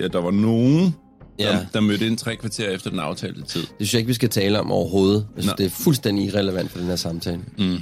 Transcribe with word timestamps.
Ja, 0.00 0.08
der 0.08 0.20
var 0.20 0.30
nogen, 0.30 0.94
Ja. 1.38 1.44
der, 1.48 1.58
der 1.72 1.80
mødte 1.80 2.06
ind 2.06 2.18
tre 2.18 2.36
kvarter 2.36 2.70
efter 2.70 2.90
den 2.90 2.98
aftalte 2.98 3.42
tid. 3.42 3.60
Det 3.60 3.68
synes 3.78 3.94
jeg 3.94 3.98
ikke, 3.98 4.06
vi 4.08 4.14
skal 4.14 4.28
tale 4.28 4.60
om 4.60 4.72
overhovedet. 4.72 5.26
Jeg 5.36 5.42
synes, 5.42 5.58
Nå. 5.58 5.64
det 5.64 5.66
er 5.66 5.70
fuldstændig 5.84 6.24
irrelevant 6.24 6.70
for 6.70 6.78
den 6.78 6.86
her 6.86 6.96
samtale. 6.96 7.40
Mm-hmm. 7.58 7.78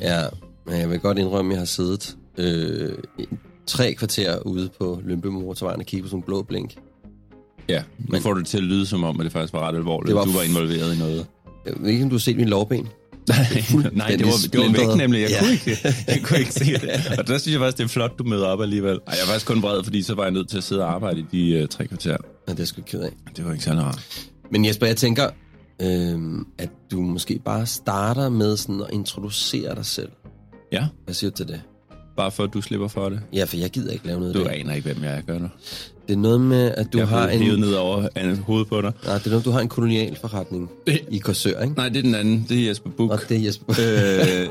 Ja, 0.00 0.22
men 0.66 0.76
jeg 0.80 0.90
vil 0.90 0.98
godt 1.00 1.18
indrømme, 1.18 1.50
at 1.50 1.54
jeg 1.54 1.60
har 1.60 1.66
siddet 1.66 2.16
øh, 2.38 2.92
i 3.18 3.24
tre 3.66 3.94
kvarter 3.94 4.38
ude 4.38 4.68
på 4.78 5.00
Motorvejen 5.24 5.80
og 5.80 5.86
kigget 5.86 6.04
på 6.04 6.08
sådan 6.08 6.18
en 6.18 6.22
blå 6.22 6.42
blink. 6.42 6.74
Ja, 7.68 7.82
nu 7.98 8.06
Men- 8.08 8.22
får 8.22 8.32
du 8.32 8.38
det 8.38 8.46
til 8.48 8.58
at 8.58 8.64
lyde 8.64 8.86
som 8.86 9.04
om, 9.04 9.20
at 9.20 9.24
det 9.24 9.32
faktisk 9.32 9.52
var 9.52 9.68
ret 9.68 9.76
alvorligt. 9.76 10.08
Det 10.08 10.16
var 10.16 10.24
du 10.24 10.32
var 10.32 10.42
involveret 10.42 10.94
i 10.94 10.98
noget. 10.98 11.26
Jeg 11.66 11.74
ved 11.80 11.90
ikke, 11.90 12.04
om 12.04 12.10
du 12.10 12.14
har 12.16 12.20
set 12.20 12.36
min 12.36 12.48
lovben. 12.48 12.88
Nej, 13.92 14.16
det 14.16 14.26
var, 14.26 14.32
det 14.52 14.60
var 14.60 14.72
væk 14.88 14.96
nemlig. 14.96 15.20
Jeg, 15.20 15.30
Ja. 15.30 15.38
kunne 15.40 15.52
ikke, 15.52 15.78
jeg 16.08 16.20
kunne 16.22 16.38
ikke 16.38 16.52
se 16.52 16.64
det. 16.64 16.90
Og 17.18 17.26
der 17.26 17.38
synes 17.38 17.52
jeg 17.52 17.60
faktisk, 17.60 17.76
det 17.78 17.84
er 17.84 17.88
flot, 17.88 18.18
du 18.18 18.24
møder 18.24 18.46
op 18.46 18.60
alligevel. 18.62 18.98
Ej, 19.06 19.12
jeg 19.12 19.18
var 19.26 19.32
faktisk 19.32 19.46
kun 19.46 19.62
vred, 19.62 19.84
fordi 19.84 20.02
så 20.02 20.14
var 20.14 20.22
jeg 20.22 20.32
nødt 20.32 20.48
til 20.48 20.56
at 20.58 20.64
sidde 20.64 20.84
og 20.84 20.92
arbejde 20.94 21.20
i 21.20 21.24
de 21.32 21.62
uh, 21.62 21.68
tre 21.68 21.86
kvarter. 21.86 22.16
Ja, 22.48 22.52
det 22.52 22.60
er 22.60 22.64
sgu 22.64 22.82
ked 22.82 23.00
af. 23.00 23.10
Det 23.36 23.44
var 23.44 23.52
ikke 23.52 23.64
særlig 23.64 23.82
rart. 23.82 24.26
Men 24.52 24.64
Jesper, 24.64 24.86
jeg 24.86 24.96
tænker, 24.96 25.28
øh, 25.82 26.18
at 26.58 26.68
du 26.90 27.00
måske 27.00 27.40
bare 27.44 27.66
starter 27.66 28.28
med 28.28 28.56
sådan 28.56 28.80
at 28.80 28.88
introducere 28.92 29.74
dig 29.74 29.86
selv. 29.86 30.08
Ja, 30.72 30.86
Hvad 31.04 31.14
siger 31.14 31.30
du 31.30 31.36
til 31.36 31.48
det? 31.48 31.60
Bare 32.16 32.30
for 32.30 32.44
at 32.44 32.54
du 32.54 32.60
slipper 32.60 32.88
for 32.88 33.08
det. 33.08 33.20
Ja, 33.32 33.44
for 33.44 33.56
jeg 33.56 33.70
gider 33.70 33.92
ikke 33.92 34.06
lave 34.06 34.20
noget 34.20 34.34
Du 34.34 34.40
af 34.44 34.44
det. 34.54 34.60
aner 34.60 34.74
ikke, 34.74 34.92
hvem 34.92 35.04
jeg 35.04 35.16
er, 35.16 35.20
gør 35.20 35.38
du? 35.38 35.48
Det 36.08 36.14
er 36.16 36.20
noget 36.20 36.40
med, 36.40 36.70
at 36.76 36.92
du 36.92 36.98
jeg 36.98 37.08
har 37.08 37.28
en... 37.28 37.60
ned 37.60 37.74
over 37.74 38.08
andet 38.14 38.38
hoved 38.38 38.64
på 38.64 38.80
dig. 38.80 38.92
Nej, 39.04 39.18
det 39.18 39.26
er 39.26 39.30
noget, 39.30 39.44
du 39.44 39.50
har 39.50 39.60
en 39.60 39.68
kolonial 39.68 40.16
forretning 40.20 40.70
i 41.10 41.18
Korsør, 41.18 41.60
ikke? 41.62 41.74
Nej, 41.76 41.88
det 41.88 41.96
er 41.98 42.02
den 42.02 42.14
anden. 42.14 42.46
Det 42.48 42.62
er 42.62 42.68
Jesper 42.68 42.90
Buch. 42.90 43.12
Og 43.12 43.18
det 43.28 43.36
er 43.36 43.40
Jesper. 43.44 43.74
Øh, 43.80 44.48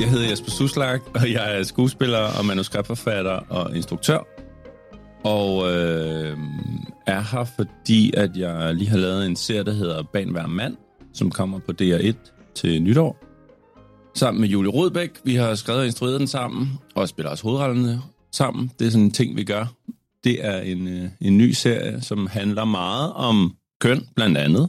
jeg 0.00 0.10
hedder 0.10 0.28
Jesper 0.30 0.50
Suslag, 0.50 1.00
og 1.14 1.32
jeg 1.32 1.58
er 1.58 1.62
skuespiller 1.62 2.18
og 2.38 2.44
manuskriptforfatter 2.46 3.40
og 3.48 3.76
instruktør. 3.76 4.18
Og 5.24 5.72
øh, 5.72 6.36
er 7.06 7.20
her, 7.20 7.44
fordi 7.44 8.12
at 8.16 8.36
jeg 8.36 8.74
lige 8.74 8.88
har 8.88 8.98
lavet 8.98 9.26
en 9.26 9.36
serie, 9.36 9.64
der 9.64 9.72
hedder 9.72 10.02
Ban 10.02 10.28
hver 10.28 10.46
mand, 10.46 10.76
som 11.12 11.30
kommer 11.30 11.58
på 11.58 11.72
DR1 11.82 12.52
til 12.54 12.82
nytår. 12.82 13.16
Sammen 14.14 14.40
med 14.40 14.48
Julie 14.48 14.70
Rodbæk. 14.70 15.10
Vi 15.24 15.34
har 15.34 15.54
skrevet 15.54 15.80
og 15.80 15.86
instrueret 15.86 16.20
den 16.20 16.28
sammen, 16.28 16.68
og 16.94 17.08
spiller 17.08 17.30
også 17.30 17.44
hovedrollerne 17.44 18.02
sammen. 18.32 18.70
Det 18.78 18.86
er 18.86 18.90
sådan 18.90 19.04
en 19.04 19.10
ting, 19.10 19.36
vi 19.36 19.44
gør. 19.44 19.66
Det 20.24 20.44
er 20.44 20.60
en, 20.60 20.88
øh, 20.88 21.10
en 21.20 21.38
ny 21.38 21.50
serie, 21.50 22.00
som 22.00 22.26
handler 22.26 22.64
meget 22.64 23.12
om 23.12 23.56
køn, 23.80 24.08
blandt 24.14 24.38
andet. 24.38 24.68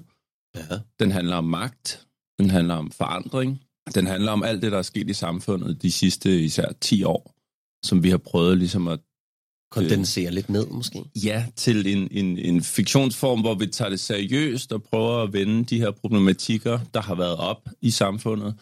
Ja. 0.55 0.61
Den 0.99 1.11
handler 1.11 1.35
om 1.35 1.43
magt. 1.43 2.05
Den 2.39 2.49
handler 2.49 2.75
om 2.75 2.91
forandring. 2.91 3.61
Den 3.95 4.07
handler 4.07 4.31
om 4.31 4.43
alt 4.43 4.61
det, 4.61 4.71
der 4.71 4.77
er 4.77 4.81
sket 4.81 5.09
i 5.09 5.13
samfundet 5.13 5.81
de 5.81 5.91
sidste 5.91 6.41
især 6.41 6.71
10 6.81 7.03
år, 7.03 7.33
som 7.85 8.03
vi 8.03 8.09
har 8.09 8.17
prøvet 8.17 8.57
ligesom 8.57 8.87
at 8.87 8.99
Kondensere 9.73 10.31
lidt 10.31 10.49
ned, 10.49 10.67
måske. 10.67 11.03
ja 11.23 11.45
til 11.55 11.87
en, 11.97 12.07
en, 12.11 12.37
en 12.37 12.63
fiktionsform, 12.63 13.41
hvor 13.41 13.55
vi 13.55 13.67
tager 13.67 13.89
det 13.89 13.99
seriøst 13.99 14.71
og 14.73 14.83
prøver 14.83 15.23
at 15.23 15.33
vende 15.33 15.63
de 15.65 15.77
her 15.79 15.91
problematikker, 15.91 16.79
der 16.93 17.01
har 17.01 17.15
været 17.15 17.35
op 17.37 17.69
i 17.81 17.91
samfundet, 17.91 18.53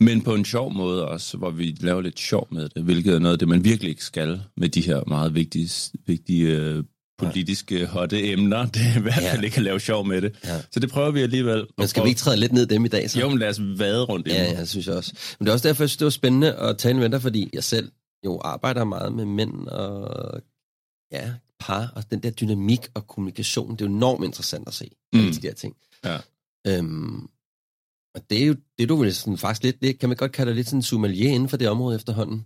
men 0.00 0.22
på 0.22 0.34
en 0.34 0.44
sjov 0.44 0.72
måde 0.74 1.08
også, 1.08 1.36
hvor 1.36 1.50
vi 1.50 1.76
laver 1.80 2.00
lidt 2.00 2.18
sjov 2.20 2.48
med 2.50 2.68
det, 2.68 2.82
hvilket 2.82 3.14
er 3.14 3.18
noget 3.18 3.32
af 3.32 3.38
det, 3.38 3.48
man 3.48 3.64
virkelig 3.64 3.90
ikke 3.90 4.04
skal 4.04 4.40
med 4.56 4.68
de 4.68 4.80
her 4.80 5.02
meget 5.06 5.34
vigtige, 5.34 5.70
vigtige 6.06 6.56
øh, 6.56 6.84
politiske 7.18 7.86
hotte 7.86 8.32
emner. 8.32 8.66
Det 8.66 8.82
er 8.94 8.98
i 8.98 9.02
hvert 9.02 9.14
fald 9.14 9.40
Ja. 9.40 9.44
ikke 9.44 9.56
at 9.56 9.62
lave 9.62 9.80
sjov 9.80 10.06
med 10.06 10.22
det. 10.22 10.32
Ja. 10.44 10.60
Så 10.72 10.80
det 10.80 10.90
prøver 10.90 11.10
vi 11.10 11.20
alligevel. 11.20 11.66
Men 11.78 11.88
skal 11.88 12.04
vi 12.04 12.08
ikke 12.08 12.18
træde 12.18 12.36
lidt 12.36 12.52
ned 12.52 12.66
dem 12.66 12.84
i 12.84 12.88
dag, 12.88 13.10
så? 13.10 13.20
Jo, 13.20 13.28
men 13.28 13.38
lad 13.38 13.48
os 13.48 13.60
vade 13.78 14.04
rundt 14.04 14.26
i 14.26 14.30
Ja, 14.30 14.42
ja, 14.52 14.64
synes 14.64 14.86
jeg 14.86 14.94
også. 14.94 15.12
Men 15.38 15.44
det 15.46 15.50
er 15.50 15.54
også 15.54 15.68
derfor, 15.68 15.82
jeg 15.82 15.88
synes, 15.88 15.96
det 15.96 16.04
var 16.04 16.10
spændende 16.10 16.52
at 16.54 16.78
tale 16.78 16.98
med 16.98 17.08
dig, 17.10 17.22
fordi 17.22 17.50
jeg 17.52 17.64
selv 17.64 17.88
jo 18.24 18.40
arbejder 18.44 18.84
meget 18.84 19.12
med 19.12 19.24
mænd 19.24 19.68
og 19.68 20.42
ja, 21.12 21.34
par, 21.58 21.92
og 21.96 22.10
den 22.10 22.22
der 22.22 22.30
dynamik 22.30 22.88
og 22.94 23.06
kommunikation, 23.06 23.72
det 23.72 23.80
er 23.80 23.86
jo 23.86 23.94
enormt 23.94 24.24
interessant 24.24 24.68
at 24.68 24.74
se, 24.74 24.90
mm. 25.12 25.18
alle 25.18 25.32
de 25.32 25.40
der 25.40 25.54
ting. 25.54 25.76
Ja. 26.04 26.18
Øhm, 26.66 27.28
og 28.14 28.30
det 28.30 28.42
er 28.42 28.46
jo 28.46 28.56
det, 28.78 28.88
du 28.88 28.96
vil 28.96 29.14
sådan 29.14 29.38
faktisk 29.38 29.62
lidt, 29.62 29.82
det 29.82 29.98
kan 29.98 30.08
man 30.08 30.16
godt 30.16 30.32
kalde 30.32 30.48
dig 30.48 30.56
lidt 30.56 30.66
sådan 30.66 30.78
en 30.78 30.82
sommelier 30.82 31.30
inden 31.30 31.48
for 31.48 31.56
det 31.56 31.68
område 31.68 31.96
efterhånden. 31.96 32.44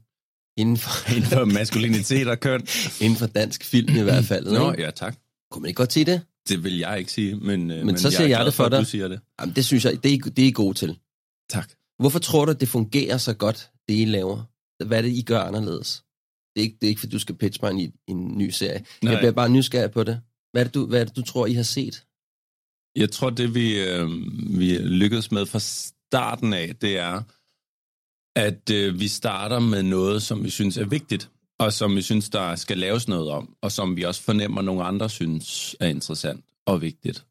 Inden 0.56 0.76
for, 0.76 0.90
Inden 1.16 1.30
for 1.30 1.44
maskulinitet 1.58 2.28
og 2.28 2.40
køn. 2.40 2.66
inden 3.00 3.18
for 3.18 3.26
dansk 3.26 3.64
film 3.64 3.96
i 3.96 4.00
hvert 4.00 4.24
fald. 4.24 4.46
Nå, 4.58 4.70
ikke? 4.70 4.82
ja, 4.82 4.90
tak. 4.90 5.16
Kunne 5.50 5.62
man 5.62 5.68
ikke 5.68 5.78
godt 5.78 5.92
sige 5.92 6.04
det? 6.04 6.20
Det 6.48 6.64
vil 6.64 6.78
jeg 6.78 6.98
ikke 6.98 7.12
sige, 7.12 7.34
men, 7.34 7.66
men, 7.66 7.86
men 7.86 7.98
så 7.98 8.10
siger 8.10 8.20
er 8.20 8.28
jeg 8.28 8.36
glad 8.36 8.46
det 8.46 8.54
for 8.54 8.64
at 8.64 8.72
dig. 8.72 8.80
Du 8.80 8.84
siger 8.84 9.08
det. 9.08 9.20
Jamen, 9.40 9.54
det 9.54 9.64
synes 9.64 9.84
jeg, 9.84 10.04
det 10.04 10.14
er, 10.14 10.30
det 10.30 10.44
er 10.44 10.48
I 10.48 10.50
gode 10.50 10.74
til. 10.74 10.98
Tak. 11.50 11.72
Hvorfor 11.98 12.18
tror 12.18 12.44
du, 12.44 12.50
at 12.50 12.60
det 12.60 12.68
fungerer 12.68 13.16
så 13.16 13.34
godt, 13.34 13.70
det 13.88 13.94
I 13.94 14.04
laver? 14.04 14.51
Hvad 14.84 15.02
det, 15.02 15.08
I 15.08 15.22
gør 15.22 15.40
anderledes? 15.40 16.04
Det 16.54 16.60
er 16.60 16.64
ikke, 16.64 16.76
det 16.80 16.86
er 16.86 16.88
ikke 16.88 17.00
fordi 17.00 17.12
du 17.12 17.18
skal 17.18 17.34
pitche 17.34 17.58
mig 17.62 17.70
en, 17.70 17.80
i 17.80 17.92
en 18.08 18.38
ny 18.38 18.50
serie. 18.50 18.84
Nej. 19.02 19.12
Jeg 19.12 19.20
bliver 19.20 19.32
bare 19.32 19.48
nysgerrig 19.48 19.90
på 19.90 20.04
det. 20.04 20.20
Hvad 20.52 20.62
er 20.62 20.64
det, 20.64 20.74
du, 20.74 20.86
hvad 20.86 21.00
er 21.00 21.04
det, 21.04 21.16
du 21.16 21.22
tror, 21.22 21.46
I 21.46 21.52
har 21.52 21.62
set? 21.62 22.04
Jeg 22.96 23.10
tror, 23.10 23.30
det 23.30 23.54
vi, 23.54 23.80
øh, 23.80 24.08
vi 24.58 24.78
lykkedes 24.78 25.32
med 25.32 25.46
fra 25.46 25.58
starten 25.58 26.52
af, 26.52 26.76
det 26.76 26.98
er, 26.98 27.22
at 28.36 28.70
øh, 28.70 29.00
vi 29.00 29.08
starter 29.08 29.58
med 29.58 29.82
noget, 29.82 30.22
som 30.22 30.44
vi 30.44 30.50
synes 30.50 30.76
er 30.76 30.84
vigtigt, 30.84 31.30
og 31.58 31.72
som 31.72 31.96
vi 31.96 32.02
synes, 32.02 32.28
der 32.28 32.56
skal 32.56 32.78
laves 32.78 33.08
noget 33.08 33.30
om, 33.30 33.56
og 33.60 33.72
som 33.72 33.96
vi 33.96 34.02
også 34.02 34.22
fornemmer, 34.22 34.62
nogle 34.62 34.84
andre 34.84 35.10
synes 35.10 35.76
er 35.80 35.86
interessant 35.86 36.44
og 36.66 36.82
vigtigt. 36.82 37.24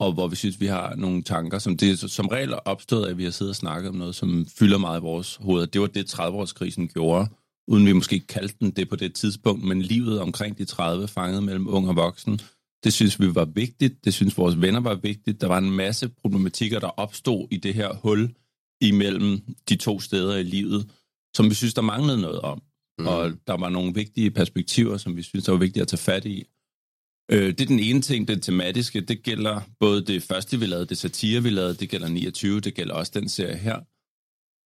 Og 0.00 0.12
hvor 0.12 0.28
vi 0.28 0.36
synes, 0.36 0.60
vi 0.60 0.66
har 0.66 0.94
nogle 0.94 1.22
tanker, 1.22 1.58
som 1.58 1.76
det 1.76 1.98
som 1.98 2.26
regel 2.26 2.52
er 2.52 2.56
opstået 2.56 3.06
at 3.06 3.18
vi 3.18 3.24
har 3.24 3.30
siddet 3.30 3.50
og 3.50 3.56
snakket 3.56 3.88
om 3.88 3.94
noget, 3.94 4.14
som 4.14 4.46
fylder 4.58 4.78
meget 4.78 5.00
i 5.00 5.02
vores 5.02 5.36
hoveder. 5.36 5.66
Det 5.66 5.80
var 5.80 5.86
det, 5.86 6.14
30-årskrisen 6.14 6.86
gjorde, 6.86 7.28
uden 7.68 7.86
vi 7.86 7.92
måske 7.92 8.20
kaldte 8.20 8.56
den 8.60 8.70
det 8.70 8.88
på 8.88 8.96
det 8.96 9.14
tidspunkt, 9.14 9.64
men 9.64 9.82
livet 9.82 10.20
omkring 10.20 10.58
de 10.58 10.64
30, 10.64 11.08
fanget 11.08 11.42
mellem 11.42 11.68
ung 11.68 11.88
og 11.88 11.96
voksen, 11.96 12.40
det 12.84 12.92
synes 12.92 13.20
vi 13.20 13.34
var 13.34 13.44
vigtigt. 13.44 14.04
Det 14.04 14.14
synes 14.14 14.38
vores 14.38 14.60
venner 14.60 14.80
var 14.80 14.94
vigtigt. 14.94 15.40
Der 15.40 15.46
var 15.46 15.58
en 15.58 15.70
masse 15.70 16.08
problematikker, 16.08 16.78
der 16.78 16.86
opstod 16.86 17.48
i 17.50 17.56
det 17.56 17.74
her 17.74 17.94
hul 17.94 18.34
imellem 18.80 19.40
de 19.68 19.76
to 19.76 20.00
steder 20.00 20.36
i 20.36 20.42
livet, 20.42 20.90
som 21.36 21.50
vi 21.50 21.54
synes, 21.54 21.74
der 21.74 21.82
manglede 21.82 22.20
noget 22.20 22.40
om. 22.40 22.62
Mm. 22.98 23.06
Og 23.06 23.32
der 23.46 23.56
var 23.56 23.68
nogle 23.68 23.94
vigtige 23.94 24.30
perspektiver, 24.30 24.96
som 24.96 25.16
vi 25.16 25.22
synes, 25.22 25.44
der 25.44 25.52
var 25.52 25.58
vigtige 25.58 25.82
at 25.82 25.88
tage 25.88 25.98
fat 25.98 26.24
i. 26.24 26.44
Øh, 27.32 27.48
det 27.48 27.60
er 27.60 27.66
den 27.66 27.80
ene 27.80 28.02
ting, 28.02 28.28
det 28.28 28.42
tematiske. 28.42 29.00
Det 29.00 29.22
gælder 29.22 29.60
både 29.80 30.04
det 30.04 30.22
første, 30.22 30.58
vi 30.58 30.66
lavede, 30.66 30.86
det 30.86 30.98
satire, 30.98 31.42
vi 31.42 31.50
lavede, 31.50 31.74
det 31.74 31.88
gælder 31.88 32.08
29, 32.08 32.60
det 32.60 32.74
gælder 32.74 32.94
også 32.94 33.12
den 33.14 33.28
serie 33.28 33.56
her. 33.56 33.80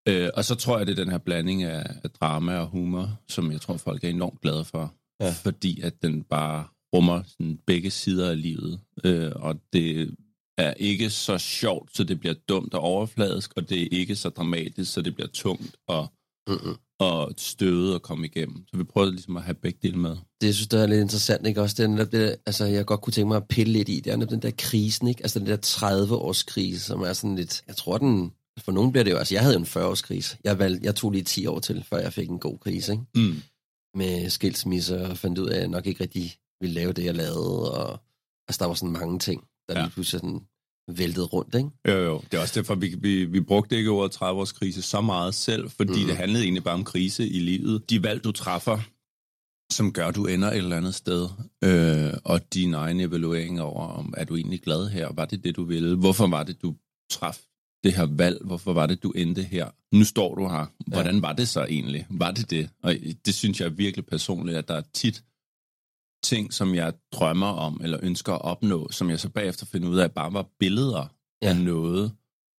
Øh, 0.08 0.30
og 0.34 0.44
så 0.44 0.54
tror 0.54 0.78
jeg, 0.78 0.86
det 0.86 0.98
er 0.98 1.04
den 1.04 1.10
her 1.10 1.18
blanding 1.18 1.62
af, 1.62 1.94
af 2.04 2.10
drama 2.10 2.58
og 2.58 2.66
humor, 2.66 3.20
som 3.28 3.52
jeg 3.52 3.60
tror, 3.60 3.76
folk 3.76 4.04
er 4.04 4.08
enormt 4.08 4.40
glade 4.40 4.64
for. 4.64 4.94
Ja. 5.20 5.32
Fordi 5.32 5.80
at 5.80 6.02
den 6.02 6.22
bare 6.22 6.64
rummer 6.94 7.22
sådan 7.22 7.58
begge 7.66 7.90
sider 7.90 8.30
af 8.30 8.42
livet. 8.42 8.80
Øh, 9.04 9.32
og 9.34 9.60
det 9.72 10.16
er 10.58 10.74
ikke 10.74 11.10
så 11.10 11.38
sjovt, 11.38 11.96
så 11.96 12.04
det 12.04 12.20
bliver 12.20 12.34
dumt 12.48 12.74
og 12.74 12.80
overfladisk, 12.80 13.52
og 13.56 13.68
det 13.70 13.82
er 13.82 13.88
ikke 13.90 14.16
så 14.16 14.28
dramatisk, 14.28 14.92
så 14.92 15.02
det 15.02 15.14
bliver 15.14 15.28
tungt 15.28 15.76
og. 15.86 16.12
Og 17.00 17.32
støvet 17.38 17.94
at 17.94 18.02
komme 18.02 18.26
igennem. 18.26 18.64
Så 18.70 18.76
vi 18.76 18.84
prøver 18.84 19.10
ligesom 19.10 19.36
at 19.36 19.42
have 19.42 19.54
begge 19.54 19.78
dele 19.82 19.98
med. 19.98 20.10
Det 20.10 20.46
jeg 20.46 20.54
synes 20.54 20.68
det 20.68 20.82
er 20.82 20.86
lidt 20.86 21.00
interessant, 21.00 21.46
ikke? 21.46 21.62
Også 21.62 21.74
det, 21.78 21.84
er 21.84 21.88
netop 21.88 22.12
det, 22.12 22.36
altså, 22.46 22.64
jeg 22.64 22.86
godt 22.86 23.00
kunne 23.00 23.12
tænke 23.12 23.28
mig 23.28 23.36
at 23.36 23.48
pille 23.48 23.72
lidt 23.72 23.88
i, 23.88 24.00
det 24.00 24.12
er 24.12 24.16
den 24.16 24.42
der 24.42 24.50
krisen, 24.58 25.08
ikke? 25.08 25.22
Altså 25.22 25.38
den 25.38 25.46
der 25.46 25.56
30-års 25.66 26.42
krise, 26.42 26.80
som 26.80 27.00
er 27.00 27.12
sådan 27.12 27.36
lidt, 27.36 27.62
jeg 27.66 27.76
tror 27.76 27.98
den, 27.98 28.32
for 28.58 28.72
nogen 28.72 28.92
bliver 28.92 29.04
det 29.04 29.10
jo, 29.10 29.16
altså 29.16 29.34
jeg 29.34 29.42
havde 29.42 29.54
jo 29.54 29.60
en 29.60 29.66
40-års 29.66 30.02
krise. 30.02 30.36
Jeg, 30.44 30.58
valgte, 30.58 30.84
jeg 30.86 30.94
tog 30.94 31.10
lige 31.10 31.24
10 31.24 31.46
år 31.46 31.58
til, 31.60 31.84
før 31.88 31.98
jeg 31.98 32.12
fik 32.12 32.28
en 32.28 32.38
god 32.38 32.58
krise, 32.58 32.92
ikke? 32.92 33.04
Mm. 33.14 33.42
med 33.94 34.30
skilsmisse 34.30 35.00
og 35.06 35.18
fandt 35.18 35.38
ud 35.38 35.48
af, 35.48 35.54
at 35.54 35.60
jeg 35.60 35.68
nok 35.68 35.86
ikke 35.86 36.02
rigtig 36.02 36.34
ville 36.60 36.74
lave 36.74 36.92
det, 36.92 37.04
jeg 37.04 37.14
lavede. 37.14 37.72
Og, 37.72 38.00
altså, 38.48 38.58
der 38.58 38.66
var 38.66 38.74
sådan 38.74 38.92
mange 38.92 39.18
ting, 39.18 39.44
der 39.68 39.74
Ja. 39.78 39.82
lige 39.82 39.90
pludselig 39.92 40.20
sådan 40.20 40.40
væltede 40.98 41.26
rundt, 41.26 41.54
ikke? 41.54 41.70
Jo, 41.88 42.04
jo. 42.04 42.22
Det 42.32 42.38
er 42.38 42.42
også 42.42 42.60
derfor, 42.60 42.74
vi, 42.74 42.94
vi, 42.98 43.24
vi 43.24 43.40
brugte 43.40 43.76
ikke 43.76 43.90
ordet 43.90 44.12
30 44.12 44.40
års 44.40 44.52
krise 44.52 44.82
så 44.82 45.00
meget 45.00 45.34
selv, 45.34 45.70
fordi 45.70 46.00
mm. 46.00 46.06
det 46.06 46.16
handlede 46.16 46.44
egentlig 46.44 46.64
bare 46.64 46.74
om 46.74 46.84
krise 46.84 47.28
i 47.28 47.38
livet. 47.38 47.90
De 47.90 48.02
valg, 48.02 48.24
du 48.24 48.32
træffer 48.32 48.78
som 49.72 49.92
gør, 49.92 50.06
at 50.06 50.16
du 50.16 50.26
ender 50.26 50.50
et 50.50 50.56
eller 50.56 50.76
andet 50.76 50.94
sted, 50.94 51.28
øh, 51.64 52.12
og 52.24 52.54
din 52.54 52.74
egen 52.74 53.00
evaluering 53.00 53.60
over, 53.60 53.86
om 53.86 54.14
er 54.16 54.24
du 54.24 54.36
egentlig 54.36 54.60
glad 54.62 54.88
her? 54.88 55.12
Var 55.12 55.24
det 55.24 55.44
det, 55.44 55.56
du 55.56 55.64
ville? 55.64 55.96
Hvorfor 55.96 56.26
var 56.26 56.42
det, 56.42 56.62
du 56.62 56.74
traf 57.10 57.38
det 57.84 57.92
her 57.92 58.06
valg? 58.10 58.38
Hvorfor 58.44 58.72
var 58.72 58.86
det, 58.86 59.02
du 59.02 59.10
endte 59.10 59.42
her? 59.42 59.68
Nu 59.92 60.04
står 60.04 60.34
du 60.34 60.48
her. 60.48 60.66
Hvordan 60.86 61.14
ja. 61.14 61.20
var 61.20 61.32
det 61.32 61.48
så 61.48 61.64
egentlig? 61.64 62.06
Var 62.10 62.30
det 62.30 62.50
det? 62.50 62.70
Og 62.82 62.94
det 63.26 63.34
synes 63.34 63.60
jeg 63.60 63.66
er 63.66 63.70
virkelig 63.70 64.06
personligt, 64.06 64.58
at 64.58 64.68
der 64.68 64.74
er 64.74 64.82
tit 64.94 65.22
ting, 66.22 66.52
som 66.52 66.74
jeg 66.74 66.92
drømmer 67.12 67.46
om, 67.46 67.80
eller 67.82 67.98
ønsker 68.02 68.32
at 68.32 68.42
opnå, 68.42 68.90
som 68.90 69.10
jeg 69.10 69.20
så 69.20 69.28
bagefter 69.28 69.66
finder 69.66 69.88
ud 69.88 69.98
af, 69.98 70.12
bare 70.12 70.32
var 70.32 70.46
billeder 70.58 71.06
ja. 71.42 71.48
af 71.48 71.56
noget, 71.56 72.12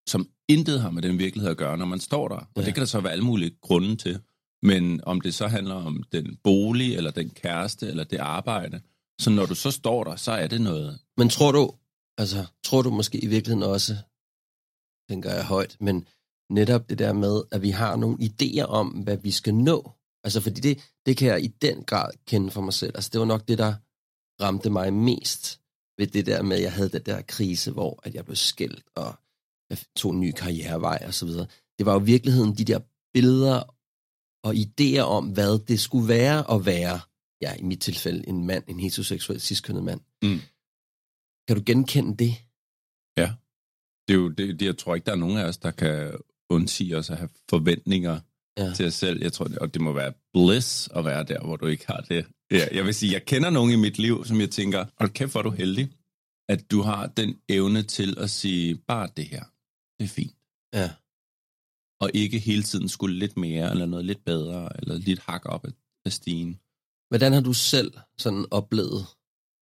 som 0.09 0.27
intet 0.47 0.81
har 0.81 0.91
med 0.91 1.01
den 1.01 1.19
virkelighed 1.19 1.51
at 1.51 1.57
gøre, 1.57 1.77
når 1.77 1.85
man 1.85 1.99
står 1.99 2.27
der. 2.27 2.35
Og 2.35 2.47
ja. 2.57 2.61
det 2.65 2.73
kan 2.73 2.81
der 2.81 2.87
så 2.87 2.99
være 2.99 3.11
alle 3.11 3.23
mulige 3.23 3.57
grunde 3.61 3.95
til. 3.95 4.19
Men 4.63 5.01
om 5.03 5.21
det 5.21 5.33
så 5.33 5.47
handler 5.47 5.75
om 5.75 6.03
den 6.11 6.37
bolig, 6.43 6.95
eller 6.95 7.11
den 7.11 7.29
kæreste, 7.29 7.87
eller 7.87 8.03
det 8.03 8.17
arbejde, 8.17 8.81
så 9.21 9.29
når 9.29 9.45
du 9.45 9.55
så 9.55 9.71
står 9.71 10.03
der, 10.03 10.15
så 10.15 10.31
er 10.31 10.47
det 10.47 10.61
noget. 10.61 10.99
Men 11.17 11.29
tror 11.29 11.51
du, 11.51 11.73
altså, 12.17 12.45
tror 12.63 12.81
du 12.81 12.89
måske 12.89 13.23
i 13.23 13.27
virkeligheden 13.27 13.71
også, 13.71 13.95
tænker 15.09 15.33
jeg 15.33 15.45
højt, 15.45 15.77
men 15.79 16.07
netop 16.49 16.89
det 16.89 16.99
der 16.99 17.13
med, 17.13 17.41
at 17.51 17.61
vi 17.61 17.69
har 17.69 17.95
nogle 17.95 18.17
idéer 18.21 18.65
om, 18.65 18.87
hvad 18.87 19.17
vi 19.17 19.31
skal 19.31 19.55
nå. 19.55 19.91
Altså, 20.23 20.41
fordi 20.41 20.61
det, 20.61 20.91
det 21.05 21.17
kan 21.17 21.27
jeg 21.27 21.43
i 21.43 21.47
den 21.47 21.83
grad 21.83 22.11
kende 22.25 22.51
for 22.51 22.61
mig 22.61 22.73
selv. 22.73 22.91
Altså, 22.95 23.09
det 23.13 23.19
var 23.19 23.25
nok 23.25 23.47
det, 23.47 23.57
der 23.57 23.73
ramte 24.43 24.69
mig 24.69 24.93
mest 24.93 25.61
ved 25.97 26.07
det 26.07 26.25
der 26.25 26.41
med, 26.41 26.57
at 26.57 26.63
jeg 26.63 26.73
havde 26.73 26.89
den 26.89 27.01
der 27.05 27.21
krise, 27.21 27.71
hvor 27.71 27.99
at 28.03 28.15
jeg 28.15 28.25
blev 28.25 28.35
skældt, 28.35 28.83
og 28.95 29.15
jeg 29.69 29.77
tog 29.95 30.11
en 30.13 30.19
ny 30.19 30.31
karrierevej 30.31 31.03
og 31.07 31.13
så 31.13 31.25
videre. 31.25 31.47
Det 31.77 31.85
var 31.85 31.93
jo 31.93 31.99
i 31.99 32.05
virkeligheden 32.05 32.57
de 32.57 32.65
der 32.65 32.79
billeder 33.13 33.63
og 34.43 34.53
idéer 34.53 35.01
om, 35.01 35.27
hvad 35.27 35.65
det 35.65 35.79
skulle 35.79 36.07
være 36.07 36.51
at 36.51 36.65
være, 36.65 36.99
ja, 37.41 37.55
i 37.55 37.63
mit 37.63 37.81
tilfælde, 37.81 38.27
en 38.27 38.45
mand, 38.45 38.63
en 38.67 38.79
heteroseksuel 38.79 39.41
ciskønnet 39.41 39.83
mand. 39.83 40.01
Mm. 40.21 40.39
Kan 41.47 41.55
du 41.55 41.63
genkende 41.65 42.17
det? 42.17 42.35
Ja. 43.17 43.33
Det 44.07 44.13
er 44.13 44.17
jo 44.17 44.29
det, 44.29 44.59
det, 44.59 44.65
jeg 44.65 44.77
tror 44.77 44.95
ikke, 44.95 45.05
der 45.05 45.11
er 45.11 45.15
nogen 45.15 45.37
af 45.37 45.45
os, 45.45 45.57
der 45.57 45.71
kan 45.71 46.17
undsige 46.49 46.97
os 46.97 47.09
at 47.09 47.17
have 47.17 47.29
forventninger 47.49 48.19
ja. 48.57 48.73
til 48.73 48.85
os 48.85 48.93
selv. 48.93 49.21
Jeg 49.21 49.33
tror, 49.33 49.47
og 49.61 49.73
det 49.73 49.81
må 49.81 49.93
være 49.93 50.13
bliss 50.33 50.89
at 50.95 51.05
være 51.05 51.23
der, 51.23 51.41
hvor 51.41 51.55
du 51.55 51.65
ikke 51.65 51.87
har 51.87 52.01
det. 52.01 52.25
Ja, 52.51 52.67
jeg 52.71 52.85
vil 52.85 52.93
sige, 52.93 53.13
jeg 53.13 53.25
kender 53.25 53.49
nogen 53.49 53.71
i 53.71 53.75
mit 53.75 53.97
liv, 53.99 54.25
som 54.25 54.39
jeg 54.39 54.49
tænker, 54.49 54.85
hold 54.97 55.09
kæft, 55.09 55.31
hvor 55.31 55.39
er 55.39 55.43
du 55.43 55.49
heldig, 55.49 55.91
at 56.49 56.71
du 56.71 56.81
har 56.81 57.07
den 57.07 57.37
evne 57.49 57.83
til 57.83 58.17
at 58.17 58.29
sige, 58.29 58.75
bare 58.87 59.09
det 59.17 59.25
her, 59.25 59.43
det 59.99 60.05
er 60.05 60.07
fint. 60.07 60.35
Ja 60.73 60.89
og 62.01 62.11
ikke 62.13 62.39
hele 62.39 62.63
tiden 62.63 62.89
skulle 62.89 63.19
lidt 63.19 63.37
mere, 63.37 63.71
eller 63.71 63.85
noget 63.85 64.05
lidt 64.05 64.25
bedre, 64.25 64.69
eller 64.79 64.97
lidt 64.97 65.19
hak 65.19 65.45
op 65.45 65.65
af 66.05 66.11
stigen. 66.11 66.59
Hvordan 67.09 67.33
har 67.33 67.41
du 67.41 67.53
selv 67.53 67.93
sådan 68.17 68.45
oplevet, 68.51 69.07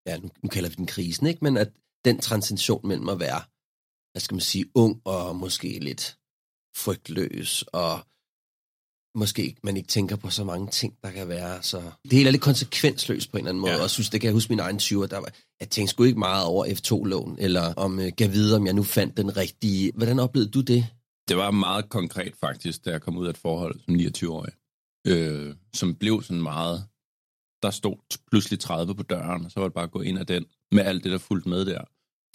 ja, 0.07 0.17
nu, 0.17 0.29
nu 0.43 0.49
kalder 0.49 0.69
vi 0.69 0.75
den 0.75 0.85
krisen, 0.85 1.27
ikke? 1.27 1.43
men 1.43 1.57
at 1.57 1.71
den 2.05 2.19
transition 2.19 2.87
mellem 2.87 3.09
at 3.09 3.19
være, 3.19 3.41
hvad 4.11 4.19
skal 4.19 4.35
man 4.35 4.41
sige, 4.41 4.65
ung 4.75 5.01
og 5.05 5.35
måske 5.35 5.79
lidt 5.79 6.17
frygtløs, 6.75 7.61
og 7.61 7.99
måske 9.19 9.55
man 9.63 9.77
ikke 9.77 9.87
tænker 9.87 10.15
på 10.15 10.29
så 10.29 10.43
mange 10.43 10.67
ting, 10.67 10.93
der 11.03 11.11
kan 11.11 11.27
være. 11.27 11.63
Så 11.63 11.81
det 12.03 12.13
hele 12.13 12.27
er 12.27 12.31
lidt 12.31 12.43
konsekvensløst 12.43 13.31
på 13.31 13.37
en 13.37 13.41
eller 13.41 13.49
anden 13.49 13.61
måde. 13.61 13.73
Ja. 13.73 13.83
Og 13.83 13.89
synes, 13.89 14.09
det 14.09 14.21
kan 14.21 14.27
jeg 14.27 14.33
huske 14.33 14.51
min 14.51 14.59
egen 14.59 14.77
20'er, 14.77 15.07
der 15.07 15.17
var, 15.17 15.31
jeg 15.59 15.69
tænkte 15.69 15.91
sgu 15.91 16.03
ikke 16.03 16.19
meget 16.19 16.45
over 16.45 16.65
F2-lån, 16.65 17.35
eller 17.39 17.73
om 17.73 17.97
uh, 17.97 18.07
gav 18.17 18.31
videre, 18.31 18.59
om 18.59 18.65
jeg 18.65 18.73
nu 18.73 18.83
fandt 18.83 19.17
den 19.17 19.37
rigtige. 19.37 19.91
Hvordan 19.95 20.19
oplevede 20.19 20.51
du 20.51 20.61
det? 20.61 20.87
Det 21.29 21.37
var 21.37 21.51
meget 21.51 21.89
konkret 21.89 22.33
faktisk, 22.39 22.85
da 22.85 22.89
jeg 22.91 23.01
kom 23.01 23.17
ud 23.17 23.25
af 23.25 23.29
et 23.29 23.37
forhold 23.37 23.79
som 23.85 23.95
29-årig, 23.95 24.53
øh, 25.07 25.55
som 25.73 25.95
blev 25.95 26.21
sådan 26.23 26.41
meget, 26.41 26.83
der 27.63 27.71
stod 27.71 28.17
pludselig 28.31 28.59
30 28.59 28.95
på 28.95 29.03
døren, 29.03 29.45
og 29.45 29.51
så 29.51 29.59
var 29.59 29.67
det 29.67 29.73
bare 29.73 29.83
at 29.83 29.91
gå 29.91 30.01
ind 30.01 30.19
af 30.19 30.25
den, 30.25 30.45
med 30.71 30.83
alt 30.83 31.03
det, 31.03 31.11
der 31.11 31.17
fulgte 31.17 31.49
med 31.49 31.65
der. 31.65 31.81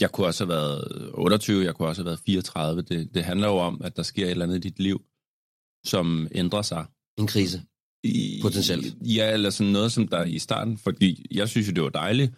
Jeg 0.01 0.13
kunne 0.13 0.27
også 0.27 0.45
have 0.45 0.55
været 0.55 1.11
28, 1.15 1.65
jeg 1.65 1.75
kunne 1.75 1.89
også 1.89 2.03
have 2.03 2.07
været 2.07 2.21
34. 2.27 2.83
Det, 2.83 3.15
det 3.15 3.25
handler 3.25 3.49
jo 3.49 3.57
om, 3.57 3.81
at 3.85 3.97
der 3.97 4.03
sker 4.03 4.25
et 4.25 4.31
eller 4.31 4.45
andet 4.45 4.57
i 4.57 4.69
dit 4.69 4.79
liv, 4.79 5.03
som 5.85 6.29
ændrer 6.33 6.63
sig. 6.63 6.87
En 7.19 7.27
krise, 7.27 7.63
potentielt. 8.43 8.97
Ja, 9.01 9.33
eller 9.33 9.51
sådan 9.51 9.73
noget, 9.73 9.93
som 9.93 10.09
der 10.09 10.25
i 10.25 10.39
starten, 10.39 10.79
fordi 10.79 11.27
jeg 11.31 11.49
synes 11.49 11.69
jo, 11.69 11.73
det 11.73 11.83
var 11.83 11.89
dejligt, 11.89 12.33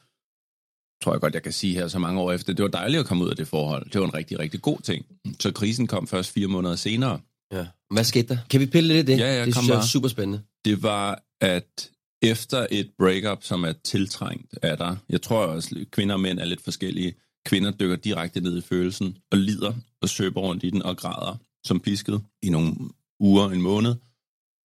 tror 1.03 1.13
jeg 1.13 1.21
godt, 1.21 1.35
jeg 1.35 1.43
kan 1.43 1.53
sige 1.53 1.75
her 1.75 1.89
så 1.89 1.99
mange 1.99 2.21
år 2.21 2.33
efter, 2.33 2.53
det 2.53 2.63
var 2.63 2.69
dejligt 2.69 3.01
at 3.01 3.07
komme 3.07 3.25
ud 3.25 3.31
af 3.31 3.37
det 3.37 3.49
forhold. 3.49 3.91
Det 3.91 4.01
var 4.01 4.07
en 4.07 4.15
rigtig, 4.15 4.39
rigtig 4.39 4.63
god 4.63 4.79
ting. 4.81 5.07
Så 5.41 5.53
krisen 5.53 5.87
kom 5.87 6.07
først 6.07 6.31
fire 6.31 6.47
måneder 6.47 6.77
senere. 6.77 7.21
Ja. 7.53 7.67
Hvad 7.91 8.05
skete 8.05 8.29
der? 8.29 8.39
Kan 8.51 8.61
vi 8.61 8.67
pille 8.67 8.95
lidt 8.95 9.09
i 9.09 9.13
det? 9.13 9.19
Ja, 9.19 9.39
ja, 9.39 9.47
det 9.47 9.55
synes 9.55 9.69
jeg 9.69 9.77
er 9.77 9.83
super 9.83 10.09
spændende. 10.09 10.43
Det 10.65 10.83
var, 10.83 11.23
at 11.41 11.91
efter 12.23 12.67
et 12.71 12.91
breakup, 12.99 13.43
som 13.43 13.65
er 13.65 13.73
tiltrængt 13.85 14.59
af 14.63 14.77
dig, 14.77 14.97
jeg 15.09 15.23
tror 15.23 15.47
også, 15.47 15.77
at 15.81 15.91
kvinder 15.91 16.15
og 16.15 16.21
mænd 16.21 16.39
er 16.39 16.45
lidt 16.45 16.61
forskellige. 16.61 17.15
Kvinder 17.47 17.71
dykker 17.71 17.97
direkte 17.97 18.41
ned 18.41 18.59
i 18.59 18.61
følelsen 18.61 19.19
og 19.33 19.39
lider 19.39 19.73
og 20.03 20.09
søber 20.09 20.41
rundt 20.41 20.65
i 20.65 20.71
den 20.71 20.83
og 20.83 20.97
græder 20.97 21.37
som 21.65 21.81
pisket 21.81 22.23
i 22.43 22.51
nogle 22.51 22.75
uger, 23.21 23.51
en 23.51 23.63
måned, 23.63 23.95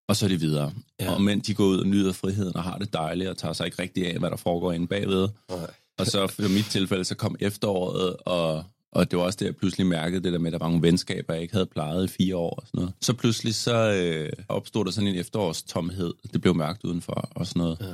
og 0.09 0.15
så 0.15 0.25
er 0.25 0.29
det 0.29 0.41
videre. 0.41 0.73
Ja. 0.99 1.13
Og 1.13 1.21
mænd, 1.21 1.41
de 1.41 1.53
går 1.53 1.63
ud 1.63 1.79
og 1.79 1.87
nyder 1.87 2.13
friheden 2.13 2.55
og 2.55 2.63
har 2.63 2.77
det 2.77 2.93
dejligt 2.93 3.29
og 3.29 3.37
tager 3.37 3.53
sig 3.53 3.65
ikke 3.65 3.81
rigtig 3.81 4.07
af, 4.07 4.19
hvad 4.19 4.29
der 4.29 4.37
foregår 4.37 4.71
inde 4.71 4.87
bagved. 4.87 5.29
Nej. 5.49 5.71
Og 5.99 6.05
så 6.05 6.27
for 6.27 6.53
mit 6.53 6.65
tilfælde, 6.65 7.03
så 7.03 7.15
kom 7.15 7.35
efteråret, 7.39 8.15
og, 8.25 8.63
og 8.91 9.11
det 9.11 9.19
var 9.19 9.25
også 9.25 9.37
det, 9.39 9.45
jeg 9.45 9.55
pludselig 9.55 9.87
mærkede 9.87 10.23
det 10.23 10.33
der 10.33 10.39
med, 10.39 10.47
at 10.47 10.53
der 10.53 10.65
var 10.65 10.67
nogle 10.67 10.87
venskaber, 10.87 11.33
jeg 11.33 11.41
ikke 11.41 11.53
havde 11.53 11.65
plejet 11.65 12.05
i 12.05 12.07
fire 12.07 12.35
år 12.35 12.49
og 12.49 12.67
sådan 12.67 12.79
noget. 12.79 12.93
Så 13.01 13.13
pludselig 13.13 13.55
så 13.55 13.91
øh, 13.93 14.29
opstod 14.47 14.85
der 14.85 14.91
sådan 14.91 15.07
en 15.07 15.15
efterårstomhed. 15.15 16.13
Det 16.33 16.41
blev 16.41 16.55
mørkt 16.55 16.83
udenfor 16.83 17.29
og 17.35 17.47
sådan 17.47 17.59
noget. 17.59 17.77
Ja. 17.81 17.93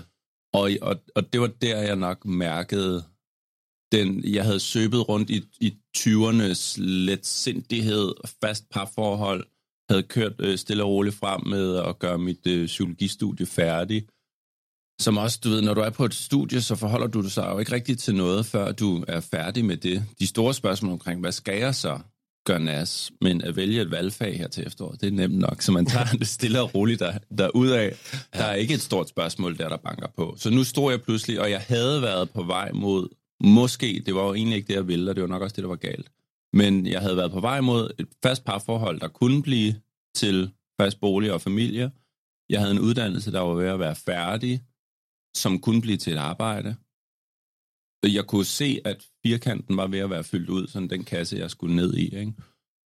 Og, 0.53 0.71
og, 0.81 0.95
og 1.15 1.33
det 1.33 1.41
var 1.41 1.47
der, 1.47 1.77
jeg 1.77 1.95
nok 1.95 2.25
mærkede, 2.25 3.03
den, 3.91 4.23
jeg 4.23 4.43
havde 4.43 4.59
søbet 4.59 5.09
rundt 5.09 5.29
i, 5.29 5.43
i 5.59 5.77
20'ernes 5.97 6.81
letsindighed, 6.81 8.13
fast 8.41 8.69
parforhold, 8.69 9.45
havde 9.89 10.03
kørt 10.03 10.33
øh, 10.39 10.57
stille 10.57 10.83
og 10.83 10.89
roligt 10.89 11.15
frem 11.15 11.47
med 11.47 11.75
at 11.75 11.99
gøre 11.99 12.17
mit 12.17 12.47
øh, 12.47 12.65
psykologistudie 12.65 13.45
færdig. 13.45 14.07
som 15.01 15.17
også, 15.17 15.39
du 15.43 15.49
ved, 15.49 15.61
når 15.61 15.73
du 15.73 15.81
er 15.81 15.89
på 15.89 16.05
et 16.05 16.13
studie, 16.13 16.61
så 16.61 16.75
forholder 16.75 17.07
du 17.07 17.21
dig 17.21 17.47
jo 17.51 17.59
ikke 17.59 17.71
rigtigt 17.71 17.99
til 17.99 18.15
noget, 18.15 18.45
før 18.45 18.71
du 18.71 19.05
er 19.07 19.19
færdig 19.19 19.65
med 19.65 19.77
det. 19.77 20.03
De 20.19 20.27
store 20.27 20.53
spørgsmål 20.53 20.91
omkring, 20.91 21.19
hvad 21.19 21.31
skal 21.31 21.59
jeg 21.59 21.75
så 21.75 21.99
gøre 22.45 22.59
nas, 22.59 23.11
men 23.21 23.41
at 23.41 23.55
vælge 23.55 23.81
et 23.81 23.91
valgfag 23.91 24.37
her 24.37 24.47
til 24.47 24.67
efteråret, 24.67 25.01
det 25.01 25.07
er 25.07 25.11
nemt 25.11 25.37
nok, 25.37 25.61
så 25.61 25.71
man 25.71 25.85
tager 25.85 26.05
det 26.19 26.27
stille 26.27 26.61
og 26.61 26.75
roligt 26.75 26.99
der, 26.99 27.17
derudad. 27.37 27.91
Der 28.33 28.43
er 28.43 28.55
ikke 28.55 28.73
et 28.73 28.81
stort 28.81 29.09
spørgsmål, 29.09 29.57
der 29.57 29.69
der 29.69 29.77
banker 29.77 30.07
på. 30.17 30.35
Så 30.37 30.49
nu 30.49 30.63
stod 30.63 30.91
jeg 30.91 31.01
pludselig, 31.01 31.41
og 31.41 31.51
jeg 31.51 31.61
havde 31.67 32.01
været 32.01 32.29
på 32.29 32.43
vej 32.43 32.71
mod, 32.71 33.07
måske, 33.43 34.03
det 34.05 34.15
var 34.15 34.23
jo 34.23 34.33
egentlig 34.33 34.55
ikke 34.55 34.67
det, 34.67 34.73
jeg 34.73 34.87
ville, 34.87 35.11
og 35.11 35.15
det 35.15 35.21
var 35.21 35.27
nok 35.27 35.41
også 35.41 35.55
det, 35.55 35.63
der 35.63 35.67
var 35.67 35.75
galt. 35.75 36.11
Men 36.55 36.87
jeg 36.87 37.01
havde 37.01 37.17
været 37.17 37.31
på 37.31 37.39
vej 37.39 37.61
mod 37.61 37.91
et 37.99 38.07
fast 38.23 38.43
parforhold, 38.45 38.99
der 38.99 39.07
kunne 39.07 39.43
blive 39.43 39.73
til 40.15 40.51
fast 40.81 40.99
bolig 40.99 41.33
og 41.33 41.41
familie. 41.41 41.91
Jeg 42.49 42.59
havde 42.59 42.71
en 42.71 42.79
uddannelse, 42.79 43.31
der 43.31 43.39
var 43.39 43.53
ved 43.53 43.67
at 43.67 43.79
være 43.79 43.95
færdig 43.95 44.61
som 45.35 45.59
kunne 45.59 45.81
blive 45.81 45.97
til 45.97 46.13
et 46.13 46.17
arbejde. 46.17 46.75
Jeg 48.03 48.25
kunne 48.27 48.45
se, 48.45 48.81
at 48.85 49.07
firkanten 49.25 49.77
var 49.77 49.87
ved 49.87 49.99
at 49.99 50.09
være 50.09 50.23
fyldt 50.23 50.49
ud, 50.49 50.67
sådan 50.67 50.89
den 50.89 51.03
kasse, 51.03 51.37
jeg 51.37 51.51
skulle 51.51 51.75
ned 51.75 51.93
i. 51.93 52.17
Ikke? 52.17 52.33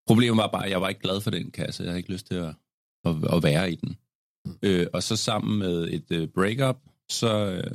Problemet 0.06 0.36
var 0.36 0.46
bare, 0.46 0.64
at 0.64 0.70
jeg 0.70 0.80
var 0.80 0.88
ikke 0.88 1.00
glad 1.00 1.20
for 1.20 1.30
den 1.30 1.50
kasse. 1.50 1.82
Jeg 1.82 1.90
havde 1.90 1.98
ikke 1.98 2.12
lyst 2.12 2.26
til 2.26 2.34
at, 2.34 2.54
at, 3.04 3.16
at 3.32 3.42
være 3.42 3.72
i 3.72 3.74
den. 3.74 3.96
Mm. 4.44 4.58
Øh, 4.62 4.86
og 4.92 5.02
så 5.02 5.16
sammen 5.16 5.58
med 5.58 5.88
et 5.88 6.10
øh, 6.10 6.28
breakup, 6.28 6.76
så 7.08 7.46
øh, 7.46 7.70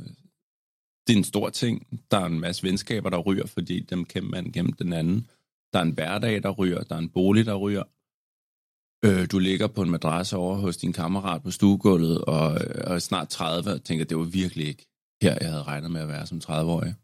det 1.06 1.12
er 1.12 1.16
en 1.16 1.24
stor 1.24 1.48
ting. 1.48 1.86
Der 2.10 2.18
er 2.18 2.26
en 2.26 2.40
masse 2.40 2.62
venskaber, 2.62 3.10
der 3.10 3.18
ryger, 3.18 3.46
fordi 3.46 3.80
dem 3.80 4.04
kæmper 4.04 4.30
man 4.30 4.52
gennem 4.52 4.72
den 4.72 4.92
anden. 4.92 5.30
Der 5.74 5.80
er 5.80 5.84
en 5.84 5.94
hverdag, 5.94 6.42
der 6.42 6.50
ryger. 6.50 6.82
Der 6.82 6.94
er 6.94 6.98
en 6.98 7.10
bolig, 7.10 7.46
der 7.46 7.54
ryger. 7.54 7.82
Øh, 9.04 9.26
du 9.32 9.38
ligger 9.38 9.66
på 9.66 9.82
en 9.82 9.90
madras 9.90 10.32
over 10.32 10.56
hos 10.56 10.76
din 10.76 10.92
kammerat 10.92 11.42
på 11.42 11.50
stuegulvet, 11.50 12.18
og, 12.18 12.44
og 12.84 12.94
er 12.94 12.98
snart 12.98 13.28
30, 13.28 13.70
og 13.70 13.84
tænker, 13.84 14.04
det 14.04 14.16
var 14.16 14.24
virkelig 14.24 14.66
ikke 14.66 14.86
her, 15.22 15.38
jeg 15.40 15.50
havde 15.50 15.62
regnet 15.62 15.90
med 15.90 16.00
at 16.00 16.08
være 16.08 16.26
som 16.26 16.38
30-årig. 16.44 16.94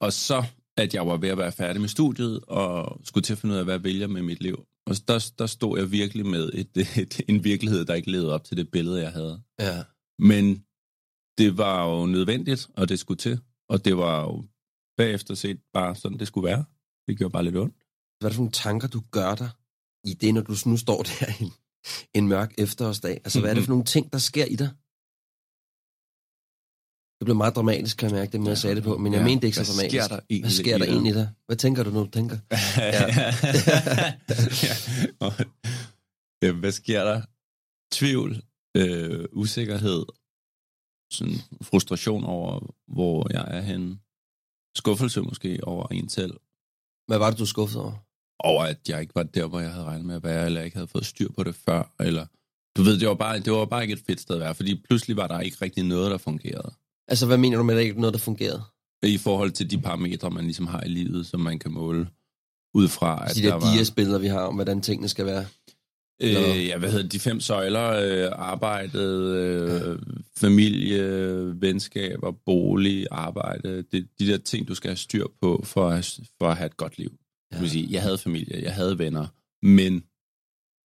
Og 0.00 0.12
så, 0.12 0.44
at 0.76 0.94
jeg 0.94 1.06
var 1.06 1.16
ved 1.16 1.28
at 1.28 1.38
være 1.38 1.52
færdig 1.52 1.80
med 1.80 1.88
studiet, 1.88 2.44
og 2.48 3.00
skulle 3.04 3.22
til 3.22 3.32
at 3.32 3.38
finde 3.38 3.52
ud 3.52 3.58
af, 3.58 3.64
hvad 3.64 3.74
jeg 3.74 3.84
vælger 3.84 4.06
med 4.06 4.22
mit 4.22 4.42
liv. 4.42 4.56
Og 4.86 4.94
der, 5.08 5.30
der 5.38 5.46
stod 5.46 5.78
jeg 5.78 5.92
virkelig 5.92 6.26
med 6.26 6.50
et, 6.54 6.76
et, 7.02 7.20
en 7.28 7.44
virkelighed, 7.44 7.84
der 7.84 7.94
ikke 7.94 8.10
levede 8.10 8.34
op 8.34 8.44
til 8.44 8.56
det 8.56 8.70
billede, 8.70 9.02
jeg 9.02 9.12
havde. 9.12 9.42
Ja. 9.60 9.82
Men 10.18 10.64
det 11.38 11.58
var 11.58 11.88
jo 11.88 12.06
nødvendigt, 12.06 12.68
og 12.76 12.88
det 12.88 12.98
skulle 12.98 13.18
til. 13.18 13.40
Og 13.68 13.84
det 13.84 13.96
var 13.96 14.20
jo 14.20 14.44
bagefter 14.96 15.34
set 15.34 15.60
bare 15.72 15.96
sådan, 15.96 16.18
det 16.18 16.26
skulle 16.28 16.48
være. 16.48 16.64
Det 17.08 17.18
gjorde 17.18 17.32
bare 17.32 17.44
lidt 17.44 17.56
ondt. 17.56 17.74
Hvad 18.18 18.26
er 18.26 18.30
det 18.30 18.36
for 18.36 18.42
nogle 18.42 18.52
tanker, 18.52 18.88
du 18.88 19.02
gør 19.10 19.34
dig 19.34 19.50
i 20.04 20.14
det, 20.14 20.34
når 20.34 20.40
du 20.40 20.56
nu 20.66 20.76
står 20.76 21.02
der 21.02 21.26
en, 21.40 21.52
en 22.14 22.28
mørk 22.28 22.54
efterårsdag? 22.58 23.14
Altså, 23.24 23.40
hvad 23.40 23.50
er 23.50 23.54
det 23.54 23.64
for 23.64 23.70
nogle 23.70 23.84
ting, 23.84 24.12
der 24.12 24.18
sker 24.18 24.44
i 24.44 24.56
dig? 24.56 24.70
Det 27.18 27.24
blev 27.24 27.36
meget 27.36 27.56
dramatisk, 27.56 27.96
kan 27.96 28.08
jeg 28.10 28.16
mærke, 28.18 28.32
det 28.32 28.40
med, 28.40 28.48
jeg 28.48 28.58
sagde 28.58 28.76
det 28.76 28.84
på, 28.84 28.98
men 28.98 29.12
jeg 29.12 29.18
ja, 29.20 29.24
mente 29.24 29.40
det 29.42 29.48
ikke 29.48 29.64
så 29.64 29.72
dramatisk. 29.72 30.04
Sker 30.04 30.16
der 30.16 30.40
hvad 30.40 30.50
sker 30.50 30.78
der 30.78 30.84
egentlig 30.84 31.10
i 31.10 31.14
dig? 31.14 31.28
Hvad 31.46 31.56
tænker 31.56 31.82
du, 31.82 31.90
når 31.90 32.04
du 32.04 32.10
tænker? 32.10 32.38
Ja. 32.78 33.06
ja. 36.42 36.52
Hvad 36.52 36.72
sker 36.72 37.04
der? 37.04 37.22
Tvivl, 37.92 38.42
øh, 38.76 39.24
usikkerhed, 39.32 40.04
sådan 41.12 41.38
frustration 41.62 42.24
over, 42.24 42.74
hvor 42.88 43.32
jeg 43.32 43.46
er 43.56 43.60
henne. 43.60 43.98
Skuffelse 44.76 45.20
måske 45.20 45.64
over 45.64 45.86
en 45.88 46.08
selv. 46.08 46.34
Hvad 47.06 47.18
var 47.18 47.30
det, 47.30 47.38
du 47.38 47.46
skuffede 47.46 47.82
over? 47.82 48.07
Over 48.40 48.62
at 48.64 48.78
jeg 48.88 49.00
ikke 49.00 49.14
var 49.14 49.22
der, 49.22 49.46
hvor 49.46 49.60
jeg 49.60 49.70
havde 49.70 49.84
regnet 49.84 50.06
med 50.06 50.14
at 50.16 50.22
være, 50.24 50.46
eller 50.46 50.62
ikke 50.62 50.76
havde 50.76 50.88
fået 50.88 51.06
styr 51.06 51.28
på 51.36 51.42
det 51.42 51.54
før, 51.54 51.94
eller... 52.00 52.26
Du 52.76 52.82
ved, 52.82 52.98
det 53.00 53.08
var, 53.08 53.14
bare, 53.14 53.38
det 53.40 53.52
var 53.52 53.64
bare 53.64 53.82
ikke 53.82 53.92
et 53.94 54.02
fedt 54.06 54.20
sted 54.20 54.34
at 54.34 54.40
være, 54.40 54.54
fordi 54.54 54.82
pludselig 54.88 55.16
var 55.16 55.26
der 55.26 55.40
ikke 55.40 55.56
rigtig 55.62 55.84
noget, 55.84 56.10
der 56.10 56.18
fungerede. 56.18 56.72
Altså, 57.08 57.26
hvad 57.26 57.36
mener 57.38 57.56
du 57.56 57.62
med, 57.62 57.74
at 57.74 57.78
der 57.78 57.84
ikke 57.84 58.00
noget, 58.00 58.14
der 58.14 58.20
fungerede? 58.20 58.62
I 59.02 59.18
forhold 59.18 59.50
til 59.50 59.70
de 59.70 59.78
parametre, 59.78 60.30
man 60.30 60.44
ligesom 60.44 60.66
har 60.66 60.80
i 60.82 60.88
livet, 60.88 61.26
som 61.26 61.40
man 61.40 61.58
kan 61.58 61.70
måle 61.72 62.08
ud 62.74 62.88
fra, 62.88 63.24
at 63.30 63.36
De 63.36 63.42
der 63.42 63.48
der 63.48 63.54
var... 63.54 63.74
diasbilleder, 63.74 64.18
vi 64.18 64.26
har 64.26 64.40
om, 64.40 64.54
hvordan 64.54 64.80
tingene 64.80 65.08
skal 65.08 65.26
være. 65.26 65.46
Øh, 66.22 66.66
ja, 66.66 66.78
hvad 66.78 66.90
hedder 66.90 67.08
de 67.08 67.18
fem 67.20 67.40
søjler? 67.40 67.88
Øh, 67.90 68.32
arbejdet, 68.32 69.22
øh, 69.36 69.98
familie, 70.36 71.02
venskaber, 71.60 72.30
bolig, 72.46 73.06
arbejde. 73.10 73.82
Det, 73.92 74.08
de 74.18 74.26
der 74.26 74.38
ting, 74.38 74.68
du 74.68 74.74
skal 74.74 74.88
have 74.90 74.96
styr 74.96 75.26
på 75.42 75.60
for, 75.64 75.88
at- 75.90 76.18
for 76.38 76.48
at 76.48 76.56
have 76.56 76.66
et 76.66 76.76
godt 76.76 76.98
liv. 76.98 77.12
Ja. 77.52 77.60
Vil 77.60 77.70
sige, 77.70 77.88
jeg 77.90 78.02
havde 78.02 78.18
familie, 78.18 78.62
jeg 78.62 78.74
havde 78.74 78.98
venner, 78.98 79.26
men 79.66 79.92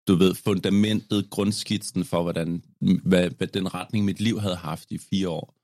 du 0.08 0.16
ved, 0.16 0.36
fundamentet, 0.36 1.30
grundskitsen 1.30 2.06
for, 2.06 2.24
hvordan, 2.24 2.64
hvad, 3.06 3.30
hvad 3.30 3.48
den 3.48 3.74
retning, 3.74 4.06
mit 4.06 4.20
liv 4.20 4.40
havde 4.40 4.56
haft 4.56 4.92
i 4.92 4.98
fire 4.98 5.30
år, 5.30 5.56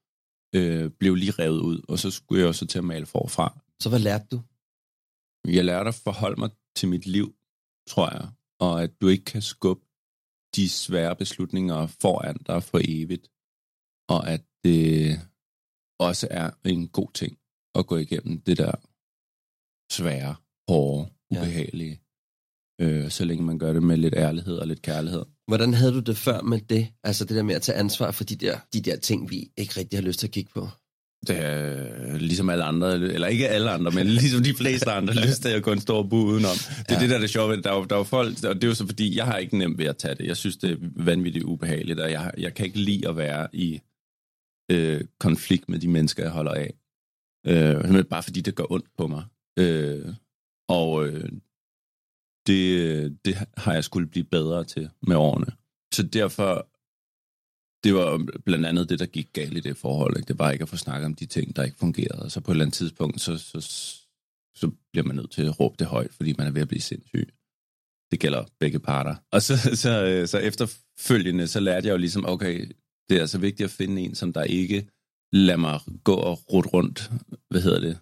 øh, 0.55 0.89
blev 0.89 1.15
lige 1.15 1.31
revet 1.31 1.59
ud, 1.59 1.81
og 1.87 1.99
så 1.99 2.11
skulle 2.11 2.41
jeg 2.41 2.47
jo 2.47 2.53
så 2.53 2.65
til 2.65 2.77
at 2.77 2.83
male 2.83 3.05
forfra. 3.05 3.59
Så 3.79 3.89
hvad 3.89 3.99
lærte 3.99 4.27
du? 4.31 4.41
Jeg 5.47 5.65
lærte 5.65 5.87
at 5.87 5.95
forholde 5.95 6.39
mig 6.39 6.49
til 6.75 6.89
mit 6.89 7.05
liv, 7.05 7.35
tror 7.87 8.09
jeg, 8.09 8.29
og 8.59 8.83
at 8.83 9.01
du 9.01 9.07
ikke 9.07 9.25
kan 9.25 9.41
skubbe 9.41 9.85
de 10.55 10.69
svære 10.69 11.15
beslutninger 11.15 11.87
foran 11.87 12.37
dig 12.37 12.63
for 12.63 12.81
evigt, 12.83 13.31
og 14.09 14.29
at 14.29 14.43
det 14.63 15.19
også 15.99 16.27
er 16.31 16.51
en 16.65 16.87
god 16.87 17.11
ting 17.13 17.39
at 17.75 17.87
gå 17.87 17.97
igennem 17.97 18.41
det 18.41 18.57
der 18.57 18.75
svære, 19.91 20.35
hårde, 20.69 21.09
Ja. 21.31 21.41
ubehagelige, 21.41 21.95
øh, 22.81 23.09
så 23.09 23.25
længe 23.25 23.43
man 23.43 23.59
gør 23.59 23.73
det 23.73 23.83
med 23.83 23.97
lidt 23.97 24.13
ærlighed 24.17 24.57
og 24.57 24.67
lidt 24.67 24.81
kærlighed. 24.81 25.23
Hvordan 25.47 25.73
havde 25.73 25.91
du 25.91 25.99
det 25.99 26.17
før 26.17 26.41
med 26.41 26.59
det? 26.59 26.87
Altså 27.03 27.25
det 27.25 27.35
der 27.37 27.43
med 27.43 27.55
at 27.55 27.61
tage 27.61 27.77
ansvar 27.77 28.11
for 28.11 28.23
de 28.23 28.35
der, 28.35 28.55
de 28.73 28.81
der 28.81 28.95
ting, 28.95 29.29
vi 29.29 29.39
ikke 29.57 29.73
rigtig 29.79 29.99
har 29.99 30.03
lyst 30.03 30.19
til 30.19 30.27
at 30.27 30.31
kigge 30.33 30.51
på. 30.53 30.67
Det 31.27 31.37
er 31.45 32.17
ligesom 32.17 32.49
alle 32.49 32.63
andre, 32.63 32.93
eller 32.95 33.27
ikke 33.27 33.47
alle 33.49 33.69
andre, 33.71 33.91
men 33.91 34.07
ligesom 34.07 34.43
de 34.43 34.53
fleste 34.53 34.91
andre, 34.91 35.13
lyst 35.27 35.41
til 35.41 35.49
at 35.49 35.63
gå 35.63 35.71
en 35.71 35.79
stor 35.81 36.03
bu 36.03 36.15
udenom. 36.17 36.55
Det 36.57 36.91
er 36.91 36.93
Ja. 36.95 36.99
det, 37.01 37.09
der 37.09 37.15
er 37.15 37.19
det 37.19 37.29
sjove. 37.29 37.61
Der 37.61 37.71
er, 37.71 37.83
der 37.85 37.97
er 37.99 38.03
folk, 38.03 38.43
og 38.43 38.55
det 38.55 38.63
er 38.63 38.67
jo 38.67 38.75
så 38.75 38.85
fordi, 38.85 39.17
jeg 39.17 39.25
har 39.25 39.37
ikke 39.37 39.57
nemt 39.57 39.77
ved 39.77 39.85
at 39.85 39.97
tage 39.97 40.15
det. 40.15 40.25
Jeg 40.25 40.37
synes, 40.37 40.57
det 40.57 40.71
er 40.71 40.77
vanvittigt 40.95 41.45
ubehageligt, 41.45 41.99
og 41.99 42.11
jeg, 42.11 42.31
jeg 42.37 42.53
kan 42.53 42.65
ikke 42.65 42.79
lide 42.79 43.07
at 43.09 43.17
være 43.17 43.47
i 43.53 43.79
øh, 44.71 45.01
konflikt 45.19 45.69
med 45.69 45.79
de 45.79 45.87
mennesker, 45.87 46.23
jeg 46.23 46.31
holder 46.31 46.51
af. 46.51 46.73
Øh, 47.47 48.03
bare 48.05 48.23
fordi 48.23 48.41
det 48.41 48.55
gør 48.55 48.71
ondt 48.71 48.85
på 48.97 49.07
mig. 49.07 49.23
Øh, 49.59 50.05
og 50.69 51.07
øh, 51.07 51.31
det, 52.47 53.17
det 53.25 53.35
har 53.57 53.73
jeg 53.73 53.83
skulle 53.83 54.07
blive 54.07 54.25
bedre 54.25 54.63
til 54.63 54.89
med 55.01 55.15
årene. 55.15 55.51
Så 55.93 56.03
derfor 56.03 56.67
det 57.83 57.93
var 57.93 58.27
blandt 58.45 58.65
andet 58.65 58.89
det, 58.89 58.99
der 58.99 59.05
gik 59.05 59.33
galt 59.33 59.57
i 59.57 59.59
det 59.59 59.77
forhold. 59.77 60.17
Ikke? 60.17 60.27
Det 60.27 60.39
var 60.39 60.51
ikke 60.51 60.63
at 60.63 60.69
få 60.69 60.77
snakket 60.77 61.05
om 61.05 61.15
de 61.15 61.25
ting, 61.25 61.55
der 61.55 61.63
ikke 61.63 61.77
fungerede. 61.77 62.21
Og 62.21 62.31
så 62.31 62.41
på 62.41 62.51
et 62.51 62.53
eller 62.53 62.65
andet 62.65 62.77
tidspunkt, 62.77 63.21
så, 63.21 63.37
så, 63.37 63.61
så 64.55 64.71
bliver 64.91 65.07
man 65.07 65.15
nødt 65.15 65.31
til 65.31 65.45
at 65.45 65.59
råbe 65.59 65.75
det 65.79 65.87
højt, 65.87 66.13
fordi 66.13 66.33
man 66.37 66.47
er 66.47 66.51
ved 66.51 66.61
at 66.61 66.67
blive 66.67 66.81
sindssyg. 66.81 67.29
Det 68.11 68.19
gælder 68.19 68.45
begge 68.59 68.79
parter. 68.79 69.15
Og 69.31 69.41
så, 69.41 69.57
så, 69.83 70.05
øh, 70.05 70.27
så 70.27 70.37
efterfølgende, 70.37 71.47
så 71.47 71.59
lærte 71.59 71.87
jeg 71.87 71.93
jo 71.93 71.97
ligesom, 71.97 72.25
okay, 72.25 72.71
det 73.09 73.17
er 73.17 73.21
altså 73.21 73.37
vigtigt 73.39 73.65
at 73.65 73.71
finde 73.71 74.01
en, 74.01 74.15
som 74.15 74.33
der 74.33 74.43
ikke 74.43 74.89
lader 75.31 75.57
mig 75.57 75.79
gå 76.03 76.13
og 76.13 76.53
rute 76.53 76.69
rundt, 76.69 77.11
hvad 77.49 77.61
hedder 77.61 77.79
det, 77.79 77.97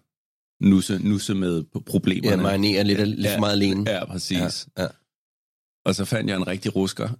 nusse, 0.61 0.99
nusse 1.03 1.33
med 1.33 1.63
problemerne. 1.85 2.35
Ja, 2.37 2.41
marinere 2.41 2.83
lidt, 2.83 3.07
lidt 3.07 3.19
Ja. 3.23 3.35
for 3.35 3.39
meget 3.39 3.53
alene. 3.53 3.91
Ja, 3.91 4.05
præcis. 4.05 4.67
Ja, 4.77 4.81
ja. 4.83 4.87
Og 5.85 5.95
så 5.95 6.05
fandt 6.05 6.29
jeg 6.29 6.37
en 6.37 6.47
rigtig 6.47 6.75
rusker. 6.75 7.09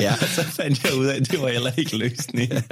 Ja. 0.00 0.12
Og 0.22 0.28
så 0.28 0.42
fandt 0.44 0.84
jeg 0.84 0.94
ud 0.98 1.06
af, 1.06 1.16
at 1.16 1.30
det 1.30 1.40
var 1.40 1.48
heller 1.48 1.72
ikke 1.78 1.96
løsningen. 1.96 2.56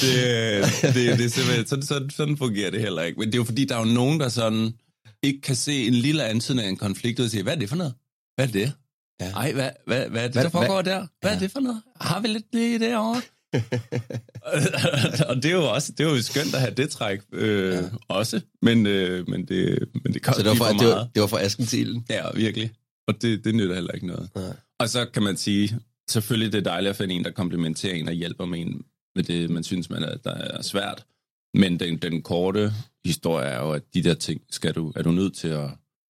Det, 0.00 0.94
det, 0.94 1.18
det 1.18 1.32
simpelthen, 1.32 1.66
sådan, 1.66 1.82
sådan, 1.82 2.10
sådan 2.10 2.36
fungerer 2.36 2.70
det 2.70 2.80
heller 2.80 3.02
ikke. 3.02 3.18
Men 3.20 3.28
det 3.28 3.34
er 3.34 3.38
jo 3.38 3.44
fordi, 3.44 3.64
der 3.64 3.74
er 3.76 3.78
jo 3.86 3.92
nogen, 3.94 4.20
der 4.20 4.28
sådan 4.28 4.74
ikke 5.22 5.40
kan 5.40 5.56
se 5.56 5.86
en 5.86 5.94
lille 5.94 6.24
antydning 6.24 6.66
af 6.66 6.70
en 6.70 6.76
konflikt, 6.76 7.20
og 7.20 7.30
siger, 7.30 7.42
hvad 7.42 7.52
er 7.54 7.58
det 7.58 7.68
for 7.68 7.76
noget? 7.76 7.94
Hvad 8.36 8.48
er 8.48 8.52
det? 8.52 8.72
Ja. 9.20 9.30
Ej, 9.30 9.52
hvad, 9.52 9.70
hvad, 9.86 10.08
hvad 10.08 10.20
er 10.22 10.26
det, 10.26 10.34
Hvad- 10.34 10.44
der 10.44 10.50
foregår 10.50 10.82
der? 10.82 11.06
Hvad 11.20 11.30
Ja. 11.30 11.36
er 11.36 11.40
det 11.40 11.50
for 11.52 11.60
noget? 11.60 11.82
Har 12.00 12.20
vi 12.20 12.28
lidt 12.28 12.52
det 12.52 12.80
derovre? 12.80 13.20
og 15.28 15.36
det 15.36 15.44
er 15.44 15.50
jo 15.52 15.64
også 15.70 15.92
det 15.92 16.06
er 16.06 16.10
jo 16.10 16.22
skønt 16.22 16.54
at 16.54 16.60
have 16.60 16.74
det 16.74 16.90
træk 16.90 17.20
øh, 17.32 17.72
Ja. 17.74 17.82
også, 18.08 18.40
men, 18.62 18.86
øh, 18.86 19.28
men 19.28 19.44
det, 19.44 19.88
men 20.04 20.14
det 20.14 20.22
kan 20.22 20.34
Så 20.34 20.42
det 20.42 20.48
var, 20.48 20.54
for, 20.54 20.64
for 20.64 20.72
det, 20.72 20.80
meget. 20.82 20.94
var, 20.96 21.08
det 21.14 21.20
var 21.20 21.26
for 21.26 21.38
asken 21.38 21.66
til 21.66 21.78
ilden. 21.80 22.06
Ja, 22.10 22.22
virkelig. 22.34 22.70
Og 23.08 23.22
det, 23.22 23.44
det 23.44 23.54
nytter 23.54 23.74
heller 23.74 23.92
ikke 23.92 24.06
noget. 24.06 24.28
Nej. 24.34 24.52
Og 24.78 24.88
så 24.88 25.04
kan 25.04 25.22
man 25.22 25.36
sige, 25.36 25.78
selvfølgelig 26.10 26.52
det 26.52 26.58
er 26.58 26.62
dejligt 26.70 26.90
at 26.90 26.96
finde 26.96 27.14
en, 27.14 27.24
der 27.24 27.30
komplementerer 27.30 27.94
en 27.94 28.08
og 28.08 28.14
hjælper 28.14 28.44
med 28.46 28.60
en 28.60 28.82
med 29.16 29.24
det, 29.24 29.50
man 29.50 29.64
synes, 29.64 29.90
man 29.90 30.02
er, 30.02 30.16
der 30.16 30.30
er 30.34 30.62
svært. 30.62 31.04
Men 31.54 31.80
den, 31.80 31.96
den 31.96 32.22
korte 32.22 32.72
historie 33.04 33.46
er 33.46 33.58
jo, 33.60 33.72
at 33.72 33.82
de 33.94 34.02
der 34.02 34.14
ting 34.14 34.40
skal 34.50 34.72
du, 34.74 34.92
er 34.96 35.02
du 35.02 35.10
nødt 35.10 35.34
til 35.34 35.48
at, 35.48 35.70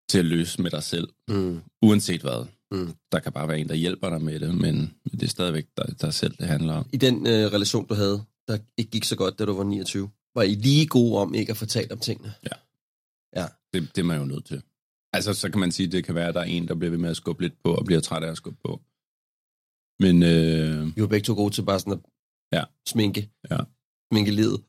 til 0.10 0.20
at 0.20 0.26
løse 0.26 0.62
med 0.62 0.72
dig 0.72 0.84
selv, 0.84 1.08
Mm. 1.30 1.60
uanset 1.82 2.22
hvad. 2.22 2.46
Mm. 2.72 2.94
Der 3.12 3.20
kan 3.20 3.32
bare 3.34 3.48
være 3.48 3.60
en, 3.60 3.70
der 3.70 3.76
hjælper 3.76 4.10
dig 4.10 4.22
med 4.22 4.40
det, 4.40 4.56
men 4.56 4.94
det 5.12 5.24
er 5.24 5.28
stadigvæk 5.28 5.66
dig, 5.78 6.02
dig 6.02 6.14
selv, 6.14 6.36
det 6.38 6.48
handler 6.48 6.74
om. 6.74 6.86
I 6.94 6.98
den 6.98 7.28
øh, 7.28 7.34
relation, 7.52 7.88
du 7.88 7.94
havde, 7.94 8.24
der 8.48 8.58
ikke 8.78 8.92
gik 8.92 9.04
så 9.04 9.16
godt, 9.16 9.40
da 9.40 9.46
du 9.46 9.54
var 9.54 9.64
29, 9.64 10.10
var 10.36 10.42
I 10.44 10.56
lige 10.56 10.88
gode 10.88 11.18
om 11.22 11.34
ikke 11.34 11.52
at 11.52 11.58
fortælle 11.58 11.92
om 11.92 12.00
tingene? 12.00 12.34
Det, 13.74 13.96
det 13.96 14.02
er 14.02 14.06
man 14.06 14.20
jo 14.20 14.26
nødt 14.26 14.46
til. 14.46 14.62
Altså, 15.14 15.34
så 15.34 15.50
kan 15.50 15.60
man 15.60 15.72
sige, 15.72 15.88
at 15.88 15.92
det 15.92 16.04
kan 16.06 16.16
være, 16.16 16.28
at 16.28 16.34
der 16.34 16.40
er 16.40 16.46
en, 16.46 16.68
der 16.68 16.76
bliver 16.76 16.90
ved 16.90 16.98
med 16.98 17.10
at 17.10 17.18
skubbe 17.18 17.42
lidt 17.42 17.54
på, 17.64 17.74
og 17.76 17.86
bliver 17.86 18.02
træt 18.02 18.24
af 18.24 18.32
at 18.32 18.38
skubbe 18.38 18.60
på. 18.66 18.82
Men 20.00 20.24
øh, 20.24 20.88
I 20.98 21.02
var 21.02 21.08
begge 21.08 21.26
to 21.26 21.34
gode 21.34 21.54
til 21.54 21.62
bare 21.62 21.80
sådan 21.80 21.94
at 21.94 22.00
Ja. 22.54 22.64
sminke. 22.88 23.30
Ja. 23.52 23.58
Sminke 24.14 24.32
livet. 24.32 24.62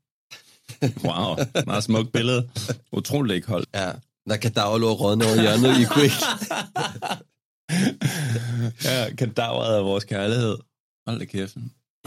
wow, 1.04 1.37
meget 1.66 1.85
smukt 1.85 2.12
billede. 2.12 2.50
Utroligt 2.99 3.35
ikke 3.35 3.49
holdt. 3.49 3.69
Ja. 3.75 3.92
Der 4.28 4.37
kan 4.37 4.52
dage 4.52 4.80
lå 4.80 4.92
rådne 4.92 5.25
over 5.25 5.40
hjørnet, 5.42 5.80
I 5.80 5.85
kunne 5.85 6.04
ikke. 6.04 6.16
ja, 8.84 9.14
kadaveret 9.14 9.76
af 9.76 9.84
vores 9.84 10.04
kærlighed. 10.04 10.56
Hold 11.08 11.18
da 11.18 11.24
kæft. 11.24 11.54
Der 11.54 11.62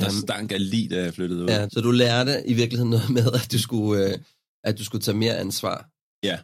Jamen. 0.06 0.22
stank 0.22 0.52
af 0.52 0.70
lige, 0.70 0.90
da 0.90 1.04
jeg 1.04 1.14
flyttede 1.14 1.44
ud. 1.44 1.48
Ja, 1.50 1.70
så 1.70 1.82
du 1.82 1.92
lærte 1.92 2.48
i 2.48 2.54
virkeligheden 2.54 2.90
noget 2.90 3.10
med, 3.10 3.32
at 3.34 3.52
du 3.52 3.60
skulle, 3.60 4.06
øh, 4.10 4.18
at 4.64 4.78
du 4.78 4.84
skulle 4.84 5.02
tage 5.02 5.18
mere 5.18 5.38
ansvar. 5.38 5.90
Ja. 6.24 6.38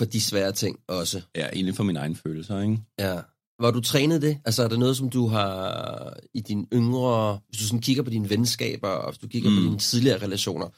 For 0.00 0.04
de 0.04 0.20
svære 0.20 0.52
ting 0.52 0.78
også. 0.88 1.20
ja, 1.36 1.48
egentlig 1.52 1.74
for 1.74 1.84
mine 1.84 1.98
egne 1.98 2.16
følelser, 2.16 2.60
ikke? 2.60 2.78
Ja. 2.98 3.20
Var 3.60 3.70
du 3.70 3.80
trænet 3.80 4.22
det? 4.22 4.38
Altså 4.44 4.62
er 4.64 4.68
det 4.68 4.78
noget, 4.78 4.96
som 4.96 5.10
du 5.10 5.26
har 5.26 6.16
i 6.34 6.40
dine 6.40 6.66
yngre... 6.72 7.38
Hvis 7.48 7.60
du 7.60 7.64
sådan 7.66 7.80
kigger 7.80 8.02
på 8.02 8.10
dine 8.10 8.30
venskaber, 8.30 8.88
og 8.88 9.10
hvis 9.10 9.18
du 9.18 9.28
kigger 9.28 9.50
mm. 9.50 9.56
på 9.56 9.62
dine 9.62 9.78
tidligere 9.78 10.22
relationer, 10.22 10.68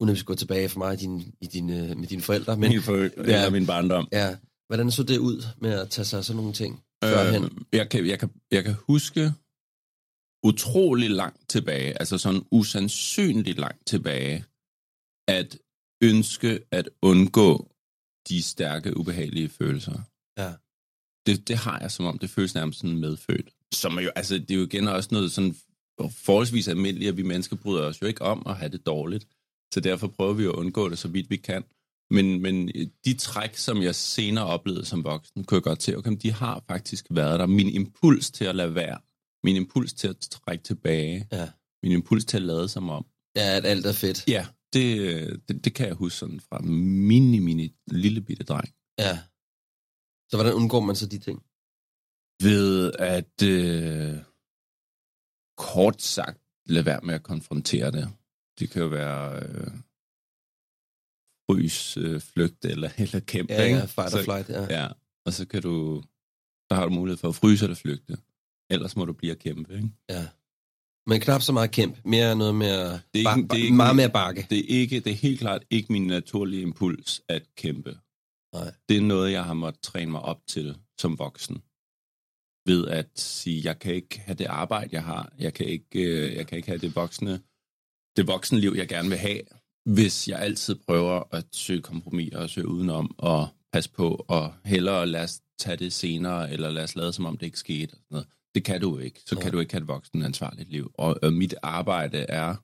uden 0.00 0.08
at 0.10 0.14
vi 0.14 0.18
skal 0.18 0.26
gå 0.26 0.34
tilbage 0.34 0.68
for 0.68 0.78
mig 0.78 0.94
i 0.94 0.96
din, 0.96 1.34
i 1.40 1.46
din, 1.46 1.70
øh, 1.70 1.96
med 1.96 2.06
dine 2.06 2.22
forældre, 2.22 2.56
men 2.56 2.70
Men, 2.70 2.82
for, 2.82 3.22
ja. 3.26 3.50
Min 3.50 3.66
barndom. 3.66 4.08
ja, 4.12 4.36
hvordan 4.68 4.90
så 4.90 5.02
det 5.02 5.18
ud 5.18 5.42
med 5.58 5.70
at 5.70 5.90
tage 5.90 6.04
sig 6.04 6.18
af 6.18 6.24
sådan 6.24 6.36
nogle 6.36 6.52
ting 6.52 6.84
førhen? 7.04 7.44
Øh, 7.44 7.50
jeg, 7.72 7.88
kan, 7.90 8.06
jeg, 8.06 8.18
kan, 8.18 8.30
jeg 8.50 8.64
kan 8.64 8.74
huske 8.74 9.32
utrolig 10.42 11.10
langt 11.10 11.48
tilbage, 11.48 11.98
altså 12.00 12.18
sådan 12.18 12.42
usandsynligt 12.50 13.58
langt 13.58 13.86
tilbage, 13.86 14.44
at 15.28 15.58
ønske 16.02 16.60
at 16.70 16.90
undgå 17.02 17.70
de 18.28 18.42
stærke, 18.42 18.96
ubehagelige 18.96 19.48
følelser. 19.48 20.00
Ja. 20.38 20.52
Det, 21.26 21.48
det 21.48 21.56
har 21.56 21.80
jeg 21.80 21.90
som 21.90 22.04
om, 22.06 22.18
det 22.18 22.30
føles 22.30 22.54
nærmest 22.54 22.80
sådan 22.80 22.96
medfødt. 22.96 23.50
Som 23.74 23.96
er 23.96 24.02
jo, 24.02 24.10
altså, 24.16 24.38
det 24.38 24.50
er 24.50 24.54
jo 24.54 24.66
igen 24.66 24.88
også 24.88 25.08
noget 25.12 25.32
sådan 25.32 25.54
forholdsvis 26.10 26.68
almindeligt, 26.68 27.08
at 27.08 27.16
vi 27.16 27.22
mennesker 27.22 27.56
bryder 27.56 27.82
os 27.82 28.02
jo 28.02 28.06
ikke 28.06 28.22
om 28.22 28.42
at 28.46 28.56
have 28.56 28.68
det 28.68 28.86
dårligt. 28.86 29.26
Så 29.74 29.80
derfor 29.80 30.06
prøver 30.06 30.32
vi 30.32 30.44
at 30.44 30.50
undgå 30.50 30.88
det 30.88 30.98
så 30.98 31.08
vidt 31.08 31.30
vi 31.30 31.36
kan. 31.36 31.64
Men, 32.10 32.42
men 32.42 32.68
de 33.04 33.14
træk, 33.14 33.56
som 33.56 33.82
jeg 33.82 33.94
senere 33.94 34.46
oplevede 34.46 34.84
som 34.84 35.04
voksen, 35.04 35.44
kunne 35.44 35.56
jeg 35.56 35.62
godt 35.62 35.78
til, 35.78 35.96
okay, 35.96 36.16
de 36.22 36.32
har 36.32 36.64
faktisk 36.68 37.06
været 37.10 37.40
der. 37.40 37.46
Min 37.46 37.68
impuls 37.68 38.30
til 38.30 38.44
at 38.44 38.54
lade 38.56 38.74
være, 38.74 38.98
min 39.44 39.56
impuls 39.56 39.92
til 39.92 40.08
at 40.08 40.16
trække 40.20 40.64
tilbage, 40.64 41.28
Ja. 41.32 41.50
min 41.82 41.92
impuls 41.92 42.24
til 42.24 42.36
at 42.36 42.42
lade 42.42 42.68
som 42.68 42.88
om. 42.90 43.06
Ja, 43.36 43.56
at 43.56 43.64
alt 43.66 43.86
er 43.86 43.92
fedt. 43.92 44.28
Ja, 44.28 44.46
det, 44.72 45.48
det, 45.48 45.64
det 45.64 45.74
kan 45.74 45.86
jeg 45.86 45.94
huske 45.94 46.16
sådan 46.18 46.40
fra 46.40 46.58
mini, 47.08 47.38
mini, 47.38 47.74
lille 47.86 48.20
bitte 48.20 48.44
dreng. 48.44 48.68
Ja. 48.98 49.18
Så 50.30 50.36
hvordan 50.36 50.52
undgår 50.54 50.80
man 50.80 50.96
så 50.96 51.06
de 51.06 51.18
ting? 51.18 51.42
Ved 52.42 52.92
at 52.98 53.42
øh, 53.42 54.18
kort 55.56 56.02
sagt 56.02 56.40
lade 56.66 56.86
være 56.86 57.00
med 57.02 57.14
at 57.14 57.22
konfrontere 57.22 57.90
det. 57.90 58.08
Det 58.58 58.70
kan 58.70 58.82
jo 58.82 58.88
være 58.88 59.42
øh, 59.42 59.70
frys, 61.50 61.96
øh, 61.96 62.20
flygt 62.20 62.64
eller, 62.64 62.90
eller 63.02 63.20
kæmpe. 63.20 63.52
Ja, 63.52 63.62
ja 63.66 63.84
fight 63.84 63.98
or 63.98 64.08
Så- 64.18 64.24
flight, 64.24 64.48
ja. 64.48 64.80
Ja, 64.82 64.88
og 65.26 65.32
så 65.32 65.46
kan 65.46 65.62
du, 65.62 66.02
der 66.70 66.74
har 66.76 66.84
du 66.84 66.90
mulighed 66.90 67.18
for 67.18 67.28
at 67.28 67.34
fryse 67.34 67.64
eller 67.64 67.76
flygte. 67.76 68.16
Ellers 68.70 68.96
må 68.96 69.04
du 69.04 69.12
blive 69.12 69.32
at 69.32 69.38
kæmpe, 69.38 69.74
ikke? 69.74 69.90
ja. 70.10 70.26
Men 71.06 71.20
knap 71.20 71.42
så 71.42 71.52
meget 71.52 71.70
kæmp. 71.70 71.98
Mere 72.04 72.36
noget 72.36 72.54
mere... 72.54 72.92
Det 72.92 73.00
er 73.26 73.36
ikke- 73.36 73.48
det 73.48 73.58
er 73.60 73.62
ikke- 73.64 73.76
meget 73.76 73.96
mere 73.96 74.10
bakke. 74.10 74.46
Det 74.50 74.58
er, 74.58 74.64
ikke, 74.80 75.00
det 75.00 75.10
er 75.10 75.14
helt 75.16 75.40
klart 75.40 75.64
ikke 75.70 75.92
min 75.92 76.06
naturlige 76.06 76.62
impuls 76.62 77.22
at 77.28 77.42
kæmpe. 77.56 77.98
Nej. 78.54 78.72
Det 78.88 78.96
er 78.96 79.00
noget, 79.00 79.32
jeg 79.32 79.44
har 79.44 79.54
måttet 79.54 79.82
træne 79.82 80.10
mig 80.10 80.20
op 80.20 80.40
til 80.46 80.76
som 81.00 81.18
voksen. 81.18 81.62
Ved 82.66 82.86
at 82.88 83.08
sige, 83.20 83.60
jeg 83.64 83.78
kan 83.78 83.94
ikke 83.94 84.20
have 84.20 84.34
det 84.34 84.44
arbejde, 84.46 84.88
jeg 84.92 85.04
har. 85.04 85.32
Jeg 85.38 85.54
kan 85.54 85.66
ikke, 85.66 86.02
øh, 86.02 86.34
jeg 86.36 86.46
kan 86.46 86.56
ikke 86.56 86.68
have 86.68 86.78
det 86.80 86.96
voksne, 86.96 87.40
det 88.16 88.26
voksenliv, 88.26 88.72
jeg 88.76 88.88
gerne 88.88 89.08
vil 89.08 89.18
have, 89.18 89.40
hvis 89.86 90.28
jeg 90.28 90.38
altid 90.38 90.74
prøver 90.74 91.22
at 91.34 91.46
søge 91.52 91.82
kompromis 91.82 92.34
og 92.34 92.50
søge 92.50 92.68
udenom 92.68 93.14
og 93.18 93.48
passe 93.72 93.90
på 93.90 94.24
og 94.28 94.54
hellere 94.64 95.06
lade 95.06 95.24
os 95.24 95.40
tage 95.58 95.76
det 95.76 95.92
senere, 95.92 96.52
eller 96.52 96.70
lade 96.70 96.84
os 96.84 96.96
lade 96.96 97.12
som 97.12 97.26
om 97.26 97.36
det 97.38 97.46
ikke 97.46 97.58
skete. 97.58 97.92
Og 97.92 97.96
sådan 97.98 98.06
noget. 98.10 98.26
Det 98.54 98.64
kan 98.64 98.80
du 98.80 98.98
ikke. 98.98 99.20
Så 99.26 99.34
Nej. 99.34 99.42
kan 99.42 99.52
du 99.52 99.58
ikke 99.60 99.72
have 99.72 99.80
et 99.82 99.88
voksen 99.88 100.22
ansvarligt 100.22 100.70
liv. 100.70 100.90
Og, 100.94 101.18
og 101.22 101.32
mit 101.32 101.54
arbejde 101.62 102.18
er 102.18 102.56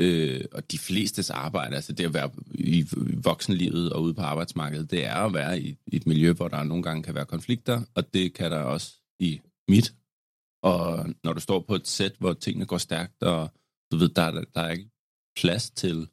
øh, 0.00 0.44
og 0.52 0.72
de 0.72 0.78
flestes 0.78 1.30
arbejde, 1.30 1.76
altså 1.76 1.92
det 1.92 2.04
at 2.04 2.14
være 2.14 2.30
i 2.54 2.86
voksenlivet 3.24 3.92
og 3.92 4.02
ude 4.02 4.14
på 4.14 4.22
arbejdsmarkedet, 4.22 4.90
det 4.90 5.04
er 5.04 5.14
at 5.14 5.34
være 5.34 5.60
i, 5.60 5.76
i 5.86 5.96
et 5.96 6.06
miljø, 6.06 6.32
hvor 6.32 6.48
der 6.48 6.62
nogle 6.62 6.82
gange 6.82 7.02
kan 7.02 7.14
være 7.14 7.26
konflikter, 7.26 7.82
og 7.94 8.14
det 8.14 8.34
kan 8.34 8.50
der 8.50 8.58
også 8.58 8.94
i 9.20 9.40
mit. 9.68 9.94
Og 10.62 11.06
når 11.24 11.32
du 11.32 11.40
står 11.40 11.60
på 11.60 11.74
et 11.74 11.88
sæt, 11.88 12.12
hvor 12.18 12.32
tingene 12.32 12.66
går 12.66 12.78
stærkt, 12.78 13.22
og 13.22 13.50
du 13.92 13.96
ved, 13.96 14.08
der, 14.08 14.22
er- 14.22 14.44
der 14.54 14.60
er 14.60 14.70
ikke 14.70 14.90
plads 15.36 15.70
til 15.70 16.08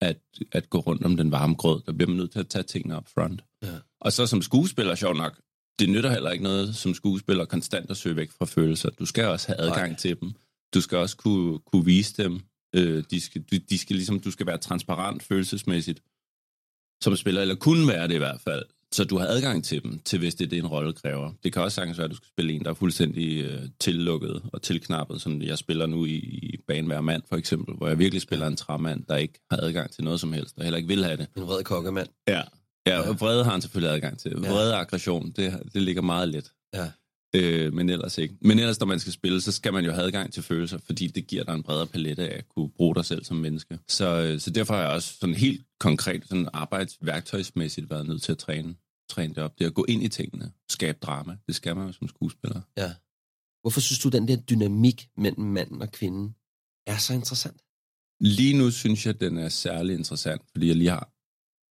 at, 0.00 0.18
at 0.52 0.70
gå 0.70 0.78
rundt 0.78 1.04
om 1.04 1.16
den 1.16 1.30
varme 1.30 1.54
grød, 1.54 1.82
der 1.86 1.92
bliver 1.92 2.08
man 2.08 2.16
nødt 2.16 2.32
til 2.32 2.38
at 2.38 2.48
tage 2.48 2.62
tingene 2.62 2.96
op 2.96 3.08
front. 3.08 3.44
Ja. 3.62 3.74
Og 4.00 4.12
så 4.12 4.26
som 4.26 4.42
skuespiller, 4.42 4.94
sjov 4.94 5.14
nok, 5.14 5.40
det 5.78 5.88
nytter 5.88 6.10
heller 6.10 6.30
ikke 6.30 6.44
noget 6.44 6.76
som 6.76 6.94
skuespiller 6.94 7.44
konstant 7.44 7.90
at 7.90 7.96
søge 7.96 8.16
væk 8.16 8.30
fra 8.30 8.46
følelser. 8.46 8.90
Du 8.90 9.06
skal 9.06 9.24
også 9.24 9.46
have 9.46 9.60
adgang 9.60 9.88
Nej. 9.88 9.98
til 9.98 10.20
dem. 10.20 10.32
Du 10.74 10.80
skal 10.80 10.98
også 10.98 11.16
kunne, 11.16 11.58
kunne 11.58 11.84
vise 11.84 12.22
dem. 12.22 12.40
Øh, 12.74 13.04
de 13.10 13.20
skal, 13.20 13.44
de, 13.50 13.58
de 13.58 13.78
skal 13.78 13.96
ligesom, 13.96 14.20
du 14.20 14.30
skal 14.30 14.46
være 14.46 14.58
transparent 14.58 15.22
følelsesmæssigt 15.22 16.02
som 17.02 17.16
spiller, 17.16 17.40
eller 17.40 17.54
kunne 17.54 17.88
være 17.88 18.08
det 18.08 18.14
i 18.14 18.18
hvert 18.18 18.40
fald. 18.40 18.64
Så 18.92 19.04
du 19.04 19.18
har 19.18 19.26
adgang 19.26 19.64
til 19.64 19.82
dem, 19.82 19.98
til 19.98 20.18
hvis 20.18 20.34
det 20.34 20.44
er 20.44 20.48
det, 20.48 20.58
en 20.58 20.66
rolle 20.66 20.92
kræver. 20.92 21.32
Det 21.44 21.52
kan 21.52 21.62
også 21.62 21.74
sagtens 21.74 21.98
være, 21.98 22.04
at 22.04 22.10
du 22.10 22.16
skal 22.16 22.28
spille 22.28 22.52
en, 22.52 22.64
der 22.64 22.70
er 22.70 22.74
fuldstændig 22.74 23.44
øh, 23.44 23.62
tillukket 23.80 24.42
og 24.52 24.62
tilknappet, 24.62 25.20
som 25.20 25.42
jeg 25.42 25.58
spiller 25.58 25.86
nu 25.86 26.04
i, 26.04 26.14
i 26.16 26.56
Bane 26.68 26.86
Hver 26.86 27.00
Mand, 27.00 27.22
for 27.28 27.36
eksempel, 27.36 27.74
hvor 27.74 27.88
jeg 27.88 27.98
virkelig 27.98 28.22
spiller 28.22 28.46
en 28.46 28.56
træmand, 28.56 29.04
der 29.08 29.16
ikke 29.16 29.40
har 29.50 29.58
adgang 29.62 29.90
til 29.90 30.04
noget 30.04 30.20
som 30.20 30.32
helst, 30.32 30.58
og 30.58 30.64
heller 30.64 30.76
ikke 30.76 30.88
vil 30.88 31.04
have 31.04 31.16
det. 31.16 31.26
En 31.36 31.42
vred 31.42 31.64
kokkemand. 31.64 32.08
Ja, 32.28 32.42
ja 32.86 33.08
og 33.08 33.20
vrede 33.20 33.44
har 33.44 33.50
han 33.50 33.60
selvfølgelig 33.60 33.94
adgang 33.94 34.18
til. 34.18 34.36
Vrede 34.36 34.74
og 34.74 34.80
aggression, 34.80 35.30
det, 35.30 35.62
det 35.74 35.82
ligger 35.82 36.02
meget 36.02 36.28
let. 36.28 36.52
Ja. 36.74 36.90
Øh, 37.34 37.72
men 37.72 37.90
ellers 37.90 38.18
ikke. 38.18 38.36
Men 38.40 38.58
ellers, 38.58 38.80
når 38.80 38.86
man 38.86 39.00
skal 39.00 39.12
spille, 39.12 39.40
så 39.40 39.52
skal 39.52 39.72
man 39.72 39.84
jo 39.84 39.92
have 39.92 40.06
adgang 40.06 40.32
til 40.32 40.42
følelser, 40.42 40.78
fordi 40.78 41.06
det 41.06 41.26
giver 41.26 41.44
dig 41.44 41.54
en 41.54 41.62
bredere 41.62 41.86
palette 41.86 42.28
af 42.28 42.38
at 42.38 42.48
kunne 42.48 42.70
bruge 42.70 42.94
dig 42.94 43.04
selv 43.04 43.24
som 43.24 43.36
menneske. 43.36 43.78
Så, 43.88 44.22
øh, 44.22 44.40
så 44.40 44.50
derfor 44.50 44.74
har 44.74 44.80
jeg 44.82 44.90
også 44.90 45.14
sådan 45.20 45.34
helt 45.34 45.66
konkret, 45.80 46.22
sådan 46.28 46.48
arbejdsværktøjsmæssigt 46.52 47.90
været 47.90 48.06
nødt 48.06 48.22
til 48.22 48.32
at 48.32 48.38
træne, 48.38 48.74
træne 49.10 49.34
det 49.34 49.42
op. 49.42 49.58
Det 49.58 49.64
er 49.64 49.68
at 49.68 49.74
gå 49.74 49.84
ind 49.88 50.02
i 50.02 50.08
tingene, 50.08 50.52
skabe 50.68 50.98
drama. 51.02 51.36
Det 51.46 51.54
skal 51.54 51.76
man 51.76 51.86
jo 51.86 51.92
som 51.92 52.08
skuespiller. 52.08 52.60
Ja. 52.76 52.92
Hvorfor 53.62 53.80
synes 53.80 53.98
du, 53.98 54.08
den 54.08 54.28
der 54.28 54.36
dynamik 54.36 55.08
mellem 55.16 55.44
manden 55.44 55.82
og 55.82 55.92
kvinden 55.92 56.34
er 56.86 56.96
så 56.96 57.14
interessant? 57.14 57.60
Lige 58.20 58.58
nu 58.58 58.70
synes 58.70 59.06
jeg, 59.06 59.20
den 59.20 59.38
er 59.38 59.48
særlig 59.48 59.96
interessant, 59.96 60.42
fordi 60.52 60.68
jeg 60.68 60.76
lige 60.76 60.90
har, 60.90 61.12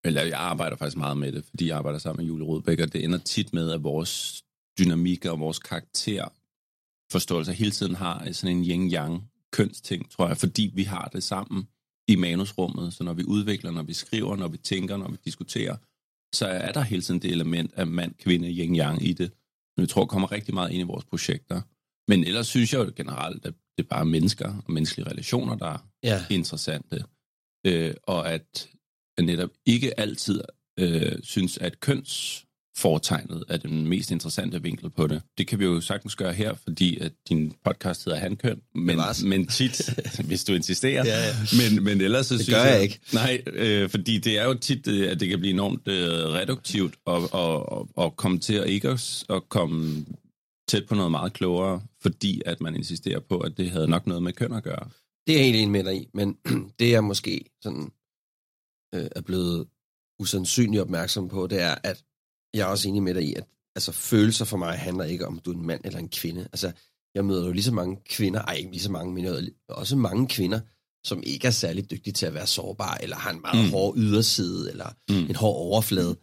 eller 0.07 0.21
jeg 0.21 0.39
arbejder 0.39 0.77
faktisk 0.77 0.97
meget 0.97 1.17
med 1.17 1.31
det, 1.31 1.45
fordi 1.45 1.67
jeg 1.67 1.77
arbejder 1.77 1.99
sammen 1.99 2.25
med 2.25 2.27
Julie 2.27 2.45
Rodbæk, 2.45 2.79
og 2.79 2.93
det 2.93 3.03
ender 3.03 3.17
tit 3.17 3.53
med, 3.53 3.71
at 3.71 3.83
vores 3.83 4.43
dynamik 4.79 5.25
og 5.25 5.39
vores 5.39 5.59
karakter 5.59 6.27
forståelse 7.11 7.53
hele 7.53 7.71
tiden 7.71 7.95
har 7.95 8.31
sådan 8.31 8.57
en 8.57 8.63
yin-yang 8.65 9.21
kønsting, 9.51 10.11
tror 10.11 10.27
jeg, 10.27 10.37
fordi 10.37 10.71
vi 10.75 10.83
har 10.83 11.09
det 11.13 11.23
sammen 11.23 11.67
i 12.07 12.15
manusrummet, 12.15 12.93
så 12.93 13.03
når 13.03 13.13
vi 13.13 13.23
udvikler, 13.23 13.71
når 13.71 13.83
vi 13.83 13.93
skriver, 13.93 14.35
når 14.35 14.47
vi 14.47 14.57
tænker, 14.57 14.97
når 14.97 15.09
vi 15.11 15.17
diskuterer, 15.25 15.77
så 16.35 16.45
er 16.47 16.71
der 16.71 16.81
hele 16.81 17.01
tiden 17.01 17.21
det 17.21 17.31
element 17.31 17.73
af 17.73 17.87
mand, 17.87 18.13
kvinde, 18.15 18.47
yin-yang 18.49 19.03
i 19.03 19.13
det, 19.13 19.31
som 19.75 19.81
jeg 19.81 19.89
tror 19.89 20.05
kommer 20.05 20.31
rigtig 20.31 20.53
meget 20.53 20.71
ind 20.71 20.79
i 20.79 20.83
vores 20.83 21.05
projekter. 21.05 21.61
Men 22.07 22.23
ellers 22.23 22.47
synes 22.47 22.73
jeg 22.73 22.79
jo 22.79 22.91
generelt, 22.95 23.45
at 23.45 23.53
det 23.77 23.83
er 23.83 23.87
bare 23.87 24.05
mennesker 24.05 24.57
og 24.65 24.71
menneskelige 24.73 25.09
relationer, 25.09 25.55
der 25.55 25.85
Ja. 26.03 26.25
interessante, 26.29 27.03
øh, 27.65 27.93
og 28.03 28.33
at 28.33 28.69
jeg 29.17 29.25
netop 29.25 29.49
ikke 29.65 29.99
altid 29.99 30.41
øh, 30.79 31.15
synes, 31.23 31.57
at 31.57 31.79
kønsfortegnet 32.79 33.43
er 33.49 33.57
den 33.57 33.87
mest 33.87 34.11
interessante 34.11 34.63
vinkel 34.63 34.89
på 34.89 35.07
det. 35.07 35.21
Det 35.37 35.47
kan 35.47 35.59
vi 35.59 35.65
jo 35.65 35.81
sagtens 35.81 36.15
gøre 36.15 36.33
her, 36.33 36.53
fordi 36.53 36.99
at 36.99 37.11
din 37.29 37.53
podcast 37.65 38.05
hedder 38.05 38.19
Hankøn, 38.19 38.61
men, 38.75 38.99
men 39.23 39.47
tit, 39.47 39.89
hvis 40.27 40.43
du 40.43 40.53
insisterer. 40.53 41.05
Ja, 41.05 41.27
ja. 41.27 41.33
Men, 41.57 41.83
men 41.83 42.01
ellers 42.01 42.25
så 42.25 42.33
Det 42.33 42.43
synes 42.43 42.57
gør 42.57 42.65
jeg 42.65 42.81
ikke. 42.81 42.99
Nej, 43.13 43.41
øh, 43.45 43.89
fordi 43.89 44.17
det 44.17 44.39
er 44.39 44.45
jo 44.45 44.53
tit, 44.53 44.87
øh, 44.87 45.11
at 45.11 45.19
det 45.19 45.29
kan 45.29 45.39
blive 45.39 45.53
enormt 45.53 45.87
øh, 45.87 46.09
reduktivt 46.09 46.95
og, 47.05 47.33
og, 47.33 47.71
og, 47.71 47.89
og 47.95 48.15
komme 48.15 48.39
til 48.39 48.53
at 48.53 48.69
ikke 48.69 48.89
at, 48.89 49.23
at 49.29 49.49
komme 49.49 50.05
tæt 50.67 50.85
på 50.87 50.95
noget 50.95 51.11
meget 51.11 51.33
klogere, 51.33 51.81
fordi 52.01 52.41
at 52.45 52.61
man 52.61 52.75
insisterer 52.75 53.19
på, 53.19 53.37
at 53.37 53.57
det 53.57 53.71
havde 53.71 53.87
nok 53.87 54.07
noget 54.07 54.23
med 54.23 54.33
køn 54.33 54.53
at 54.53 54.63
gøre. 54.63 54.89
Det 55.27 55.35
er 55.35 55.39
jeg 55.39 55.45
helt 55.45 55.57
enig 55.57 55.71
med 55.71 55.83
dig 55.83 55.95
i, 55.95 56.07
men 56.13 56.37
det 56.79 56.91
jeg 56.91 57.03
måske 57.03 57.45
sådan, 57.63 57.91
øh, 58.95 59.07
er 59.15 59.21
blevet 59.21 59.67
usandsynligt 60.19 60.81
opmærksom 60.81 61.29
på, 61.29 61.47
det 61.47 61.61
er, 61.61 61.75
at 61.83 62.03
jeg 62.53 62.61
er 62.61 62.65
også 62.65 62.89
enig 62.89 63.03
med 63.03 63.13
dig 63.13 63.23
i, 63.23 63.33
at 63.33 63.43
altså, 63.75 63.91
følelser 63.91 64.45
for 64.45 64.57
mig 64.57 64.77
handler 64.79 65.03
ikke 65.03 65.27
om, 65.27 65.39
du 65.39 65.51
er 65.51 65.55
en 65.55 65.65
mand 65.65 65.81
eller 65.85 65.99
en 65.99 66.09
kvinde. 66.09 66.41
Altså, 66.41 66.71
jeg 67.15 67.25
møder 67.25 67.45
jo 67.45 67.51
lige 67.51 67.63
så 67.63 67.73
mange 67.73 68.01
kvinder, 68.05 68.41
ej 68.41 68.53
ikke 68.53 68.71
lige 68.71 68.81
så 68.81 68.91
mange, 68.91 69.13
men 69.13 69.23
jeg 69.25 69.49
også 69.69 69.95
mange 69.95 70.27
kvinder, 70.27 70.59
som 71.07 71.23
ikke 71.23 71.47
er 71.47 71.51
særlig 71.51 71.91
dygtige 71.91 72.13
til 72.13 72.25
at 72.25 72.33
være 72.33 72.47
sårbare, 72.47 73.03
eller 73.03 73.15
har 73.15 73.31
en 73.31 73.41
meget 73.41 73.65
Mm. 73.65 73.71
hård 73.71 73.97
yderside, 73.97 74.69
eller 74.71 74.89
Mm. 75.09 75.29
en 75.29 75.35
hård 75.35 75.55
overflade. 75.55 76.17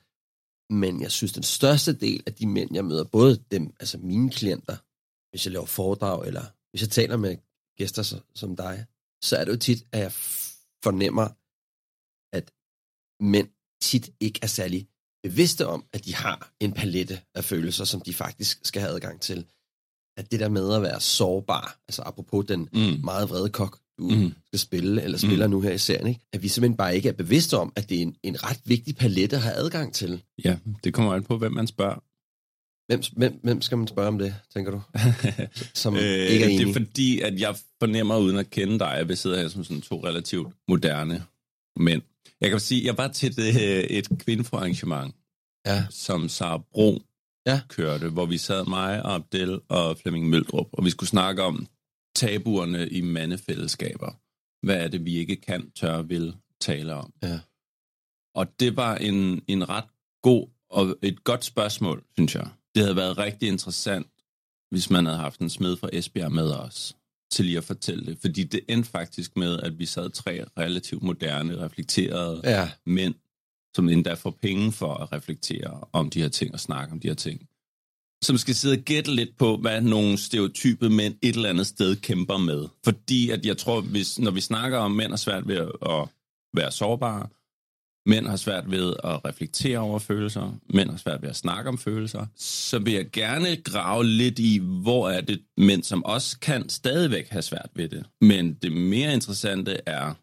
Men 0.70 1.02
jeg 1.02 1.12
synes, 1.12 1.32
den 1.32 1.42
største 1.42 1.92
del 1.92 2.22
af 2.26 2.34
de 2.34 2.46
mænd, 2.46 2.74
jeg 2.74 2.84
møder, 2.84 3.04
både 3.04 3.44
dem, 3.50 3.74
altså 3.80 3.98
mine 3.98 4.30
klienter, 4.30 4.76
hvis 5.30 5.44
jeg 5.46 5.52
laver 5.52 5.66
foredrag, 5.66 6.26
eller 6.26 6.44
hvis 6.70 6.80
jeg 6.80 6.90
taler 6.90 7.16
med 7.16 7.36
gæster 7.78 8.02
så- 8.02 8.20
som 8.34 8.56
dig, 8.56 8.86
så 9.22 9.36
er 9.36 9.44
det 9.44 9.52
jo 9.52 9.56
tit, 9.58 9.86
at 9.92 10.00
jeg 10.00 10.12
fornemmer, 10.84 11.26
at 12.36 12.52
mænd 13.24 13.48
tit 13.82 14.10
ikke 14.20 14.38
er 14.42 14.46
særlig 14.46 14.88
bevidste 15.28 15.66
om, 15.66 15.84
at 15.92 16.04
de 16.04 16.14
har 16.14 16.50
en 16.60 16.72
palette 16.72 17.20
af 17.34 17.44
følelser, 17.44 17.84
som 17.84 18.00
de 18.00 18.14
faktisk 18.14 18.58
skal 18.62 18.82
have 18.82 18.94
adgang 18.94 19.20
til. 19.20 19.44
At 20.18 20.30
det 20.32 20.40
der 20.40 20.48
med 20.48 20.74
at 20.74 20.82
være 20.82 21.00
sårbar, 21.00 21.78
altså 21.88 22.02
apropos 22.02 22.44
den 22.48 22.68
Mm. 22.72 23.00
meget 23.04 23.30
vrede 23.30 23.48
kok, 23.50 23.78
du 23.98 24.08
Mm. 24.08 24.16
mm. 24.16 24.32
skal 24.46 24.58
spille, 24.58 25.02
eller 25.02 25.18
spiller 25.18 25.46
mm. 25.46 25.50
nu 25.50 25.60
her 25.60 25.72
i 25.72 25.78
serien, 25.78 26.06
ikke? 26.06 26.20
at 26.32 26.42
vi 26.42 26.48
simpelthen 26.48 26.76
bare 26.76 26.96
ikke 26.96 27.08
er 27.08 27.12
bevidste 27.12 27.58
om, 27.58 27.72
at 27.76 27.88
det 27.88 27.98
er 27.98 28.02
en, 28.02 28.16
en 28.22 28.44
ret 28.44 28.60
vigtig 28.64 28.96
palette 28.96 29.36
at 29.36 29.42
have 29.42 29.54
adgang 29.54 29.94
til. 29.94 30.22
Ja, 30.44 30.56
det 30.84 30.94
kommer 30.94 31.14
an 31.14 31.24
på, 31.24 31.38
hvem 31.38 31.52
man 31.52 31.66
spørger. 31.66 32.02
Hvem, 32.92 33.02
hvem, 33.16 33.40
hvem 33.42 33.62
skal 33.62 33.78
man 33.78 33.86
spørge 33.88 34.08
om 34.08 34.18
det, 34.18 34.34
tænker 34.54 34.70
du? 34.70 34.80
Som 35.82 35.94
øh, 35.96 36.00
ikke 36.02 36.44
er 36.44 36.48
det 36.48 36.60
enig. 36.60 36.68
er 36.68 36.72
fordi, 36.72 37.20
at 37.20 37.40
jeg 37.40 37.56
fornemmer, 37.78 38.16
uden 38.18 38.36
at 38.38 38.50
kende 38.50 38.78
dig, 38.78 38.92
at 38.94 39.08
vi 39.08 39.16
sidder 39.16 39.40
her 39.40 39.48
som 39.48 39.64
sådan 39.64 39.80
to 39.82 40.04
relativt 40.04 40.48
moderne 40.68 41.24
mænd. 41.76 42.02
Jeg 42.40 42.50
kan 42.50 42.60
sige, 42.60 42.84
jeg 42.84 42.98
var 42.98 43.08
til 43.08 43.38
et, 43.40 43.98
et 43.98 44.08
kvindeforarrangement, 44.18 45.14
Ja. 45.66 45.86
som 45.90 46.28
Sara 46.28 46.58
Bro 46.58 47.02
Ja. 47.46 47.60
kørte, 47.68 48.08
hvor 48.08 48.26
vi 48.26 48.38
sad 48.38 48.64
mig 48.66 49.02
og 49.02 49.14
Abdel 49.14 49.60
og 49.68 49.98
Flemming 49.98 50.28
Møldrup, 50.28 50.68
og 50.72 50.84
vi 50.84 50.90
skulle 50.90 51.08
snakke 51.10 51.42
om 51.42 51.66
tabuerne 52.16 52.88
i 52.88 53.00
mandefællesskaber. 53.00 54.12
Hvad 54.66 54.84
er 54.84 54.88
det, 54.88 55.04
vi 55.04 55.16
ikke 55.16 55.36
kan, 55.36 55.70
tør, 55.70 56.02
vil 56.02 56.36
tale 56.60 56.94
om? 56.94 57.12
Ja. 57.22 57.40
Og 58.34 58.60
det 58.60 58.76
var 58.76 58.96
en, 58.96 59.42
en 59.48 59.68
ret 59.68 59.84
god 60.22 60.48
og 60.70 60.98
et 61.02 61.24
godt 61.24 61.44
spørgsmål, 61.44 62.04
synes 62.14 62.34
jeg. 62.34 62.48
Det 62.74 62.82
havde 62.82 62.96
været 62.96 63.18
rigtig 63.18 63.48
interessant, 63.48 64.06
hvis 64.70 64.90
man 64.90 65.06
havde 65.06 65.18
haft 65.18 65.40
en 65.40 65.50
smed 65.50 65.76
fra 65.76 65.88
Esbjerg 65.92 66.32
med 66.32 66.52
os, 66.52 66.96
til 67.30 67.44
lige 67.44 67.58
at 67.58 67.64
fortælle 67.64 68.06
det. 68.06 68.18
Fordi 68.20 68.44
det 68.44 68.60
endte 68.68 68.90
faktisk 68.90 69.36
med, 69.36 69.60
at 69.60 69.78
vi 69.78 69.86
sad 69.86 70.10
tre 70.10 70.44
relativt 70.58 71.02
moderne, 71.02 71.64
reflekterede 71.64 72.40
Ja, 72.44 72.70
mænd, 72.86 73.14
som 73.76 73.88
endda 73.88 74.14
får 74.14 74.38
penge 74.42 74.72
for 74.72 74.94
at 74.94 75.12
reflektere 75.12 75.84
om 75.92 76.10
de 76.10 76.22
her 76.22 76.28
ting 76.28 76.54
og 76.54 76.60
snakke 76.60 76.92
om 76.92 77.00
de 77.00 77.08
her 77.08 77.14
ting. 77.14 77.48
Som 78.22 78.38
skal 78.38 78.54
sidde 78.54 78.76
og 78.76 78.82
gætte 78.84 79.14
lidt 79.14 79.36
på, 79.38 79.56
hvad 79.56 79.80
nogle 79.80 80.18
stereotype 80.18 80.90
mænd 80.90 81.14
et 81.22 81.36
eller 81.36 81.48
andet 81.48 81.66
sted 81.66 81.96
kæmper 81.96 82.38
med. 82.38 82.68
Fordi 82.84 83.30
at 83.30 83.46
jeg 83.46 83.56
tror, 83.58 83.80
hvis, 83.80 84.18
når 84.18 84.30
vi 84.30 84.40
snakker 84.40 84.78
om 84.78 84.90
mænd 84.90 85.12
er 85.12 85.16
svært 85.16 85.48
ved 85.48 85.56
at, 85.56 85.72
at 85.82 86.08
være 86.54 86.72
sårbare, 86.72 87.28
mænd 88.06 88.26
har 88.26 88.36
svært 88.36 88.70
ved 88.70 88.94
at 89.04 89.24
reflektere 89.24 89.78
over 89.78 89.98
følelser, 89.98 90.58
mænd 90.74 90.90
har 90.90 90.96
svært 90.96 91.22
ved 91.22 91.28
at 91.28 91.36
snakke 91.36 91.68
om 91.68 91.78
følelser, 91.78 92.26
så 92.36 92.78
vil 92.78 92.92
jeg 92.92 93.10
gerne 93.12 93.56
grave 93.56 94.06
lidt 94.06 94.38
i, 94.38 94.60
hvor 94.82 95.10
er 95.10 95.20
det 95.20 95.42
mænd, 95.56 95.82
som 95.82 96.04
også 96.04 96.38
kan 96.40 96.68
stadigvæk 96.68 97.28
have 97.28 97.42
svært 97.42 97.70
ved 97.74 97.88
det. 97.88 98.06
Men 98.20 98.54
det 98.54 98.72
mere 98.72 99.14
interessante 99.14 99.78
er, 99.86 100.14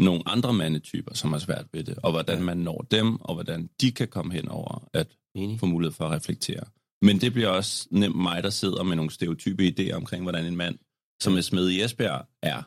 nogle 0.00 0.22
andre 0.26 0.52
mandetyper, 0.52 1.14
som 1.14 1.32
har 1.32 1.38
svært 1.38 1.66
ved 1.72 1.84
det, 1.84 1.98
og 2.02 2.10
hvordan 2.10 2.42
man 2.42 2.56
når 2.56 2.86
dem, 2.90 3.20
og 3.20 3.34
hvordan 3.34 3.70
de 3.80 3.92
kan 3.92 4.08
komme 4.08 4.32
hen 4.32 4.48
over 4.48 4.88
at 4.92 5.06
enig. 5.34 5.60
få 5.60 5.66
mulighed 5.66 5.92
for 5.92 6.04
at 6.04 6.10
reflektere. 6.10 6.64
Men 7.02 7.20
det 7.20 7.32
bliver 7.32 7.48
også 7.48 7.88
nemt 7.90 8.16
mig, 8.16 8.42
der 8.42 8.50
sidder 8.50 8.82
med 8.82 8.96
nogle 8.96 9.10
stereotype 9.10 9.74
idéer 9.78 9.92
omkring, 9.92 10.22
hvordan 10.22 10.46
en 10.46 10.56
mand 10.56 10.78
som 11.22 11.36
er 11.36 11.40
smed 11.40 11.68
i 11.68 11.82
Esbjerg, 11.82 12.26
er. 12.42 12.62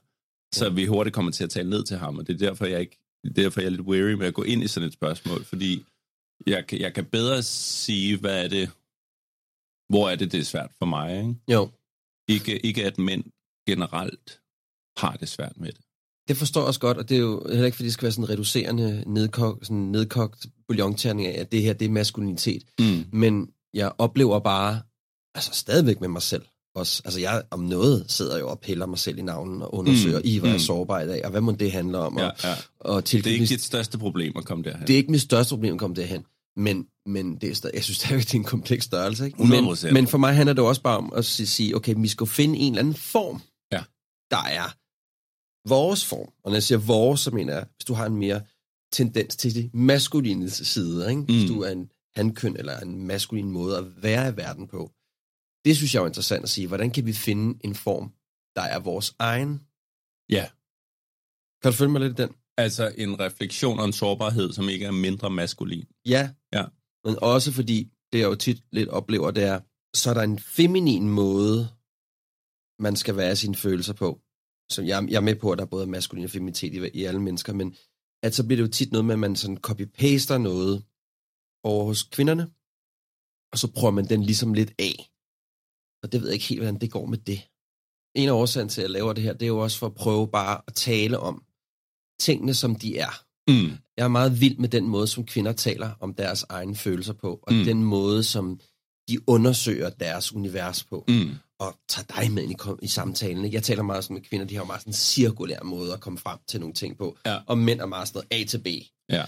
Så 0.53 0.69
vi 0.69 0.85
hurtigt 0.85 1.15
kommer 1.15 1.31
til 1.31 1.43
at 1.43 1.49
tale 1.49 1.69
ned 1.69 1.83
til 1.83 1.97
ham, 1.97 2.17
og 2.17 2.27
det 2.27 2.33
er 2.33 2.47
derfor, 2.47 2.65
jeg 2.65 2.79
ikke 2.79 3.02
derfor, 3.35 3.61
jeg 3.61 3.65
er 3.65 3.71
lidt 3.71 3.81
weary 3.81 4.11
med 4.13 4.27
at 4.27 4.33
gå 4.33 4.43
ind 4.43 4.63
i 4.63 4.67
sådan 4.67 4.87
et 4.87 4.93
spørgsmål, 4.93 5.43
fordi 5.43 5.85
jeg, 6.47 6.73
jeg 6.73 6.93
kan 6.93 7.05
bedre 7.05 7.43
sige, 7.43 8.17
hvad 8.17 8.43
er 8.43 8.47
det, 8.47 8.69
hvor 9.89 10.09
er 10.09 10.15
det, 10.15 10.31
det 10.31 10.39
er 10.39 10.43
svært 10.43 10.71
for 10.79 10.85
mig. 10.85 11.17
Ikke, 11.17 11.35
Jo, 11.51 11.69
ikke, 12.27 12.65
ikke 12.65 12.85
at 12.85 12.97
mænd 12.97 13.23
generelt 13.67 14.39
har 14.97 15.15
det 15.15 15.29
svært 15.29 15.57
med 15.57 15.71
det. 15.71 15.81
det 16.27 16.37
forstår 16.37 16.61
jeg 16.61 16.67
også 16.67 16.79
godt, 16.79 16.97
og 16.97 17.09
det 17.09 17.15
er 17.17 17.21
jo 17.21 17.43
heller 17.47 17.65
ikke, 17.65 17.75
fordi 17.75 17.85
det 17.85 17.93
skal 17.93 18.03
være 18.03 18.11
sådan 18.11 18.25
en 18.25 18.29
reducerende, 18.29 19.03
nedkogt, 19.07 19.65
sådan 19.65 19.77
nedkogt 19.77 20.45
bouillonterning 20.67 21.27
af, 21.27 21.39
at 21.39 21.51
det 21.51 21.61
her, 21.61 21.73
det 21.73 21.85
er 21.85 21.89
maskulinitet. 21.89 22.63
Mm. 22.79 23.05
Men 23.19 23.53
jeg 23.73 23.91
oplever 23.97 24.39
bare, 24.39 24.81
altså 25.35 25.51
stadigvæk 25.53 26.01
med 26.01 26.07
mig 26.09 26.21
selv, 26.21 26.45
også, 26.75 27.01
altså 27.05 27.19
jeg 27.19 27.43
om 27.51 27.59
noget 27.59 28.05
sidder 28.11 28.39
jo 28.39 28.49
og 28.49 28.59
piller 28.59 28.85
mig 28.85 28.97
selv 28.99 29.17
i 29.17 29.21
navnen 29.21 29.61
og 29.61 29.73
undersøger, 29.75 30.17
Mm, 30.19 30.23
mm, 30.25 30.29
i 30.31 30.37
hvor 30.37 30.47
jeg 30.47 30.53
er 30.53 30.57
mm. 30.57 30.63
sårbar 30.63 30.99
i 31.01 31.07
dag, 31.07 31.25
og 31.25 31.31
hvad 31.31 31.41
må 31.41 31.51
det 31.51 31.71
handle 31.71 31.97
om, 31.97 32.17
Ja, 32.17 32.27
og, 32.27 32.33
ja. 32.43 32.55
og 32.79 33.11
Det 33.11 33.27
er 33.27 33.31
ikke 33.31 33.45
dit 33.45 33.61
største 33.63 33.97
problem 33.97 34.33
at 34.37 34.45
komme 34.45 34.63
derhen. 34.63 34.87
det 34.87 34.93
er 34.93 34.97
ikke 34.97 35.11
mit 35.11 35.21
største 35.21 35.49
problem 35.51 35.73
at 35.73 35.79
komme 35.79 35.95
derhen, 35.95 36.25
men, 36.57 36.87
men 37.05 37.35
det 37.35 37.65
er 37.65 37.69
jeg 37.73 37.83
synes 37.83 37.97
stadigvæk, 37.97 38.23
det 38.25 38.33
er 38.33 38.37
en 38.37 38.43
kompleks 38.43 38.85
størrelse. 38.85 39.25
Ikke? 39.25 39.37
100%. 39.43 39.85
Men, 39.85 39.93
men 39.93 40.07
for 40.07 40.17
mig 40.17 40.35
handler 40.35 40.53
det 40.53 40.63
også 40.63 40.81
bare 40.81 40.97
om 40.97 41.13
at 41.15 41.25
si- 41.25 41.45
sige, 41.45 41.75
okay, 41.75 41.95
vi 41.97 42.07
skal 42.07 42.27
finde 42.27 42.59
en 42.59 42.73
eller 42.73 42.79
anden 42.79 42.93
form, 42.93 43.41
Ja. 43.71 43.83
der 44.31 44.43
er 44.43 44.75
vores 45.69 46.05
form. 46.05 46.27
Og 46.43 46.51
når 46.51 46.53
jeg 46.53 46.63
siger 46.63 46.77
vores, 46.79 47.19
så 47.21 47.31
mener 47.31 47.53
jeg, 47.53 47.65
hvis 47.77 47.85
du 47.85 47.93
har 47.93 48.05
en 48.05 48.15
mere 48.15 48.41
tendens 48.93 49.35
til 49.35 49.55
det 49.55 49.69
maskuline 49.73 50.49
side, 50.49 51.09
ikke? 51.09 51.21
hvis 51.21 51.49
Mm. 51.49 51.55
du 51.55 51.61
er 51.61 51.69
en 51.69 51.89
hankøn 52.15 52.55
eller 52.57 52.79
en 52.79 53.07
maskulin 53.07 53.51
måde 53.51 53.77
at 53.77 53.83
være 54.03 54.29
i 54.29 54.37
verden 54.37 54.67
på. 54.67 54.91
Det 55.65 55.75
synes 55.75 55.93
jeg 55.93 55.99
er 55.99 56.03
jo 56.03 56.07
interessant 56.07 56.43
at 56.43 56.49
sige. 56.49 56.67
Hvordan 56.67 56.91
kan 56.91 57.05
vi 57.05 57.13
finde 57.13 57.59
en 57.63 57.75
form, 57.75 58.13
der 58.55 58.61
er 58.75 58.79
vores 58.79 59.15
egen? 59.19 59.53
Ja. 60.29 60.45
Kan 61.61 61.71
du 61.71 61.77
følge 61.77 61.91
mig 61.91 62.01
lidt 62.01 62.19
i 62.19 62.21
den? 62.21 62.31
Altså 62.57 62.93
en 62.97 63.19
refleksion 63.19 63.79
og 63.79 63.85
en 63.85 63.93
sårbarhed, 63.93 64.53
som 64.53 64.69
ikke 64.69 64.85
er 64.85 64.91
mindre 64.91 65.29
maskulin. 65.29 65.87
Ja. 66.05 66.23
Ja. 66.53 66.65
Men 67.05 67.15
også 67.21 67.51
fordi, 67.51 67.91
det 68.11 68.19
jeg 68.19 68.25
jo 68.25 68.35
tit 68.35 68.63
lidt 68.71 68.89
oplever, 68.89 69.31
det 69.31 69.43
er, 69.43 69.59
så 69.95 70.09
er 70.09 70.13
der 70.13 70.21
en 70.21 70.39
feminin 70.39 71.09
måde, 71.09 71.69
man 72.79 72.95
skal 72.95 73.15
være 73.17 73.35
sine 73.35 73.55
følelser 73.55 73.93
på. 73.93 74.21
Så 74.71 74.81
jeg, 74.81 75.07
jeg 75.09 75.15
er 75.15 75.27
med 75.29 75.35
på, 75.35 75.51
at 75.51 75.59
der 75.59 75.65
både 75.65 75.83
er 75.83 75.89
maskulin 75.89 76.23
og 76.23 76.29
feminitet 76.29 76.73
i, 76.73 76.99
i 76.99 77.03
alle 77.03 77.21
mennesker, 77.21 77.53
men 77.53 77.75
at 78.23 78.35
så 78.35 78.45
bliver 78.45 78.57
det 78.57 78.67
jo 78.67 78.71
tit 78.71 78.91
noget 78.91 79.05
med, 79.05 79.13
at 79.13 79.19
man 79.19 79.35
sådan 79.35 79.57
copy-paster 79.67 80.37
noget 80.37 80.85
over 81.63 81.85
hos 81.85 82.03
kvinderne, 82.03 82.43
og 83.51 83.57
så 83.59 83.71
prøver 83.77 83.91
man 83.91 84.09
den 84.09 84.23
ligesom 84.23 84.53
lidt 84.53 84.73
af. 84.79 85.12
Og 86.03 86.11
det 86.11 86.21
ved 86.21 86.27
jeg 86.27 86.33
ikke 86.33 86.45
helt, 86.45 86.61
hvordan 86.61 86.81
det 86.81 86.91
går 86.91 87.05
med 87.05 87.17
det. 87.17 87.41
En 88.15 88.29
af 88.29 88.33
årsagen 88.33 88.69
til, 88.69 88.81
at 88.81 88.83
jeg 88.83 88.89
laver 88.91 89.13
det 89.13 89.23
her, 89.23 89.33
det 89.33 89.41
er 89.41 89.47
jo 89.47 89.59
også 89.59 89.77
for 89.77 89.85
at 89.85 89.95
prøve 89.95 90.27
bare 90.27 90.61
at 90.67 90.73
tale 90.73 91.19
om 91.19 91.43
tingene, 92.19 92.53
som 92.53 92.75
de 92.75 92.97
er. 92.97 93.23
Mm. 93.47 93.71
Jeg 93.97 94.03
er 94.03 94.07
meget 94.07 94.41
vild 94.41 94.57
med 94.57 94.69
den 94.69 94.87
måde, 94.87 95.07
som 95.07 95.25
kvinder 95.25 95.51
taler 95.51 95.91
om 95.99 96.13
deres 96.13 96.45
egne 96.49 96.75
følelser 96.75 97.13
på, 97.13 97.39
og 97.43 97.53
Mm. 97.53 97.63
den 97.63 97.83
måde, 97.83 98.23
som 98.23 98.59
de 99.09 99.29
undersøger 99.29 99.89
deres 99.89 100.33
univers 100.33 100.83
på, 100.83 101.03
mm. 101.07 101.31
Og 101.59 101.77
tager 101.89 102.21
dig 102.21 102.31
med 102.31 102.43
ind 102.43 102.51
i, 102.51 102.55
i 102.81 102.87
samtalen. 102.87 103.45
Ikke? 103.45 103.55
Jeg 103.55 103.63
taler 103.63 103.83
meget 103.83 104.03
sådan 104.03 104.13
med 104.13 104.21
kvinder, 104.21 104.45
de 104.45 104.55
har 104.55 104.61
jo 104.61 104.65
meget 104.67 104.81
sådan 104.81 104.89
en 104.89 104.95
cirkulær 104.95 105.63
måde 105.63 105.93
at 105.93 105.99
komme 105.99 106.19
frem 106.19 106.39
til 106.47 106.59
nogle 106.59 106.73
ting 106.73 106.97
på, 106.97 107.17
Ja. 107.25 107.39
og 107.47 107.57
mænd 107.57 107.79
er 107.81 107.85
meget 107.85 108.07
sådan 108.07 108.21
noget 108.31 108.43
A 108.43 108.47
til 108.47 108.57
B. 108.57 108.67
Ja. 109.09 109.25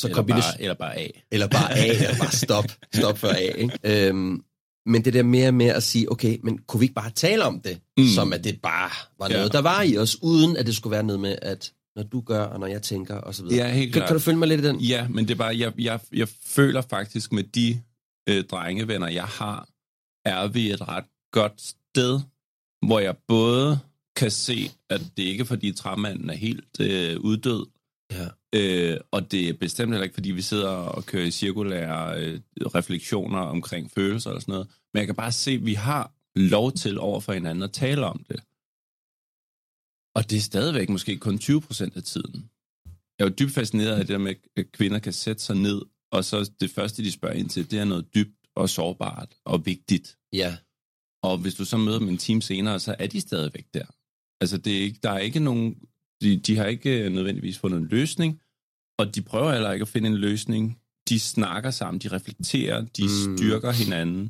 Så 0.00 0.06
Eller, 0.06 0.22
kombination- 0.22 0.52
bare, 0.52 0.60
eller 0.60 0.74
bare 0.74 0.96
A. 0.98 1.08
eller 1.30 1.48
bare 1.48 1.78
A, 1.78 1.86
eller 1.88 2.18
bare 2.18 2.32
stop, 2.46 2.64
stop 2.94 3.18
for 3.18 3.28
A. 3.28 3.38
Ikke? 3.58 3.78
Øhm, 4.08 4.44
men 4.86 5.04
det 5.04 5.14
der 5.14 5.22
mere 5.22 5.52
med 5.52 5.66
at 5.66 5.82
sige, 5.82 6.12
okay, 6.12 6.38
men 6.42 6.58
kunne 6.58 6.80
vi 6.80 6.84
ikke 6.84 6.94
bare 6.94 7.10
tale 7.10 7.44
om 7.44 7.60
det, 7.60 7.78
Mm. 7.98 8.06
som 8.14 8.32
at 8.32 8.44
det 8.44 8.60
bare 8.62 8.90
var 9.18 9.28
noget, 9.28 9.42
Ja. 9.44 9.48
der 9.48 9.60
var 9.60 9.82
i 9.82 9.96
os, 9.98 10.22
uden 10.22 10.56
at 10.56 10.66
det 10.66 10.76
skulle 10.76 10.90
være 10.90 11.02
noget 11.02 11.20
med, 11.20 11.36
at 11.42 11.72
når 11.96 12.02
du 12.02 12.20
gør, 12.20 12.42
og 12.42 12.60
når 12.60 12.66
jeg 12.66 12.82
tænker, 12.82 13.14
og 13.14 13.34
så 13.34 13.42
videre. 13.42 13.66
Ja, 13.66 13.72
helt 13.74 13.92
kan, 13.92 14.00
klart. 14.00 14.08
kan 14.08 14.14
du 14.16 14.20
følge 14.20 14.38
mig 14.38 14.48
lidt 14.48 14.60
i 14.60 14.64
den? 14.64 14.80
Ja, 14.80 15.08
men 15.08 15.24
det 15.28 15.34
er 15.34 15.38
bare, 15.38 15.58
jeg, 15.58 15.72
jeg, 15.78 16.00
jeg 16.12 16.28
føler 16.44 16.80
faktisk 16.80 17.32
med 17.32 17.44
de 17.44 17.80
øh, 18.28 18.44
drengevenner, 18.44 19.08
jeg 19.08 19.24
har, 19.24 19.68
er 20.24 20.46
vi 20.48 20.70
et 20.70 20.88
ret 20.88 21.04
godt 21.32 21.60
sted, 21.62 22.20
hvor 22.86 22.98
jeg 22.98 23.16
både 23.28 23.78
kan 24.16 24.30
se, 24.30 24.70
at 24.90 25.00
det 25.16 25.22
ikke 25.22 25.40
er, 25.40 25.44
fordi 25.44 25.72
træmanden 25.72 26.30
er 26.30 26.34
helt 26.34 26.80
øh, 26.80 27.20
uddød, 27.20 27.66
Ja. 28.12 28.26
Øh, 28.56 29.00
og 29.10 29.32
det 29.32 29.48
er 29.48 29.52
bestemt 29.52 29.92
heller 29.92 30.04
ikke, 30.04 30.14
fordi 30.14 30.30
vi 30.30 30.42
sidder 30.42 30.68
og 30.68 31.06
kører 31.06 31.26
i 31.26 31.30
cirkulære 31.30 32.20
øh, 32.20 32.40
refleksioner 32.60 33.38
omkring 33.38 33.90
følelser 33.90 34.30
og 34.30 34.40
sådan 34.40 34.52
noget, 34.52 34.68
men 34.94 34.98
jeg 34.98 35.06
kan 35.06 35.16
bare 35.16 35.32
se, 35.32 35.50
at 35.50 35.66
vi 35.66 35.74
har 35.74 36.12
lov 36.36 36.72
til 36.72 36.98
over 36.98 37.20
for 37.20 37.32
hinanden 37.32 37.62
at 37.62 37.72
tale 37.72 38.06
om 38.06 38.24
det. 38.28 38.40
Og 40.14 40.30
det 40.30 40.36
er 40.36 40.40
stadigvæk 40.40 40.88
måske 40.88 41.16
kun 41.16 41.38
20 41.38 41.60
procent 41.60 41.96
af 41.96 42.02
tiden. 42.02 42.50
Jeg 43.18 43.24
er 43.24 43.28
jo 43.28 43.34
dybt 43.38 43.52
fascineret 43.52 43.92
af 43.92 43.98
det 43.98 44.08
der 44.08 44.18
med, 44.18 44.34
at 44.56 44.72
kvinder 44.72 44.98
kan 44.98 45.12
sætte 45.12 45.42
sig 45.42 45.56
ned, 45.56 45.82
og 46.12 46.24
så 46.24 46.50
det 46.60 46.70
første, 46.70 47.02
de 47.02 47.12
spørger 47.12 47.34
ind 47.34 47.48
til, 47.48 47.70
det 47.70 47.78
er 47.78 47.84
noget 47.84 48.14
dybt 48.14 48.36
og 48.54 48.70
sårbart 48.70 49.36
og 49.44 49.66
vigtigt. 49.66 50.18
Ja. 50.32 50.56
Og 51.22 51.38
hvis 51.38 51.54
du 51.54 51.64
så 51.64 51.76
møder 51.76 51.98
dem 51.98 52.08
en 52.08 52.18
time 52.18 52.42
senere, 52.42 52.80
så 52.80 52.96
er 52.98 53.06
de 53.06 53.20
stadigvæk 53.20 53.66
der. 53.74 53.86
Altså, 54.40 54.58
det 54.58 54.78
er 54.78 54.80
ikke, 54.80 54.98
der 55.02 55.10
er 55.10 55.18
ikke 55.18 55.40
nogen... 55.40 55.76
De, 56.20 56.36
de 56.36 56.56
har 56.56 56.66
ikke 56.66 57.04
øh, 57.04 57.12
nødvendigvis 57.12 57.58
fundet 57.58 57.78
en 57.78 57.86
løsning, 57.86 58.40
og 58.98 59.14
de 59.14 59.22
prøver 59.22 59.52
heller 59.52 59.72
ikke 59.72 59.82
at 59.82 59.88
finde 59.88 60.08
en 60.08 60.16
løsning. 60.16 60.78
De 61.08 61.20
snakker 61.20 61.70
sammen, 61.70 61.98
de 62.00 62.08
reflekterer, 62.08 62.80
de 62.96 63.02
Mm. 63.04 63.36
styrker 63.38 63.70
hinanden. 63.70 64.28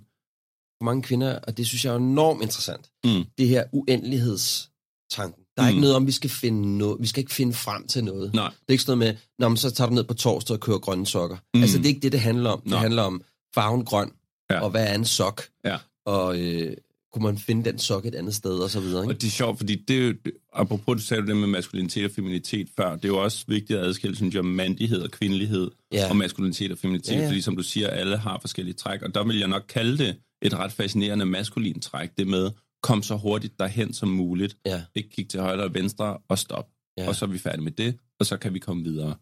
For 0.80 0.84
mange 0.84 1.02
kvinder, 1.02 1.38
og 1.38 1.56
det 1.56 1.66
synes 1.66 1.84
jeg 1.84 1.92
er 1.92 1.96
enormt 1.98 2.42
interessant, 2.42 2.90
Mm. 3.04 3.24
det 3.38 3.48
her 3.48 3.64
uendelighedstanken. 3.72 5.42
Der 5.56 5.62
er 5.62 5.66
Mm. 5.66 5.68
ikke 5.68 5.80
noget 5.80 5.96
om, 5.96 6.06
vi 6.06 6.12
skal 6.12 6.30
finde 6.30 6.78
noget. 6.78 6.96
Vi 7.00 7.06
skal 7.06 7.20
ikke 7.20 7.32
finde 7.34 7.52
frem 7.52 7.86
til 7.86 8.04
noget. 8.04 8.34
Nej. 8.34 8.48
Det 8.48 8.56
er 8.68 8.72
ikke 8.72 8.84
sådan 8.84 8.98
noget 8.98 9.14
med, 9.14 9.20
Nå, 9.38 9.48
men 9.48 9.56
så 9.56 9.70
tager 9.70 9.88
du 9.88 9.94
ned 9.94 10.04
på 10.04 10.14
torsdag 10.14 10.54
og 10.54 10.60
kører 10.60 10.78
grønne 10.78 11.06
sokker. 11.06 11.36
Mm. 11.54 11.60
Altså, 11.62 11.78
det 11.78 11.84
er 11.84 11.88
ikke 11.88 12.00
det, 12.00 12.12
det 12.12 12.20
handler 12.20 12.50
om. 12.50 12.60
Det 12.60 12.70
Nå. 12.70 12.76
handler 12.76 13.02
om 13.02 13.22
farven 13.54 13.84
grøn, 13.84 14.10
ja. 14.50 14.60
og 14.60 14.70
hvad 14.70 14.86
er 14.88 14.94
en 14.94 15.04
sok? 15.04 15.42
Ja. 15.64 15.76
Og 16.06 16.40
øh, 16.40 16.76
kunne 17.16 17.24
man 17.32 17.38
finde 17.38 17.70
den 17.70 17.78
sok 17.78 18.06
et 18.06 18.14
andet 18.14 18.34
sted, 18.34 18.58
og 18.58 18.70
så 18.70 18.80
videre. 18.80 19.02
Ikke? 19.02 19.14
Og 19.14 19.20
det 19.20 19.26
er 19.26 19.30
sjovt, 19.30 19.58
fordi 19.58 19.74
det 19.74 20.08
er 20.08 20.12
apropos, 20.52 20.96
du 20.96 21.02
sagde 21.06 21.26
det 21.26 21.36
med 21.36 21.46
maskulinitet 21.48 22.04
og 22.04 22.10
feminitet 22.10 22.68
før, 22.76 22.96
det 22.96 23.04
er 23.04 23.08
jo 23.08 23.22
også 23.22 23.44
vigtigt 23.48 23.78
at 23.78 23.84
adskille, 23.86 24.16
synes 24.16 24.34
jeg, 24.34 24.44
mandighed 24.44 25.02
og 25.02 25.10
kvindelighed, 25.10 25.70
Ja. 25.92 26.08
og 26.08 26.16
maskulinitet 26.16 26.72
og 26.72 26.78
feminitet, 26.78 27.12
Ja, 27.14 27.20
ja, 27.20 27.28
fordi 27.28 27.40
som 27.40 27.56
du 27.56 27.62
siger, 27.62 27.88
alle 27.88 28.16
har 28.16 28.38
forskellige 28.40 28.74
træk, 28.74 29.02
og 29.02 29.14
der 29.14 29.24
vil 29.24 29.38
jeg 29.38 29.48
nok 29.48 29.64
kalde 29.68 29.98
det 29.98 30.16
et 30.42 30.54
ret 30.54 30.72
fascinerende 30.72 31.26
maskulin 31.26 31.80
træk, 31.80 32.10
det 32.18 32.26
med, 32.26 32.50
kom 32.82 33.02
så 33.02 33.16
hurtigt 33.16 33.58
derhen 33.58 33.92
som 33.92 34.08
muligt, 34.08 34.56
Ja. 34.66 34.82
ikke 34.94 35.08
kigge 35.10 35.28
til 35.28 35.40
højre 35.40 35.62
og 35.64 35.74
venstre, 35.74 36.18
og 36.28 36.38
stop. 36.38 36.68
Ja. 36.98 37.08
Og 37.08 37.16
så 37.16 37.24
er 37.24 37.28
vi 37.28 37.38
færdige 37.38 37.62
med 37.64 37.72
det, 37.72 37.96
og 38.20 38.26
så 38.26 38.36
kan 38.36 38.54
vi 38.54 38.58
komme 38.58 38.84
videre. 38.84 39.14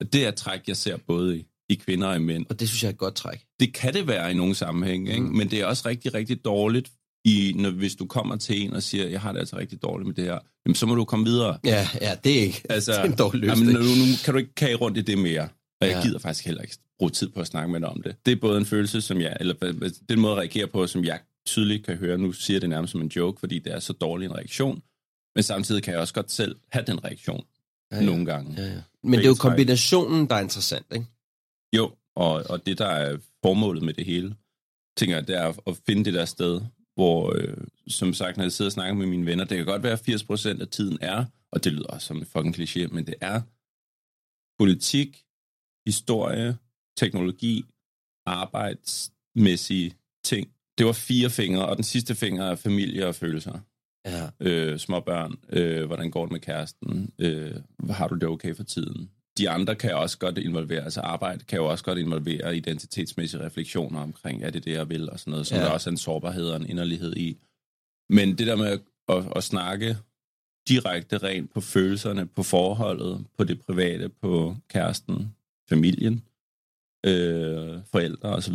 Og 0.00 0.12
det 0.12 0.24
er 0.24 0.28
et 0.28 0.34
træk, 0.34 0.60
jeg 0.68 0.76
ser 0.76 0.96
både 1.06 1.38
i, 1.38 1.44
i 1.68 1.74
kvinder 1.74 2.08
og 2.08 2.16
i 2.16 2.18
mænd. 2.18 2.46
Og 2.50 2.60
det 2.60 2.68
synes 2.68 2.82
jeg 2.82 2.88
er 2.88 2.92
et 2.92 2.98
godt 2.98 3.14
træk. 3.14 3.44
Det 3.60 3.72
kan 3.74 3.94
det 3.94 4.06
være 4.06 4.30
i 4.30 4.34
nogle 4.34 4.54
sammenhæng, 4.54 5.08
ikke? 5.08 5.20
Mm. 5.22 5.28
men 5.36 5.50
det 5.50 5.60
er 5.60 5.66
også 5.66 5.88
rigtig, 5.88 6.14
rigtig 6.14 6.44
dårligt, 6.44 6.92
i, 7.24 7.52
når, 7.56 7.70
hvis 7.70 7.94
du 7.96 8.06
kommer 8.06 8.36
til 8.36 8.62
en 8.62 8.72
og 8.74 8.82
siger, 8.82 9.08
jeg 9.08 9.20
har 9.20 9.32
det 9.32 9.38
altså 9.38 9.56
rigtig 9.58 9.82
dårligt 9.82 10.06
med 10.06 10.14
det 10.14 10.24
her, 10.24 10.38
jamen, 10.66 10.74
så 10.74 10.86
må 10.86 10.94
du 10.94 11.04
komme 11.04 11.24
videre. 11.24 11.58
Ja, 11.64 11.88
ja 12.00 12.14
det 12.24 12.38
er 12.38 12.42
ikke 12.42 12.62
Altså, 12.68 12.92
det 12.92 12.98
er 12.98 13.04
en 13.04 13.16
dårlig 13.16 13.46
Jamen, 13.48 13.66
løsning. 13.66 13.98
nu, 13.98 14.06
nu 14.06 14.12
kan 14.24 14.34
du 14.34 14.38
ikke 14.38 14.54
kage 14.54 14.74
rundt 14.74 14.98
i 14.98 15.00
det 15.00 15.18
mere. 15.18 15.48
Og 15.80 15.86
jeg 15.88 15.96
Ja. 15.96 16.02
gider 16.02 16.18
faktisk 16.18 16.44
heller 16.44 16.62
ikke 16.62 16.76
bruge 16.98 17.10
tid 17.10 17.28
på 17.28 17.40
at 17.40 17.46
snakke 17.46 17.72
med 17.72 17.80
dig 17.80 17.88
om 17.88 18.02
det. 18.02 18.16
Det 18.26 18.32
er 18.32 18.36
både 18.36 18.58
en 18.58 18.66
følelse, 18.66 19.00
som 19.00 19.20
jeg, 19.20 19.36
eller 19.40 19.54
det 19.54 19.92
er 20.08 20.12
en 20.14 20.20
måde 20.20 20.32
at 20.32 20.38
reagere 20.38 20.66
på, 20.66 20.86
som 20.86 21.04
jeg 21.04 21.20
tydeligt 21.46 21.86
kan 21.86 21.96
høre. 21.96 22.18
Nu 22.18 22.32
siger 22.32 22.54
jeg 22.54 22.60
det 22.62 22.70
nærmest 22.70 22.92
som 22.92 23.00
en 23.00 23.08
joke, 23.16 23.40
fordi 23.40 23.58
det 23.58 23.72
er 23.72 23.78
så 23.80 23.92
dårlig 23.92 24.26
en 24.26 24.34
reaktion. 24.34 24.82
Men 25.34 25.42
samtidig 25.42 25.82
kan 25.82 25.92
jeg 25.92 26.00
også 26.00 26.14
godt 26.14 26.30
selv 26.30 26.56
have 26.72 26.84
den 26.86 27.04
reaktion 27.04 27.44
ja, 27.92 27.96
ja, 27.96 28.02
nogle 28.04 28.26
gange. 28.26 28.54
Ja, 28.62 28.66
ja. 28.68 28.80
Men 29.02 29.12
det 29.18 29.24
er 29.24 29.28
jo 29.28 29.34
kombinationen, 29.34 30.26
der 30.28 30.34
er 30.36 30.40
interessant, 30.40 30.86
ikke? 30.94 31.06
Jo, 31.76 31.90
og, 32.16 32.42
og 32.48 32.66
det, 32.66 32.78
der 32.78 32.86
er 32.86 33.18
formålet 33.44 33.82
med 33.82 33.94
det 33.94 34.04
hele, 34.04 34.34
tænker 34.96 35.16
jeg, 35.16 35.28
det 35.28 35.36
er 35.36 35.52
at 35.66 35.76
finde 35.86 36.04
det 36.04 36.14
der 36.14 36.24
sted, 36.24 36.60
hvor, 36.94 37.36
øh, 37.36 37.56
som 37.88 38.14
sagt, 38.14 38.36
når 38.36 38.44
jeg 38.44 38.52
sidder 38.52 38.68
og 38.68 38.72
snakker 38.72 38.94
med 38.94 39.06
mine 39.06 39.26
venner, 39.26 39.44
det 39.44 39.56
kan 39.56 39.66
godt 39.66 39.82
være, 39.82 39.92
at 39.92 40.08
80% 40.08 40.60
af 40.60 40.68
tiden 40.68 40.98
er, 41.00 41.24
og 41.52 41.64
det 41.64 41.72
lyder 41.72 41.86
også 41.86 42.06
som 42.06 42.16
en 42.16 42.26
fucking 42.26 42.56
kliché, 42.56 42.86
men 42.94 43.06
det 43.06 43.14
er 43.20 43.40
politik, 44.58 45.24
historie, 45.86 46.56
teknologi, 46.96 47.64
arbejdsmæssige 48.26 49.94
ting. 50.24 50.52
Det 50.78 50.86
var 50.86 50.92
fire 50.92 51.30
fingre, 51.30 51.66
og 51.66 51.76
den 51.76 51.84
sidste 51.84 52.14
finger 52.14 52.44
er 52.44 52.54
familie 52.54 53.06
og 53.06 53.14
følelser. 53.14 53.58
Ja. 54.06 54.30
Øh, 54.40 54.78
små 54.78 55.00
børn, 55.00 55.34
øh, 55.48 55.86
hvordan 55.86 56.10
går 56.10 56.24
det 56.24 56.32
med 56.32 56.40
kæresten, 56.40 57.12
øh, 57.18 57.54
har 57.90 58.08
du 58.08 58.14
det 58.14 58.28
okay 58.28 58.54
for 58.54 58.62
tiden? 58.62 59.10
De 59.38 59.50
andre 59.50 59.74
kan 59.74 59.94
også 59.94 60.18
godt 60.18 60.38
involvere, 60.38 60.84
altså 60.84 61.00
arbejde 61.00 61.44
kan 61.44 61.58
jo 61.58 61.66
også 61.66 61.84
godt 61.84 61.98
involvere 61.98 62.56
identitetsmæssige 62.56 63.40
refleksioner 63.44 64.00
omkring, 64.00 64.42
er 64.44 64.50
det 64.50 64.64
det, 64.64 64.72
jeg 64.72 64.88
vil, 64.88 65.10
og 65.10 65.18
sådan 65.20 65.30
noget, 65.30 65.46
som 65.46 65.58
Ja. 65.58 65.64
der 65.64 65.70
også 65.70 65.90
er 65.90 65.92
en 65.92 65.98
sårbarhed 65.98 66.48
og 66.48 66.56
en 66.56 66.66
inderlighed 66.66 67.16
i. 67.16 67.38
Men 68.10 68.38
det 68.38 68.46
der 68.46 68.56
med 68.56 68.66
at, 68.66 68.80
at, 69.08 69.24
at 69.36 69.44
snakke 69.44 69.96
direkte 70.68 71.18
rent 71.18 71.50
på 71.52 71.60
følelserne, 71.60 72.26
på 72.26 72.42
forholdet, 72.42 73.26
på 73.38 73.44
det 73.44 73.60
private, 73.60 74.08
på 74.08 74.56
kæresten, 74.68 75.34
familien, 75.68 76.22
øh, 77.06 77.80
forældre 77.92 78.28
osv. 78.28 78.54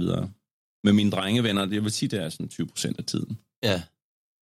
Med 0.83 0.93
mine 0.93 1.11
drengevenner, 1.11 1.67
jeg 1.71 1.83
vil 1.83 1.91
sige, 1.91 2.09
det 2.09 2.19
er 2.23 2.29
sådan 2.29 2.47
20 2.49 2.67
procent 2.67 2.97
af 2.97 3.05
tiden. 3.05 3.37
Ja. 3.63 3.83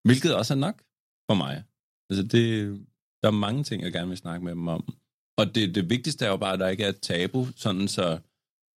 Hvilket 0.03 0.35
også 0.35 0.53
er 0.53 0.57
nok 0.57 0.81
for 1.29 1.33
mig. 1.33 1.63
Altså 2.09 2.23
det, 2.23 2.67
der 3.21 3.27
er 3.27 3.31
mange 3.31 3.63
ting, 3.63 3.83
jeg 3.83 3.91
gerne 3.91 4.07
vil 4.07 4.17
snakke 4.17 4.45
med 4.45 4.51
dem 4.51 4.67
om. 4.67 4.93
Og 5.37 5.55
det, 5.55 5.75
det 5.75 5.89
vigtigste 5.89 6.25
er 6.25 6.29
jo 6.29 6.37
bare, 6.37 6.53
at 6.53 6.59
der 6.59 6.67
ikke 6.67 6.83
er 6.83 6.89
et 6.89 6.99
tabu, 6.99 7.47
sådan 7.55 7.87
så 7.87 8.19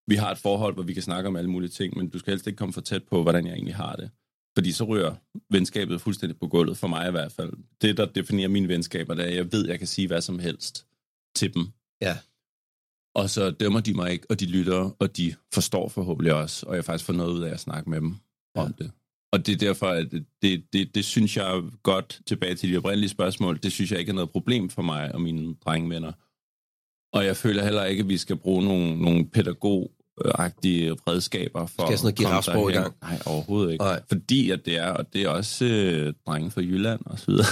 vi 0.07 0.15
har 0.15 0.31
et 0.31 0.37
forhold, 0.37 0.73
hvor 0.73 0.83
vi 0.83 0.93
kan 0.93 1.03
snakke 1.03 1.27
om 1.27 1.35
alle 1.35 1.49
mulige 1.49 1.69
ting, 1.69 1.97
men 1.97 2.09
du 2.09 2.19
skal 2.19 2.31
helst 2.31 2.47
ikke 2.47 2.57
komme 2.57 2.73
for 2.73 2.81
tæt 2.81 3.03
på, 3.03 3.21
hvordan 3.23 3.45
jeg 3.45 3.53
egentlig 3.53 3.75
har 3.75 3.95
det. 3.95 4.09
Fordi 4.57 4.71
så 4.71 4.83
rører 4.83 5.15
venskabet 5.49 6.01
fuldstændig 6.01 6.39
på 6.39 6.47
gulvet, 6.47 6.77
for 6.77 6.87
mig 6.87 7.07
i 7.07 7.11
hvert 7.11 7.31
fald. 7.31 7.53
Det, 7.81 7.97
der 7.97 8.05
definerer 8.05 8.47
mine 8.47 8.67
venskaber, 8.67 9.13
det 9.13 9.25
er, 9.25 9.29
at 9.29 9.35
jeg 9.35 9.51
ved, 9.51 9.63
at 9.63 9.69
jeg 9.69 9.77
kan 9.77 9.87
sige 9.87 10.07
hvad 10.07 10.21
som 10.21 10.39
helst 10.39 10.85
til 11.35 11.53
dem. 11.53 11.67
Ja. 12.01 12.17
Og 13.15 13.29
så 13.29 13.51
dømmer 13.51 13.79
de 13.79 13.93
mig 13.93 14.11
ikke, 14.11 14.25
og 14.29 14.39
de 14.39 14.45
lytter, 14.45 14.95
og 14.99 15.17
de 15.17 15.35
forstår 15.53 15.89
forhåbentlig 15.89 16.33
også, 16.33 16.65
og 16.65 16.75
jeg 16.75 16.85
faktisk 16.85 17.05
får 17.05 17.13
noget 17.13 17.33
ud 17.33 17.43
af 17.43 17.53
at 17.53 17.59
snakke 17.59 17.89
med 17.89 18.01
dem 18.01 18.15
ja. 18.55 18.61
om 18.61 18.73
det. 18.73 18.91
Og 19.31 19.45
det 19.45 19.53
er 19.53 19.57
derfor, 19.57 19.87
at 19.87 20.11
det, 20.11 20.25
det, 20.41 20.73
det, 20.73 20.95
det 20.95 21.05
synes 21.05 21.37
jeg 21.37 21.63
godt, 21.83 22.21
tilbage 22.25 22.55
til 22.55 22.71
de 22.71 22.77
oprindelige 22.77 23.09
spørgsmål, 23.09 23.59
det 23.63 23.71
synes 23.71 23.91
jeg 23.91 23.99
ikke 23.99 24.09
er 24.09 24.13
noget 24.13 24.29
problem 24.29 24.69
for 24.69 24.81
mig 24.81 25.15
og 25.15 25.21
mine 25.21 25.55
drengevenner. 25.65 26.11
Og 27.17 27.25
jeg 27.25 27.37
føler 27.37 27.63
heller 27.63 27.83
ikke, 27.85 28.01
at 28.01 28.09
vi 28.09 28.17
skal 28.17 28.35
bruge 28.35 28.65
nogle, 28.65 29.01
nogle 29.01 29.25
pædagog 29.25 29.91
agtige 30.35 30.95
redskaber 31.07 31.65
for 31.65 31.85
Skal 31.85 31.97
sådan 31.97 32.05
noget 32.05 32.15
girafsprog 32.15 32.69
i 32.71 32.73
gang? 32.73 32.93
Nej, 33.01 33.19
overhovedet 33.25 33.71
ikke. 33.71 33.83
Nej. 33.83 34.01
Fordi 34.07 34.51
at 34.51 34.65
det 34.65 34.77
er, 34.77 34.87
og 34.87 35.05
det 35.13 35.21
er 35.21 35.29
også 35.29 35.65
øh, 35.65 36.13
drenge 36.27 36.51
fra 36.51 36.61
Jylland 36.61 36.99
og 37.05 37.19
så 37.19 37.25
videre. 37.27 37.45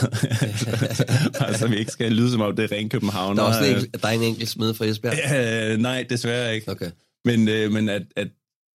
altså, 1.48 1.68
vi 1.68 1.76
ikke 1.76 1.92
skal 1.92 2.12
lyde 2.12 2.32
som 2.32 2.42
om 2.42 2.56
det 2.56 2.72
er 2.72 2.76
ren 2.76 2.90
København. 2.90 3.38
Der 3.38 3.44
er, 3.44 3.48
også 3.48 3.64
en, 3.64 3.70
enkelt- 3.76 4.02
der 4.02 4.08
er 4.08 4.12
en 4.12 4.24
enkelt 4.24 4.50
smed 4.50 4.74
fra 4.74 4.86
Esbjerg. 4.86 5.72
Øh, 5.74 5.78
nej, 5.82 6.06
desværre 6.10 6.56
ikke. 6.56 6.72
Okay. 6.72 6.92
Men, 7.26 7.48
øh, 7.48 7.72
men 7.72 7.90
at, 7.90 8.02
at 8.16 8.28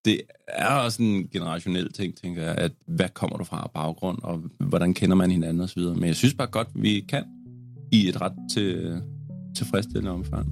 det 0.04 0.20
er 0.48 0.66
også 0.66 1.02
en 1.02 1.28
generationel 1.32 1.92
ting, 1.92 2.16
tænker 2.16 2.42
jeg, 2.42 2.54
at 2.54 2.72
hvad 2.86 3.08
kommer 3.14 3.36
du 3.36 3.44
fra 3.44 3.70
baggrund, 3.74 4.18
og 4.22 4.42
hvordan 4.60 4.94
kender 4.94 5.16
man 5.16 5.30
hinanden 5.30 5.60
osv. 5.62 5.82
Men 5.82 6.04
jeg 6.04 6.16
synes 6.16 6.34
bare 6.34 6.48
godt, 6.48 6.68
vi 6.74 7.04
kan 7.08 7.24
i 7.92 8.08
et 8.08 8.20
ret 8.20 8.32
til, 8.52 9.00
tilfredsstillende 9.56 10.10
omfang. 10.10 10.46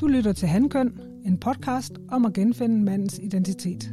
Du 0.00 0.06
lytter 0.06 0.32
til 0.32 0.48
Handkøn, 0.48 0.92
en 1.24 1.38
podcast 1.38 1.92
om 2.08 2.24
at 2.24 2.32
genfinde 2.32 2.84
mandens 2.84 3.20
identitet. 3.22 3.92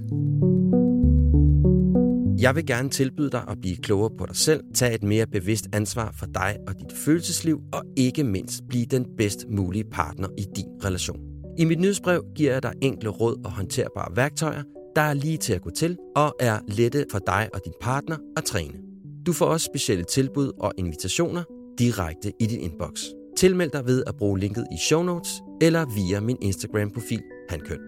Jeg 2.43 2.55
vil 2.55 2.65
gerne 2.65 2.89
tilbyde 2.89 3.29
dig 3.29 3.43
at 3.47 3.61
blive 3.61 3.75
klogere 3.75 4.09
på 4.17 4.25
dig 4.25 4.35
selv, 4.35 4.63
tage 4.73 4.95
et 4.95 5.03
mere 5.03 5.27
bevidst 5.27 5.67
ansvar 5.73 6.11
for 6.11 6.25
dig 6.25 6.57
og 6.67 6.79
dit 6.79 6.91
følelsesliv, 7.05 7.61
og 7.73 7.83
ikke 7.97 8.23
mindst 8.23 8.63
blive 8.69 8.85
den 8.85 9.05
bedst 9.17 9.45
mulige 9.49 9.83
partner 9.91 10.27
i 10.37 10.45
din 10.55 10.67
relation. 10.85 11.19
I 11.57 11.65
mit 11.65 11.79
nyhedsbrev 11.79 12.23
giver 12.35 12.51
jeg 12.51 12.63
dig 12.63 12.73
enkle 12.81 13.09
råd 13.09 13.45
og 13.45 13.51
håndterbare 13.51 14.15
værktøjer, 14.15 14.63
der 14.95 15.01
er 15.01 15.13
lige 15.13 15.37
til 15.37 15.53
at 15.53 15.61
gå 15.61 15.69
til 15.69 15.97
og 16.15 16.35
er 16.39 16.59
lette 16.67 17.05
for 17.11 17.19
dig 17.19 17.49
og 17.53 17.59
din 17.65 17.73
partner 17.81 18.17
at 18.37 18.43
træne. 18.43 18.92
Du 19.25 19.33
får 19.33 19.45
også 19.45 19.65
specielle 19.65 20.03
tilbud 20.03 20.51
og 20.59 20.73
invitationer 20.77 21.43
direkte 21.79 22.33
i 22.39 22.45
din 22.45 22.59
inbox. 22.59 23.01
Tilmeld 23.37 23.71
dig 23.71 23.85
ved 23.85 24.03
at 24.07 24.15
bruge 24.15 24.39
linket 24.39 24.67
i 24.71 24.77
show 24.77 25.03
notes 25.03 25.41
eller 25.61 25.85
via 25.85 26.19
min 26.19 26.37
Instagram-profil 26.41 27.21
Handkøn. 27.49 27.79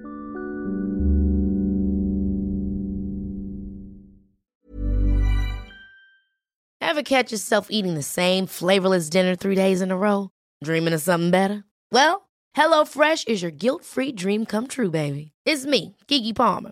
Ever 6.82 7.04
catch 7.04 7.32
yourself 7.34 7.68
eating 7.70 7.94
the 7.94 8.04
same 8.04 8.48
flavorless 8.48 9.10
dinner 9.10 9.36
three 9.36 9.56
days 9.56 9.82
in 9.82 9.92
a 9.92 9.98
row? 9.98 10.30
Dreaming 10.66 10.94
of 10.96 11.02
something 11.02 11.32
better? 11.32 11.64
Well, 11.92 12.16
HelloFresh 12.58 13.28
is 13.28 13.42
your 13.44 13.52
guilt-free 13.52 14.14
dream 14.14 14.46
come 14.46 14.68
true, 14.68 14.92
baby. 14.92 15.32
It's 15.46 15.66
me, 15.66 15.96
Kiki 16.08 16.34
Palmer. 16.34 16.72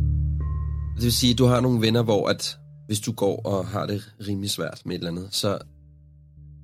Det 1.01 1.05
vil 1.05 1.13
sige, 1.13 1.31
at 1.31 1.37
du 1.37 1.45
har 1.45 1.61
nogle 1.61 1.81
venner, 1.81 2.03
hvor 2.03 2.29
at 2.29 2.59
hvis 2.85 2.99
du 2.99 3.11
går 3.11 3.41
og 3.41 3.67
har 3.67 3.85
det 3.85 4.13
rimelig 4.27 4.49
svært 4.49 4.81
med 4.85 4.95
et 4.95 4.99
eller 4.99 5.11
andet, 5.11 5.33
så, 5.33 5.59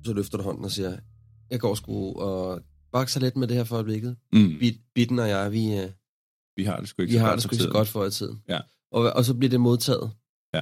så 0.04 0.12
løfter 0.12 0.38
du 0.38 0.44
hånden 0.44 0.64
og 0.64 0.70
siger, 0.70 0.96
jeg 1.50 1.60
går 1.60 1.74
sgu 1.74 2.12
og 2.12 2.60
bakser 2.92 3.20
lidt 3.20 3.36
med 3.36 3.48
det 3.48 3.56
her 3.56 3.64
for 3.64 3.74
øjeblikket. 3.74 4.16
Mm. 4.32 4.58
Bit, 4.60 4.80
Bitten 4.94 5.18
og 5.18 5.28
jeg, 5.28 5.52
vi, 5.52 5.76
øh, 5.78 5.90
Vi 6.56 6.64
har 6.64 6.80
det 6.80 6.88
sgu 6.88 7.02
ikke 7.02 7.12
vi 7.12 7.18
så 7.18 7.20
har 7.20 7.28
godt 7.28 7.36
det 7.36 7.42
sgu 7.42 7.54
ikke 7.54 7.62
så 7.62 7.70
godt 7.70 7.88
for 7.88 8.04
i 8.04 8.10
tiden. 8.10 8.42
Ja. 8.48 8.60
Og, 8.92 9.12
og 9.12 9.24
så 9.24 9.34
bliver 9.34 9.50
det 9.50 9.60
modtaget. 9.60 10.10
Ja. 10.54 10.60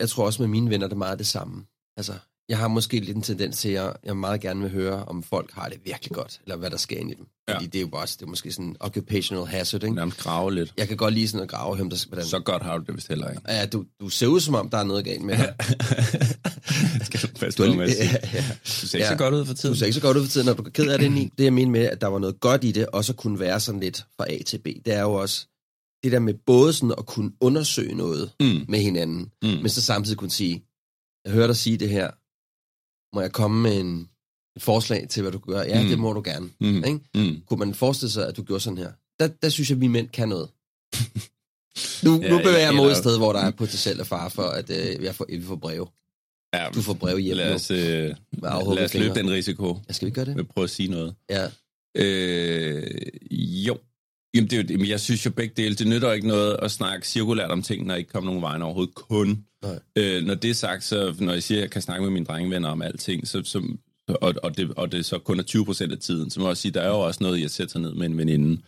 Jeg 0.00 0.08
tror 0.08 0.26
også 0.26 0.42
med 0.42 0.48
mine 0.48 0.70
venner, 0.70 0.86
det 0.86 0.94
er 0.94 0.98
meget 0.98 1.18
det 1.18 1.26
samme. 1.26 1.66
Altså, 1.96 2.12
jeg 2.50 2.58
har 2.58 2.68
måske 2.68 3.00
lidt 3.00 3.16
en 3.16 3.22
tendens 3.22 3.58
til, 3.58 3.68
at 3.68 3.92
jeg, 4.04 4.16
meget 4.16 4.40
gerne 4.40 4.60
vil 4.60 4.70
høre, 4.70 5.04
om 5.04 5.22
folk 5.22 5.52
har 5.52 5.68
det 5.68 5.78
virkelig 5.84 6.12
godt, 6.12 6.40
eller 6.44 6.56
hvad 6.56 6.70
der 6.70 6.76
sker 6.76 6.98
ind 6.98 7.10
i 7.10 7.14
dem. 7.14 7.26
Ja. 7.48 7.54
Fordi 7.54 7.66
det 7.66 7.74
er 7.78 7.80
jo 7.80 7.86
bare, 7.88 8.06
det 8.06 8.22
er 8.22 8.26
måske 8.26 8.52
sådan 8.52 8.76
occupational 8.80 9.46
hazard, 9.46 9.82
ikke? 9.82 9.94
Nærmest 9.94 10.18
grave 10.18 10.54
lidt. 10.54 10.72
Jeg 10.76 10.88
kan 10.88 10.96
godt 10.96 11.14
lide 11.14 11.28
sådan 11.28 11.42
at 11.42 11.48
grave 11.50 11.76
hem, 11.76 11.90
der, 11.90 12.04
hvordan... 12.08 12.26
Så 12.26 12.38
godt 12.40 12.62
har 12.62 12.78
du 12.78 12.84
det 12.86 12.94
vist 12.96 13.08
heller 13.08 13.30
ikke. 13.30 13.42
Ja, 13.48 13.66
du, 13.66 13.84
du 14.00 14.08
ser 14.08 14.26
ud 14.26 14.40
som 14.40 14.54
om, 14.54 14.70
der 14.70 14.78
er 14.78 14.84
noget 14.84 15.04
galt 15.04 15.22
med 15.22 15.36
dig. 15.36 15.54
Skal 17.06 17.20
du 17.20 17.26
passe 17.40 17.62
Du 17.64 17.74
med 17.74 17.84
at 17.84 17.90
sige. 17.92 18.04
ja, 18.10 18.16
ja. 18.34 18.44
Du 18.82 18.86
ser 18.86 18.98
ikke 18.98 19.08
så 19.08 19.16
godt 19.16 19.34
ud 19.34 19.44
for 19.44 19.54
tiden. 19.54 19.72
Du 19.72 19.78
ser 19.78 19.86
ikke 19.86 19.94
så 19.94 20.00
godt 20.00 20.16
ud 20.16 20.22
for 20.24 20.30
tiden, 20.30 20.46
når 20.46 20.54
du 20.54 20.62
er 20.62 20.70
ked 20.70 20.88
af 20.90 20.98
det. 20.98 21.30
Det 21.38 21.44
jeg 21.44 21.52
mener 21.52 21.70
med, 21.70 21.80
at 21.80 22.00
der 22.00 22.06
var 22.06 22.18
noget 22.18 22.40
godt 22.40 22.64
i 22.64 22.72
det, 22.72 22.86
og 22.86 23.04
så 23.04 23.12
kunne 23.12 23.40
være 23.40 23.60
sådan 23.60 23.80
lidt 23.80 24.04
fra 24.16 24.32
A 24.32 24.38
til 24.46 24.58
B, 24.58 24.66
det 24.84 24.94
er 24.94 25.00
jo 25.02 25.12
også 25.12 25.46
det 26.04 26.12
der 26.12 26.18
med 26.18 26.34
både 26.46 26.72
sådan 26.72 26.94
at 26.98 27.06
kunne 27.06 27.32
undersøge 27.40 27.94
noget 27.94 28.30
Mm. 28.40 28.64
med 28.68 28.78
hinanden, 28.78 29.30
Mm. 29.42 29.48
men 29.48 29.68
så 29.68 29.82
samtidig 29.82 30.18
kunne 30.18 30.30
sige, 30.30 30.64
jeg 31.24 31.32
hører 31.32 31.46
dig 31.46 31.56
sige 31.56 31.76
det 31.76 31.88
her, 31.88 32.10
må 33.14 33.20
jeg 33.20 33.32
komme 33.32 33.62
med 33.62 33.80
en, 33.80 34.08
et 34.56 34.62
forslag 34.62 35.06
til, 35.08 35.22
hvad 35.22 35.32
du 35.32 35.38
gør? 35.38 35.62
Ja, 35.62 35.82
Mm. 35.82 35.88
det 35.88 35.98
må 35.98 36.12
du 36.12 36.22
gerne. 36.24 36.50
Mm. 36.60 36.84
Ikke? 36.84 37.00
Mm. 37.14 37.36
Kunne 37.46 37.58
man 37.58 37.74
forestille 37.74 38.10
sig, 38.12 38.28
at 38.28 38.36
du 38.36 38.42
gjorde 38.42 38.60
sådan 38.60 38.78
her? 38.78 38.92
Der, 39.20 39.28
der 39.42 39.48
synes 39.48 39.70
jeg, 39.70 39.76
at 39.76 39.80
vi 39.80 39.86
mænd 39.86 40.08
kan 40.08 40.28
noget. 40.28 40.48
Nu, 42.04 42.20
Ja, 42.22 42.30
nu 42.30 42.38
bevæger 42.38 42.58
jeg 42.58 42.74
mig 42.74 42.84
ud 42.84 42.90
et 42.90 42.96
sted, 42.96 43.18
hvor 43.18 43.32
der 43.32 43.40
er 43.40 43.50
potentielle 43.50 44.04
fare 44.04 44.30
for, 44.30 44.42
at 44.42 44.70
øh, 44.70 45.04
jeg 45.04 45.14
får, 45.14 45.26
vi 45.28 45.42
får 45.42 45.56
breve. 45.56 45.86
Ja, 46.54 46.68
Du 46.74 46.82
får 46.82 46.94
brev 46.94 47.18
hjem 47.18 47.36
lad 47.36 47.54
os, 47.54 47.70
øh, 47.70 47.78
lad 48.42 48.84
os 48.84 48.94
løbe 48.94 49.14
den 49.14 49.30
risiko. 49.30 49.78
Ja, 49.88 49.92
skal 49.92 50.06
vi 50.06 50.10
gøre 50.12 50.24
det? 50.24 50.30
Jeg 50.30 50.36
vil 50.36 50.44
prøve 50.44 50.64
at 50.64 50.70
sige 50.70 50.88
noget. 50.90 51.14
Ja. 51.30 51.46
Øh, 51.96 52.86
jo. 53.66 53.78
Jamen, 54.34 54.50
det 54.50 54.58
er 54.58 54.62
jo, 54.62 54.66
jamen, 54.70 54.88
jeg 54.88 55.00
synes 55.00 55.26
jo 55.26 55.30
begge 55.30 55.54
dele, 55.62 55.74
det 55.74 55.86
nytter 55.86 56.12
ikke 56.12 56.28
noget 56.28 56.56
at 56.62 56.70
snakke 56.70 57.08
cirkulært 57.08 57.50
om 57.50 57.62
ting, 57.62 57.86
når 57.86 57.94
ikke 57.94 58.10
kommer 58.10 58.30
nogen 58.30 58.42
vejen 58.42 58.62
overhovedet. 58.62 58.94
Kun. 58.94 59.44
Nej. 59.62 59.78
Øh, 59.96 60.24
når 60.24 60.34
det 60.34 60.50
er 60.50 60.54
sagt, 60.54 60.84
så 60.84 61.14
når 61.20 61.32
jeg 61.32 61.42
siger, 61.42 61.58
at 61.58 61.62
jeg 61.62 61.70
kan 61.70 61.82
snakke 61.82 62.02
med 62.02 62.10
mine 62.10 62.26
drengevenner 62.26 62.68
om 62.68 62.82
alting, 62.82 63.28
så, 63.28 63.44
så, 63.44 63.76
og, 64.08 64.34
og, 64.42 64.56
det, 64.56 64.70
og 64.76 64.92
det 64.92 65.04
så 65.04 65.18
kun 65.18 65.38
er 65.38 65.42
20 65.42 65.64
procent 65.64 65.92
af 65.92 65.98
tiden, 65.98 66.30
så 66.30 66.40
må 66.40 66.46
jeg 66.46 66.50
også 66.50 66.62
sige, 66.62 66.72
der 66.72 66.80
er 66.82 66.88
jo 66.88 67.00
også 67.00 67.22
noget, 67.22 67.40
jeg 67.40 67.50
sætter 67.50 67.72
sig 67.72 67.80
ned 67.80 67.94
med 67.94 68.06
en 68.06 68.18
veninde, 68.18 68.62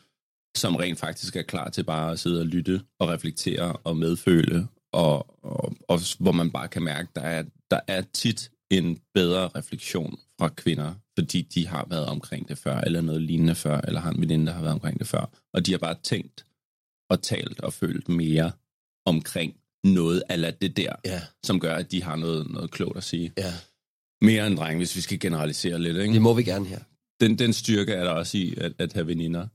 som 0.56 0.76
rent 0.76 0.98
faktisk 0.98 1.36
er 1.36 1.42
klar 1.42 1.70
til 1.70 1.84
bare 1.84 2.12
at 2.12 2.18
sidde 2.18 2.40
og 2.40 2.46
lytte 2.46 2.82
og 3.00 3.08
reflektere 3.08 3.72
og 3.72 3.96
medføle, 3.96 4.68
og, 4.92 5.44
og, 5.44 5.74
og 5.88 6.00
hvor 6.18 6.32
man 6.32 6.50
bare 6.50 6.68
kan 6.68 6.82
mærke, 6.82 7.08
der 7.14 7.22
er, 7.22 7.42
der 7.70 7.80
er 7.88 8.02
tit 8.12 8.50
en 8.70 8.98
bedre 9.14 9.48
refleksion 9.48 10.18
fra 10.38 10.48
kvinder, 10.48 10.94
fordi 11.18 11.42
de 11.42 11.66
har 11.66 11.86
været 11.90 12.06
omkring 12.06 12.48
det 12.48 12.58
før, 12.58 12.80
eller 12.80 13.00
noget 13.00 13.22
lignende 13.22 13.54
før, 13.54 13.80
eller 13.80 14.00
har 14.00 14.10
en 14.10 14.20
veninde, 14.20 14.46
der 14.46 14.52
har 14.52 14.60
været 14.60 14.74
omkring 14.74 14.98
det 14.98 15.06
før. 15.06 15.30
Og 15.54 15.66
de 15.66 15.70
har 15.70 15.78
bare 15.78 15.96
tænkt 16.02 16.44
og 17.10 17.22
talt 17.22 17.60
og 17.60 17.72
følt 17.72 18.08
mere 18.08 18.52
omkring 19.06 19.54
noget 19.84 20.22
af 20.28 20.54
det 20.54 20.76
der, 20.76 20.96
Ja, 21.04 21.22
som 21.44 21.60
gør, 21.60 21.74
at 21.74 21.90
de 21.90 22.02
har 22.02 22.16
noget, 22.16 22.50
noget 22.50 22.70
klogt 22.70 22.96
at 22.96 23.04
sige. 23.04 23.32
ja. 23.38 23.52
Mere 24.22 24.46
end 24.46 24.56
dreng, 24.56 24.78
hvis 24.78 24.96
vi 24.96 25.00
skal 25.00 25.20
generalisere 25.20 25.78
lidt. 25.78 25.96
Ikke? 25.96 26.14
Det 26.14 26.22
må 26.22 26.34
vi 26.34 26.42
gerne 26.42 26.64
her. 26.66 26.80
Den, 27.20 27.38
den 27.38 27.52
styrke 27.52 27.92
er 27.92 28.04
der 28.04 28.10
også 28.10 28.38
i 28.38 28.54
at, 28.56 28.72
at 28.78 28.92
have 28.92 29.06
veninder. 29.06 29.48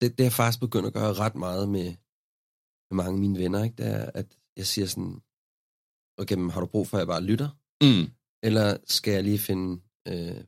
Det, 0.00 0.18
det 0.18 0.26
har 0.26 0.30
faktisk 0.30 0.60
begyndt 0.60 0.86
at 0.86 0.92
gøre 0.92 1.12
ret 1.12 1.34
meget 1.34 1.68
med, 1.68 1.84
med 2.90 2.96
mange 3.04 3.12
af 3.12 3.18
mine 3.18 3.38
venner, 3.38 3.64
ikke? 3.64 3.76
Det 3.76 3.86
er, 3.86 4.10
at 4.14 4.26
jeg 4.56 4.66
siger 4.66 4.86
sådan, 4.86 5.20
okay, 6.18 6.34
men 6.34 6.50
har 6.50 6.60
du 6.60 6.66
brug 6.66 6.88
for, 6.88 6.96
at 6.96 7.00
jeg 7.00 7.06
bare 7.06 7.22
lytter? 7.22 7.48
Mm. 7.84 8.10
eller 8.42 8.76
skal 8.86 9.12
jeg 9.12 9.22
lige 9.24 9.38
finde 9.38 9.82
øh, 10.08 10.44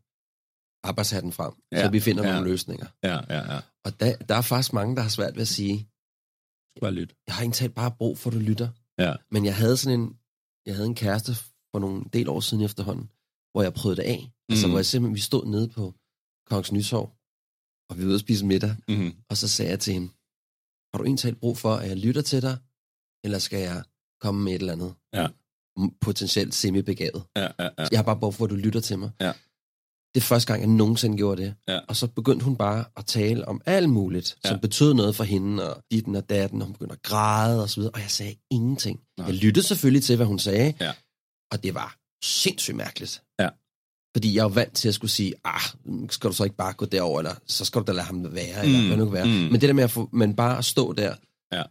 arbejdshatten 0.85 1.33
frem, 1.33 1.53
ja. 1.73 1.85
Så 1.85 1.91
vi 1.91 2.01
finder 2.01 2.27
ja. 2.27 2.33
nogle 2.35 2.51
løsninger. 2.51 2.87
Ja, 3.03 3.15
ja, 3.35 3.55
ja. 3.55 3.61
Og 3.85 4.01
der, 4.01 4.17
der 4.17 4.35
er 4.35 4.41
faktisk 4.43 4.73
mange, 4.73 4.97
der 4.97 5.03
har 5.03 5.09
svært 5.09 5.35
ved 5.35 5.43
at 5.43 5.49
sige, 5.49 5.89
Bare 6.81 6.93
lyt. 6.93 7.15
jeg 7.27 7.35
har 7.35 7.43
egentlig 7.43 7.75
bare 7.75 7.91
brug 7.99 8.19
for, 8.19 8.31
at 8.31 8.35
du 8.35 8.41
lytter. 8.41 8.69
Ja. 8.99 9.15
Men 9.31 9.45
jeg 9.45 9.57
havde 9.57 9.77
sådan 9.77 10.01
en, 10.01 10.17
jeg 10.67 10.75
havde 10.75 10.89
en 10.89 10.95
kæreste 10.95 11.35
for 11.73 11.79
nogle 11.79 12.05
del 12.13 12.29
år 12.29 12.41
siden 12.41 12.65
efterhånden, 12.65 13.11
hvor 13.53 13.63
jeg 13.63 13.75
prøvede 13.75 13.97
det 13.97 14.07
af. 14.09 14.21
Mm. 14.27 14.53
Altså, 14.53 14.67
Mhm. 14.67 14.71
hvor 14.73 14.79
jeg 14.79 14.87
simpelthen, 14.87 15.15
vi 15.15 15.21
stod 15.21 15.47
nede 15.47 15.69
på 15.69 15.95
Kongens 16.47 16.73
Nytorv, 16.73 17.13
og 17.91 17.97
vi 17.99 18.03
var 18.03 18.07
ude 18.09 18.15
at 18.15 18.21
spise 18.21 18.47
middag, 18.47 18.77
Mm-hmm. 18.89 19.15
og 19.31 19.37
så 19.37 19.49
sagde 19.49 19.71
jeg 19.71 19.81
til 19.81 19.93
hende, 19.93 20.09
har 20.93 20.99
du 20.99 21.05
egentlig 21.05 21.39
brug 21.41 21.59
for, 21.59 21.75
at 21.75 21.89
jeg 21.89 21.97
lytter 21.97 22.23
til 22.23 22.43
dig, 22.43 22.57
eller 23.25 23.39
skal 23.39 23.61
jeg 23.61 23.83
komme 24.21 24.45
med 24.45 24.53
et 24.53 24.61
eller 24.61 24.73
andet? 24.73 24.95
Ja. 25.13 25.27
Potentielt 26.01 26.55
semi-begavet. 26.55 27.23
Ja, 27.37 27.43
ja, 27.43 27.69
ja. 27.79 27.87
Jeg 27.91 27.99
har 27.99 28.03
bare 28.05 28.21
brug 28.21 28.35
for, 28.35 28.45
at 28.45 28.51
du 28.51 28.55
lytter 28.57 28.81
til 28.81 28.99
mig. 28.99 29.11
Ja. 29.21 29.33
Det 30.17 30.23
er 30.23 30.27
første 30.27 30.47
gang, 30.53 30.61
jeg 30.63 30.69
nogensinde 30.69 31.17
gjorde 31.17 31.43
det. 31.43 31.55
Ja. 31.69 31.79
Og 31.89 31.97
så 31.97 32.07
begyndte 32.07 32.45
hun 32.45 32.57
bare 32.57 32.85
at 32.97 33.07
tale 33.07 33.49
om 33.49 33.61
alt 33.67 33.91
muligt, 33.91 34.37
Ja. 34.45 34.49
som 34.49 34.61
betød 34.61 34.95
noget 34.95 35.17
for 35.17 35.25
hende, 35.25 35.75
og 35.77 35.83
ditten 35.93 36.15
og 36.15 36.31
datten, 36.31 36.61
og 36.63 36.67
hun 36.67 36.73
begyndte 36.73 36.93
at 36.93 37.03
græde 37.03 37.63
og 37.63 37.71
så 37.71 37.77
videre, 37.81 37.93
og 37.95 38.01
jeg 38.01 38.11
sagde 38.11 38.37
ingenting. 38.51 39.01
Nej. 39.19 39.27
Jeg 39.27 39.35
lyttede 39.37 39.67
selvfølgelig 39.67 40.03
til, 40.05 40.17
hvad 40.17 40.27
hun 40.27 40.39
sagde, 40.39 40.75
Ja. 40.81 40.93
og 41.53 41.63
det 41.63 41.75
var 41.75 41.97
sindssygt 42.25 42.77
mærkeligt. 42.77 43.23
Ja. 43.41 43.49
Fordi 44.17 44.35
jeg 44.37 44.45
er 44.45 44.49
vant 44.49 44.73
til 44.75 44.89
at 44.89 44.95
skulle 44.95 45.11
sige, 45.11 45.35
ah, 45.45 45.61
skal 46.11 46.31
du 46.31 46.35
så 46.35 46.45
ikke 46.45 46.57
bare 46.57 46.73
gå 46.73 46.85
derover, 46.87 47.19
eller 47.19 47.35
så 47.47 47.65
skal 47.65 47.81
du 47.81 47.87
da 47.87 47.93
lade 47.93 48.07
ham 48.07 48.35
være, 48.35 48.65
eller 48.65 48.81
Mm, 48.81 48.87
hvad 48.87 48.97
nu 48.97 49.05
kan 49.05 49.13
være. 49.13 49.27
mm. 49.27 49.31
Men 49.33 49.53
det 49.53 49.63
der 49.63 49.73
med 49.73 49.85
at 49.85 49.91
få, 49.91 50.09
men 50.13 50.37
bare 50.37 50.59
at 50.59 50.65
stå 50.65 50.93
der, 50.93 51.15
Ja. 51.53 51.63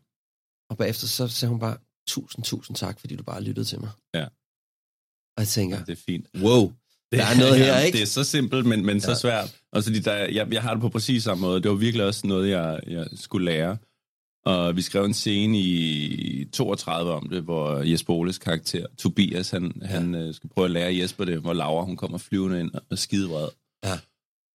og 0.70 0.78
bagefter 0.78 1.08
så 1.08 1.28
sagde 1.28 1.50
hun 1.50 1.60
bare, 1.60 1.78
tusind, 2.08 2.44
tusind 2.46 2.76
tak, 2.78 3.00
fordi 3.00 3.16
du 3.16 3.24
bare 3.24 3.42
lyttede 3.44 3.66
til 3.66 3.80
mig. 3.80 3.90
Ja. 4.14 4.26
Og 5.38 5.40
jeg 5.44 5.48
tænker, 5.48 5.78
ja, 5.78 5.84
det 5.84 5.92
er 5.92 6.04
fint. 6.06 6.28
wow, 6.42 6.72
Der 7.18 7.26
er 7.26 7.38
noget 7.44 7.58
her, 7.58 7.80
ikke? 7.80 7.96
Det 7.96 8.02
er 8.02 8.08
så 8.08 8.24
simpelt, 8.24 8.66
men, 8.66 8.86
men 8.86 9.02
så 9.02 9.12
Ja. 9.12 9.16
svært. 9.18 9.56
Og 9.72 9.84
fordi 9.84 10.00
der, 10.00 10.14
jeg, 10.16 10.54
jeg 10.54 10.62
har 10.62 10.74
det 10.74 10.82
på 10.82 10.90
præcis 10.90 11.24
samme 11.24 11.42
måde. 11.42 11.62
Det 11.62 11.72
var 11.72 11.78
virkelig 11.78 12.06
også 12.06 12.28
noget, 12.28 12.50
jeg, 12.50 12.80
jeg 12.88 13.08
skulle 13.16 13.46
lære. 13.46 13.78
Og 14.46 14.76
vi 14.76 14.82
skrev 14.82 15.06
en 15.06 15.14
scene 15.14 15.60
i 15.60 16.46
32 16.54 17.12
om 17.12 17.30
det, 17.30 17.42
hvor 17.44 17.78
Jesper 17.80 18.14
Oles 18.14 18.38
karakter, 18.38 18.86
Tobias, 18.98 19.50
han, 19.50 19.74
ja. 19.82 19.86
han 19.88 20.16
øh, 20.16 20.34
skal 20.34 20.50
prøve 20.50 20.66
at 20.66 20.72
lære 20.72 20.98
Jesper 20.98 21.26
det, 21.26 21.38
hvor 21.40 21.54
Laura 21.54 21.86
hun 21.86 21.98
kommer 21.98 22.18
flyvende 22.18 22.60
ind 22.60 22.72
og 22.92 22.98
skidevred. 22.98 23.48
Ja. 23.86 24.00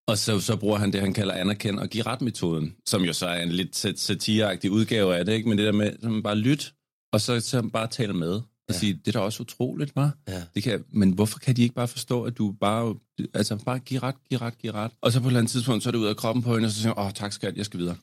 Og 0.07 0.17
så, 0.17 0.39
så 0.39 0.55
bruger 0.55 0.77
han 0.77 0.93
det, 0.93 1.01
han 1.01 1.13
kalder 1.13 1.33
anerkend 1.33 1.79
og 1.79 1.87
give 1.89 2.03
ret-metoden, 2.05 2.75
som 2.85 3.03
jo 3.03 3.13
så 3.13 3.25
er 3.27 3.43
en 3.43 3.51
lidt 3.51 3.75
sat- 3.75 3.99
satireagtig 3.99 4.71
udgave 4.71 5.15
af 5.15 5.25
det, 5.25 5.33
ikke? 5.33 5.49
men 5.49 5.57
det 5.57 5.65
der 5.65 5.71
med, 5.71 5.85
at 5.87 6.03
man 6.03 6.23
bare 6.23 6.35
lyt, 6.35 6.73
og 7.13 7.21
så, 7.21 7.39
så 7.39 7.61
bare 7.61 7.87
tale 7.87 8.13
med, 8.13 8.41
og 8.69 8.73
Ja. 8.75 8.79
sige, 8.79 8.93
det 8.93 9.07
er 9.07 9.11
da 9.11 9.19
også 9.19 9.43
utroligt, 9.43 9.95
var. 9.95 10.11
Ja. 10.27 10.43
Det 10.55 10.63
kan, 10.63 10.83
men 10.89 11.11
hvorfor 11.11 11.39
kan 11.39 11.55
de 11.55 11.61
ikke 11.61 11.75
bare 11.75 11.87
forstå, 11.87 12.23
at 12.23 12.37
du 12.37 12.51
bare, 12.51 12.95
altså 13.33 13.55
bare 13.65 13.79
giv 13.79 13.99
ret, 13.99 14.15
giv 14.29 14.37
ret, 14.37 14.57
giv 14.57 14.71
ret. 14.71 14.91
Og 15.01 15.11
så 15.11 15.19
på 15.19 15.25
et 15.25 15.29
eller 15.29 15.39
andet 15.39 15.51
tidspunkt, 15.51 15.83
så 15.83 15.89
er 15.89 15.91
det 15.91 15.99
ud 15.99 16.05
af 16.05 16.17
kroppen 16.17 16.43
på 16.43 16.53
hende, 16.53 16.65
og 16.65 16.71
så 16.71 16.81
siger 16.81 16.99
åh, 16.99 17.11
tak 17.11 17.33
skat, 17.33 17.57
jeg 17.57 17.65
skal 17.65 17.79
videre. 17.79 17.95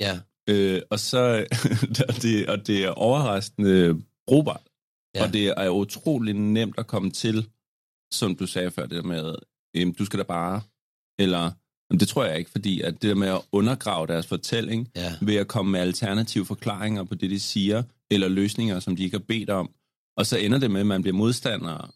ja, 0.00 0.20
Øh, 0.50 0.82
og 0.90 1.00
så, 1.00 1.46
og 2.08 2.14
det, 2.22 2.46
og 2.48 2.66
det 2.66 2.84
er 2.84 2.88
overraskende 2.90 4.02
brugbart. 4.26 4.60
Ja. 5.14 5.22
Og 5.26 5.32
det 5.32 5.46
er 5.56 5.68
utrolig 5.68 6.34
nemt 6.34 6.74
at 6.78 6.86
komme 6.86 7.10
til, 7.10 7.48
som 8.14 8.36
du 8.36 8.46
sagde 8.46 8.70
før, 8.70 8.82
det 8.86 8.96
der 8.96 9.02
med, 9.02 9.34
øhm, 9.76 9.94
du 9.94 10.04
skal 10.04 10.18
da 10.18 10.24
bare, 10.24 10.60
eller, 11.18 11.50
jamen, 11.90 12.00
det 12.00 12.08
tror 12.08 12.24
jeg 12.24 12.38
ikke, 12.38 12.50
fordi 12.50 12.80
at 12.80 12.92
det 12.92 13.02
der 13.02 13.14
med 13.14 13.28
at 13.28 13.40
undergrave 13.52 14.06
deres 14.06 14.26
fortælling, 14.26 14.90
ja, 14.96 15.12
ved 15.20 15.34
at 15.36 15.48
komme 15.48 15.72
med 15.72 15.80
alternative 15.80 16.46
forklaringer 16.46 17.04
på 17.04 17.14
det, 17.14 17.30
de 17.30 17.40
siger, 17.40 17.82
eller 18.10 18.28
løsninger, 18.28 18.80
som 18.80 18.96
de 18.96 19.04
ikke 19.04 19.16
har 19.16 19.24
bedt 19.28 19.50
om. 19.50 19.70
Og 20.16 20.26
så 20.26 20.38
ender 20.38 20.58
det 20.58 20.70
med, 20.70 20.80
at 20.80 20.86
man 20.86 21.02
bliver 21.02 21.16
modstander, 21.16 21.94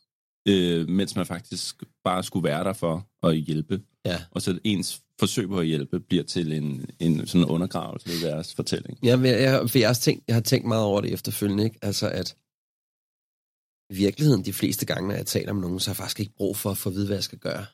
øh, 0.48 0.88
mens 0.88 1.16
man 1.16 1.26
faktisk 1.26 1.83
bare 2.04 2.24
skulle 2.24 2.44
være 2.44 2.64
der 2.64 2.72
for 2.72 3.09
at 3.26 3.37
hjælpe. 3.37 3.83
ja. 4.04 4.22
Og 4.31 4.42
så 4.42 4.59
ens 4.64 5.00
forsøg 5.20 5.48
på 5.48 5.59
at 5.61 5.66
hjælpe 5.66 6.00
bliver 6.00 6.24
til 6.24 6.52
en, 6.52 6.87
en 7.00 7.26
sådan 7.26 7.44
undergravelse 7.44 8.11
af 8.11 8.20
deres 8.20 8.54
fortælling. 8.54 8.98
Ja, 9.02 9.16
men 9.16 9.26
jeg, 9.26 9.70
for 9.70 9.78
jeg, 9.78 9.88
har 9.88 9.94
tænkt, 9.94 10.24
jeg 10.28 10.37
har 10.37 10.40
tænkt 10.42 10.68
meget 10.68 10.83
over 10.85 11.00
det 11.00 11.12
efterfølgende, 11.12 11.64
ikke? 11.64 11.78
Altså, 11.83 12.09
at 12.09 12.37
i 13.90 13.94
virkeligheden, 13.94 14.44
de 14.44 14.52
fleste 14.52 14.87
gange, 14.87 15.09
når 15.09 15.14
jeg 15.14 15.26
taler 15.26 15.52
med 15.52 15.62
nogen, 15.62 15.81
så 15.81 15.90
har 15.90 15.92
jeg 15.92 15.96
faktisk 15.96 16.20
ikke 16.20 16.35
brug 16.37 16.57
for 16.57 16.70
at 16.70 16.78
få 16.78 16.88
at 16.88 16.94
vide, 16.94 17.07
hvad 17.07 17.16
jeg 17.16 17.24
skal 17.24 17.38
gøre. 17.38 17.66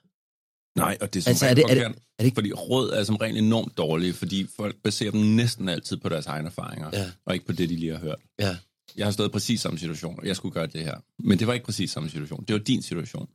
Nej, 0.78 0.96
og 1.00 1.14
det 1.14 1.20
er 1.20 1.22
som 1.22 1.30
Altså, 1.30 1.46
er 1.46 1.54
det- 1.54 1.64
er 1.64 1.74
det- 1.74 1.83
er 1.85 1.92
det 2.18 2.24
ikke- 2.24 2.35
fordi 2.35 2.52
råd 2.52 2.90
er 2.90 3.04
som 3.04 3.16
regel 3.16 3.37
enormt 3.37 3.78
dårlige, 3.78 4.12
fordi 4.12 4.46
folk 4.57 4.76
baserer 4.83 5.11
dem 5.11 5.20
næsten 5.20 5.68
altid 5.68 5.96
på 5.96 6.09
deres 6.09 6.26
egne 6.26 6.46
erfaringer, 6.46 6.90
Ja. 6.92 7.11
og 7.26 7.35
ikke 7.35 7.46
på 7.46 7.52
det, 7.52 7.68
de 7.68 7.76
lige 7.76 7.92
har 7.92 7.98
hørt. 7.98 8.18
Ja. 8.38 8.57
Jeg 8.96 9.07
har 9.07 9.11
stået 9.11 9.28
i 9.28 9.33
præcis 9.33 9.61
samme 9.61 9.78
situation, 9.78 10.18
og 10.20 10.26
jeg 10.26 10.37
skulle 10.37 10.52
gøre 10.52 10.66
det 10.66 10.80
her. 10.85 10.94
Men 11.18 11.38
det 11.38 11.46
var 11.46 11.52
ikke 11.52 11.66
præcis 11.66 11.90
samme 11.90 12.11
situation. 12.11 12.44
Det 12.48 12.52
var 12.54 12.61
din 12.61 12.83
situation. 12.83 13.28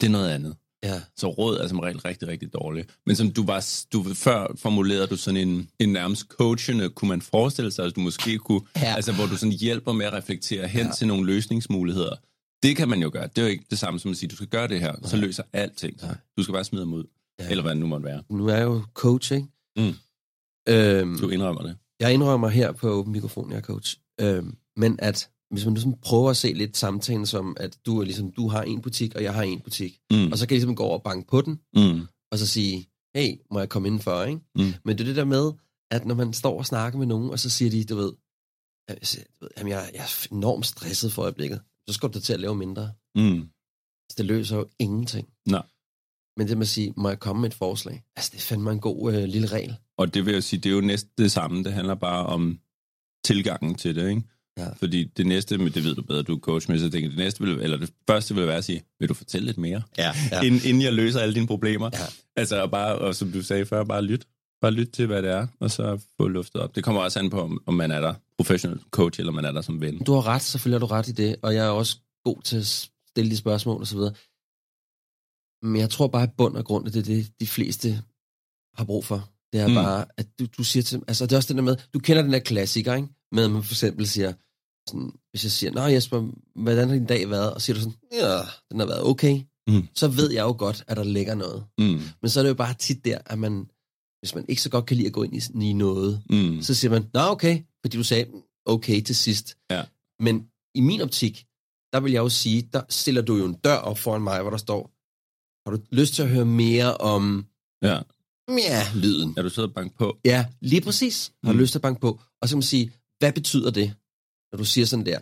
Det 0.00 0.06
er 0.06 0.10
noget 0.10 0.30
andet. 0.30 0.56
Ja, 0.82 1.00
Så 1.16 1.28
råd 1.28 1.56
er 1.58 1.68
som 1.68 1.78
regel 1.78 1.98
rigtig, 1.98 2.28
rigtig 2.28 2.52
dårligt. 2.52 2.90
Men 3.06 3.16
som 3.16 3.30
du 3.32 3.44
var, 3.46 3.66
du, 3.92 4.02
før 4.14 4.46
formulerede 4.58 5.06
du 5.06 5.16
sådan 5.16 5.48
en, 5.48 5.68
en 5.78 5.88
nærmest 5.88 6.26
coachende, 6.28 6.88
kunne 6.90 7.08
man 7.08 7.22
forestille 7.22 7.70
sig, 7.72 7.84
at 7.84 7.96
du 7.96 8.00
måske 8.00 8.38
kunne, 8.38 8.60
Ja. 8.76 8.94
altså 8.94 9.12
hvor 9.12 9.26
du 9.26 9.36
sådan 9.36 9.52
hjælper 9.52 9.92
med 9.92 10.06
at 10.06 10.12
reflektere 10.12 10.68
hen 10.68 10.80
Ja. 10.80 10.86
ja. 10.86 10.92
til 10.92 11.06
nogle 11.06 11.26
løsningsmuligheder. 11.26 12.16
Det 12.62 12.76
kan 12.76 12.88
man 12.88 13.02
jo 13.02 13.10
gøre. 13.12 13.26
Det 13.26 13.38
er 13.38 13.42
jo 13.42 13.48
ikke 13.48 13.64
det 13.70 13.78
samme 13.78 14.00
som 14.00 14.10
at 14.10 14.16
sige, 14.16 14.28
du 14.28 14.36
skal 14.36 14.48
gøre 14.48 14.68
det 14.68 14.80
her, 14.80 14.92
så 15.04 15.16
løser 15.16 15.42
alting. 15.52 15.96
Nej. 16.02 16.16
Du 16.36 16.42
skal 16.42 16.52
bare 16.52 16.64
smide 16.64 16.82
dem 16.82 16.92
ud. 16.92 17.04
Ja. 17.38 17.44
Ja. 17.44 17.50
Eller 17.50 17.62
hvad 17.62 17.70
det 17.72 17.80
nu 17.80 17.86
måtte 17.86 18.04
være. 18.06 18.22
nu 18.30 18.46
er 18.48 18.54
jeg 18.56 18.64
jo 18.64 18.82
coach, 18.94 19.32
ikke? 19.32 19.46
Mm. 19.76 19.94
Øhm, 20.68 21.18
Du 21.18 21.28
indrømmer 21.28 21.62
det. 21.62 21.76
jeg 22.00 22.14
indrømmer 22.14 22.48
her 22.48 22.72
på 22.72 22.88
åben 22.88 23.12
mikrofon, 23.12 23.50
jeg 23.50 23.56
er 23.56 23.62
coach. 23.62 23.96
Øhm, 24.20 24.54
men 24.76 24.96
at 25.02 25.30
hvis 25.50 25.64
man 25.64 25.74
ligesom 25.74 25.94
prøver 26.02 26.30
at 26.30 26.36
se 26.36 26.52
lidt 26.52 26.76
samtalen 26.76 27.26
som, 27.26 27.56
at 27.60 27.78
du, 27.86 28.00
er 28.00 28.04
ligesom, 28.04 28.32
du 28.32 28.48
har 28.48 28.62
en 28.62 28.80
butik, 28.82 29.14
og 29.14 29.22
jeg 29.22 29.34
har 29.34 29.42
en 29.42 29.60
butik, 29.60 30.00
Mm. 30.12 30.32
og 30.32 30.38
så 30.38 30.46
kan 30.46 30.54
jeg 30.54 30.58
ligesom 30.58 30.76
gå 30.76 30.82
over 30.82 30.98
og 30.98 31.02
banke 31.02 31.26
på 31.28 31.40
den, 31.40 31.60
Mm. 31.76 32.00
og 32.32 32.38
så 32.38 32.46
sige, 32.46 32.88
hey, 33.16 33.36
må 33.50 33.58
jeg 33.58 33.68
komme 33.68 33.88
indenfor, 33.88 34.22
ikke? 34.22 34.40
Mm. 34.54 34.72
Men 34.84 34.98
det 34.98 35.00
er 35.04 35.08
det 35.08 35.16
der 35.16 35.24
med, 35.24 35.52
at 35.90 36.06
når 36.06 36.14
man 36.14 36.32
står 36.32 36.58
og 36.58 36.66
snakker 36.66 36.98
med 36.98 37.06
nogen, 37.06 37.30
og 37.30 37.38
så 37.38 37.50
siger 37.50 37.70
de, 37.70 37.84
du 37.84 37.96
ved, 37.96 38.12
jamen, 39.58 39.70
jeg, 39.72 39.90
jeg 39.94 40.00
er 40.02 40.26
enormt 40.32 40.66
stresset 40.66 41.12
for 41.12 41.22
øjeblikket, 41.22 41.60
så 41.88 41.94
skal 41.94 42.08
du 42.08 42.20
til 42.20 42.32
at 42.32 42.40
lave 42.40 42.54
mindre. 42.54 42.92
Mm. 43.14 43.48
Så 44.10 44.14
det 44.18 44.24
løser 44.26 44.56
jo 44.56 44.68
ingenting. 44.78 45.28
Nej. 45.48 45.62
Men 46.36 46.48
det 46.48 46.58
med 46.58 46.64
at 46.64 46.68
sige, 46.68 46.94
må 46.96 47.08
jeg 47.08 47.20
komme 47.20 47.40
med 47.42 47.50
et 47.50 47.54
forslag? 47.54 48.04
Altså, 48.16 48.30
det 48.32 48.38
er 48.38 48.42
fandme 48.42 48.70
en 48.72 48.80
god 48.80 49.14
øh, 49.14 49.24
lille 49.24 49.46
regel. 49.46 49.76
Og 49.98 50.14
det 50.14 50.26
vil 50.26 50.32
jeg 50.32 50.42
sige, 50.42 50.60
det 50.60 50.70
er 50.70 50.74
jo 50.74 50.80
næsten 50.80 51.10
det 51.18 51.32
samme. 51.32 51.64
Det 51.64 51.72
handler 51.72 51.94
bare 51.94 52.26
om 52.26 52.58
tilgangen 53.24 53.74
til 53.74 53.96
det, 53.96 54.08
ikke? 54.08 54.22
Ja. 54.58 54.68
Fordi 54.72 55.04
det 55.04 55.26
næste, 55.26 55.58
men 55.58 55.72
det 55.72 55.84
ved 55.84 55.94
du 55.94 56.02
bedre, 56.02 56.22
du 56.22 56.36
er 56.36 56.40
coach 56.40 56.70
med, 56.70 56.78
så 56.78 56.90
tænker, 56.90 57.08
det 57.08 57.18
næste 57.18 57.44
vil, 57.44 57.60
eller 57.60 57.76
det 57.76 57.90
første 58.10 58.34
vil 58.34 58.46
være 58.46 58.56
at 58.56 58.64
sige, 58.64 58.82
vil 59.00 59.08
du 59.08 59.14
fortælle 59.14 59.46
lidt 59.46 59.58
mere? 59.58 59.82
Ja, 59.98 60.12
ja. 60.30 60.40
Inden, 60.40 60.60
inden 60.64 60.82
jeg 60.82 60.92
løser 60.92 61.20
alle 61.20 61.34
dine 61.34 61.46
problemer. 61.46 61.90
Ja. 61.92 62.06
Altså, 62.36 62.62
og 62.62 62.70
bare, 62.70 62.98
og 62.98 63.14
som 63.14 63.32
du 63.32 63.42
sagde 63.42 63.66
før, 63.66 63.84
bare 63.84 64.02
lyt. 64.02 64.26
Bare 64.60 64.72
lyt 64.72 64.88
til, 64.88 65.06
hvad 65.06 65.22
det 65.22 65.30
er, 65.30 65.46
og 65.60 65.70
så 65.70 66.00
få 66.16 66.28
luftet 66.28 66.60
op. 66.60 66.76
Det 66.76 66.84
kommer 66.84 67.02
også 67.02 67.18
an 67.18 67.30
på, 67.30 67.40
om, 67.40 67.62
om 67.66 67.74
man 67.74 67.90
er 67.90 68.00
der 68.00 68.14
professionel 68.38 68.80
coach, 68.90 69.20
eller 69.20 69.32
man 69.32 69.44
er 69.44 69.52
der 69.52 69.62
som 69.62 69.80
ven. 69.80 69.98
Du 69.98 70.12
har 70.12 70.26
ret, 70.26 70.42
selvfølgelig 70.42 70.80
har 70.80 70.86
du 70.86 70.92
ret 70.92 71.08
i 71.08 71.12
det, 71.12 71.36
og 71.42 71.54
jeg 71.54 71.66
er 71.66 71.70
også 71.70 71.96
god 72.24 72.42
til 72.42 72.56
at 72.56 72.66
stille 72.66 73.30
de 73.30 73.36
spørgsmål 73.36 73.80
og 73.80 73.86
så 73.86 73.96
videre. 73.96 74.14
Men 75.62 75.80
jeg 75.80 75.90
tror 75.90 76.06
bare, 76.06 76.22
at 76.22 76.32
bund 76.36 76.56
og 76.56 76.64
grund, 76.64 76.86
at 76.86 76.94
det 76.94 77.00
er 77.00 77.04
det, 77.04 77.32
de 77.40 77.46
fleste 77.46 77.88
har 78.76 78.84
brug 78.84 79.04
for. 79.04 79.30
Det 79.52 79.60
er 79.60 79.68
mm. 79.68 79.74
Bare, 79.74 80.04
at 80.16 80.26
du, 80.38 80.46
du 80.58 80.64
siger 80.64 80.82
til 80.82 81.02
altså 81.08 81.26
det 81.26 81.32
er 81.32 81.36
også 81.36 81.48
det 81.48 81.56
der 81.56 81.62
med, 81.62 81.76
du 81.94 81.98
kender 81.98 82.22
den 82.22 82.32
der 82.32 82.38
klassiker, 82.38 82.94
ikke? 82.94 83.08
Med 83.32 83.44
at 83.44 83.50
man 83.50 83.62
for 83.62 83.72
eksempel 83.72 84.06
siger, 84.06 84.32
sådan, 84.88 85.12
hvis 85.30 85.44
jeg 85.44 85.52
siger, 85.52 85.70
Nå 85.72 85.80
Jesper, 85.80 86.30
hvordan 86.62 86.88
har 86.88 86.94
din 86.94 87.06
dag 87.06 87.30
været? 87.30 87.54
Og 87.54 87.62
siger 87.62 87.74
du 87.74 87.80
sådan, 87.80 87.96
ja, 88.12 88.38
den 88.70 88.78
har 88.80 88.86
været 88.86 89.02
okay. 89.06 89.40
Mm. 89.68 89.88
Så 89.94 90.08
ved 90.08 90.30
jeg 90.32 90.42
jo 90.42 90.54
godt, 90.58 90.84
at 90.88 90.96
der 90.96 91.04
ligger 91.04 91.34
noget. 91.34 91.64
Mm. 91.78 92.00
Men 92.22 92.28
så 92.30 92.40
er 92.40 92.42
det 92.44 92.48
jo 92.50 92.54
bare 92.54 92.74
tit 92.74 93.04
der, 93.04 93.18
at 93.26 93.38
man, 93.38 93.70
hvis 94.20 94.34
man 94.34 94.44
ikke 94.48 94.62
så 94.62 94.70
godt 94.70 94.86
kan 94.86 94.96
lide 94.96 95.06
at 95.06 95.12
gå 95.12 95.22
ind 95.22 95.36
i, 95.36 95.68
i 95.68 95.72
noget, 95.72 96.22
Mm. 96.30 96.62
så 96.62 96.74
siger 96.74 96.90
man, 96.90 97.10
nå 97.14 97.20
okay, 97.20 97.62
fordi 97.84 97.96
du 97.96 98.04
sagde 98.04 98.26
okay 98.66 99.00
til 99.02 99.16
sidst. 99.16 99.56
Ja. 99.70 99.82
Men 100.20 100.46
i 100.74 100.80
min 100.80 101.00
optik, 101.00 101.46
der 101.92 102.00
vil 102.00 102.12
jeg 102.12 102.20
jo 102.20 102.28
sige, 102.28 102.68
der 102.72 102.82
stiller 102.88 103.22
du 103.22 103.36
jo 103.36 103.44
en 103.46 103.54
dør 103.54 103.76
op 103.76 103.98
foran 103.98 104.22
mig, 104.22 104.40
hvor 104.40 104.50
der 104.50 104.56
står, 104.56 104.90
har 105.70 105.76
du 105.76 105.82
lyst 105.92 106.14
til 106.14 106.22
at 106.22 106.28
høre 106.28 106.44
mere 106.44 106.96
om, 106.96 107.46
Ja. 107.82 107.98
ja, 108.48 108.82
lyden? 108.94 109.34
Er 109.36 109.42
du 109.42 109.48
sidder 109.50 109.68
og 109.68 109.74
bank 109.74 109.98
på? 109.98 110.18
Ja, 110.24 110.46
lige 110.60 110.80
præcis. 110.80 111.32
Har 111.44 111.52
du 111.52 111.56
Mm. 111.56 111.60
lyst 111.60 111.72
til 111.72 111.78
at 111.78 111.82
banke 111.82 112.00
på? 112.00 112.20
Og 112.42 112.48
så 112.48 112.52
kan 112.52 112.56
man 112.58 112.62
sige, 112.62 112.92
hvad 113.18 113.32
betyder 113.32 113.70
det, 113.70 113.94
når 114.54 114.58
du 114.58 114.64
siger 114.64 114.86
sådan 114.86 115.06
der? 115.06 115.18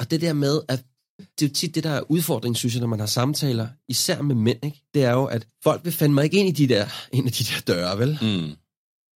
Og 0.00 0.10
det 0.10 0.20
der 0.20 0.32
med, 0.32 0.60
at 0.68 0.84
det 1.18 1.44
er 1.44 1.48
jo 1.48 1.54
tit 1.54 1.74
det, 1.74 1.84
der 1.84 1.90
er 1.90 2.10
udfordringen, 2.10 2.54
synes 2.54 2.74
jeg, 2.74 2.80
når 2.80 2.88
man 2.88 2.98
har 2.98 3.06
samtaler, 3.06 3.68
især 3.88 4.22
med 4.22 4.34
mænd, 4.34 4.64
ikke? 4.64 4.82
det 4.94 5.04
er 5.04 5.12
jo, 5.12 5.24
at 5.24 5.46
folk 5.62 5.84
vil 5.84 5.92
fandme 5.92 6.24
ikke 6.24 6.38
ind 6.38 6.48
i 6.48 6.66
de 6.66 6.74
der, 6.74 6.86
ind 7.16 7.26
i 7.26 7.30
de 7.30 7.44
der 7.44 7.74
døre, 7.74 7.98
vel? 7.98 8.18
Mm. 8.22 8.50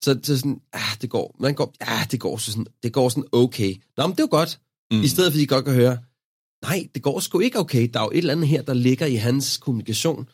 Så, 0.05 0.21
så 0.23 0.37
sådan, 0.37 0.61
ah, 0.73 0.97
det 1.03 1.11
går, 1.11 1.37
man 1.41 1.55
går, 1.55 1.75
ah, 1.81 2.11
det 2.11 2.21
går 2.21 2.37
så 2.37 2.51
sådan, 2.51 2.67
det 2.83 2.93
går 2.93 3.09
sådan 3.09 3.25
okay. 3.33 3.75
Nå, 3.97 4.07
men 4.07 4.17
det 4.17 4.21
er 4.21 4.25
jo 4.25 4.29
godt. 4.31 4.61
Mm. 4.91 5.03
I 5.03 5.09
stedet 5.09 5.33
for, 5.33 5.37
at 5.37 5.41
de 5.41 5.47
godt 5.47 5.65
kan 5.65 5.75
høre, 5.75 5.99
nej, 6.63 6.89
det 6.95 7.03
går 7.03 7.21
sgu 7.21 7.39
ikke 7.39 7.59
okay. 7.59 7.91
Der 7.93 8.01
er 8.01 8.05
jo 8.05 8.11
et 8.11 8.19
eller 8.19 8.33
andet 8.33 8.49
her, 8.49 8.63
der 8.63 8.75
ligger 8.75 9.07
i 9.07 9.15
hans 9.15 9.57
kommunikation. 9.57 10.29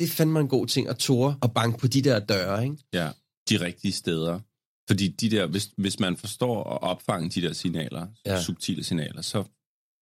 Det 0.00 0.04
er 0.06 0.10
fandme 0.10 0.40
en 0.40 0.48
god 0.48 0.66
ting 0.66 0.88
at 0.88 0.98
tåre 0.98 1.36
og 1.40 1.52
banke 1.52 1.78
på 1.78 1.86
de 1.86 2.02
der 2.02 2.18
døre, 2.18 2.64
ikke? 2.64 2.76
Ja, 2.92 3.10
de 3.48 3.60
rigtige 3.60 3.92
steder. 3.92 4.40
Fordi 4.88 5.08
de 5.08 5.30
der, 5.30 5.46
hvis, 5.46 5.70
hvis 5.76 6.00
man 6.00 6.16
forstår 6.16 6.64
at 6.74 6.82
opfange 6.82 7.28
de 7.30 7.42
der 7.42 7.52
signaler, 7.52 8.06
Ja. 8.26 8.42
subtile 8.42 8.84
signaler, 8.84 9.22
så 9.22 9.44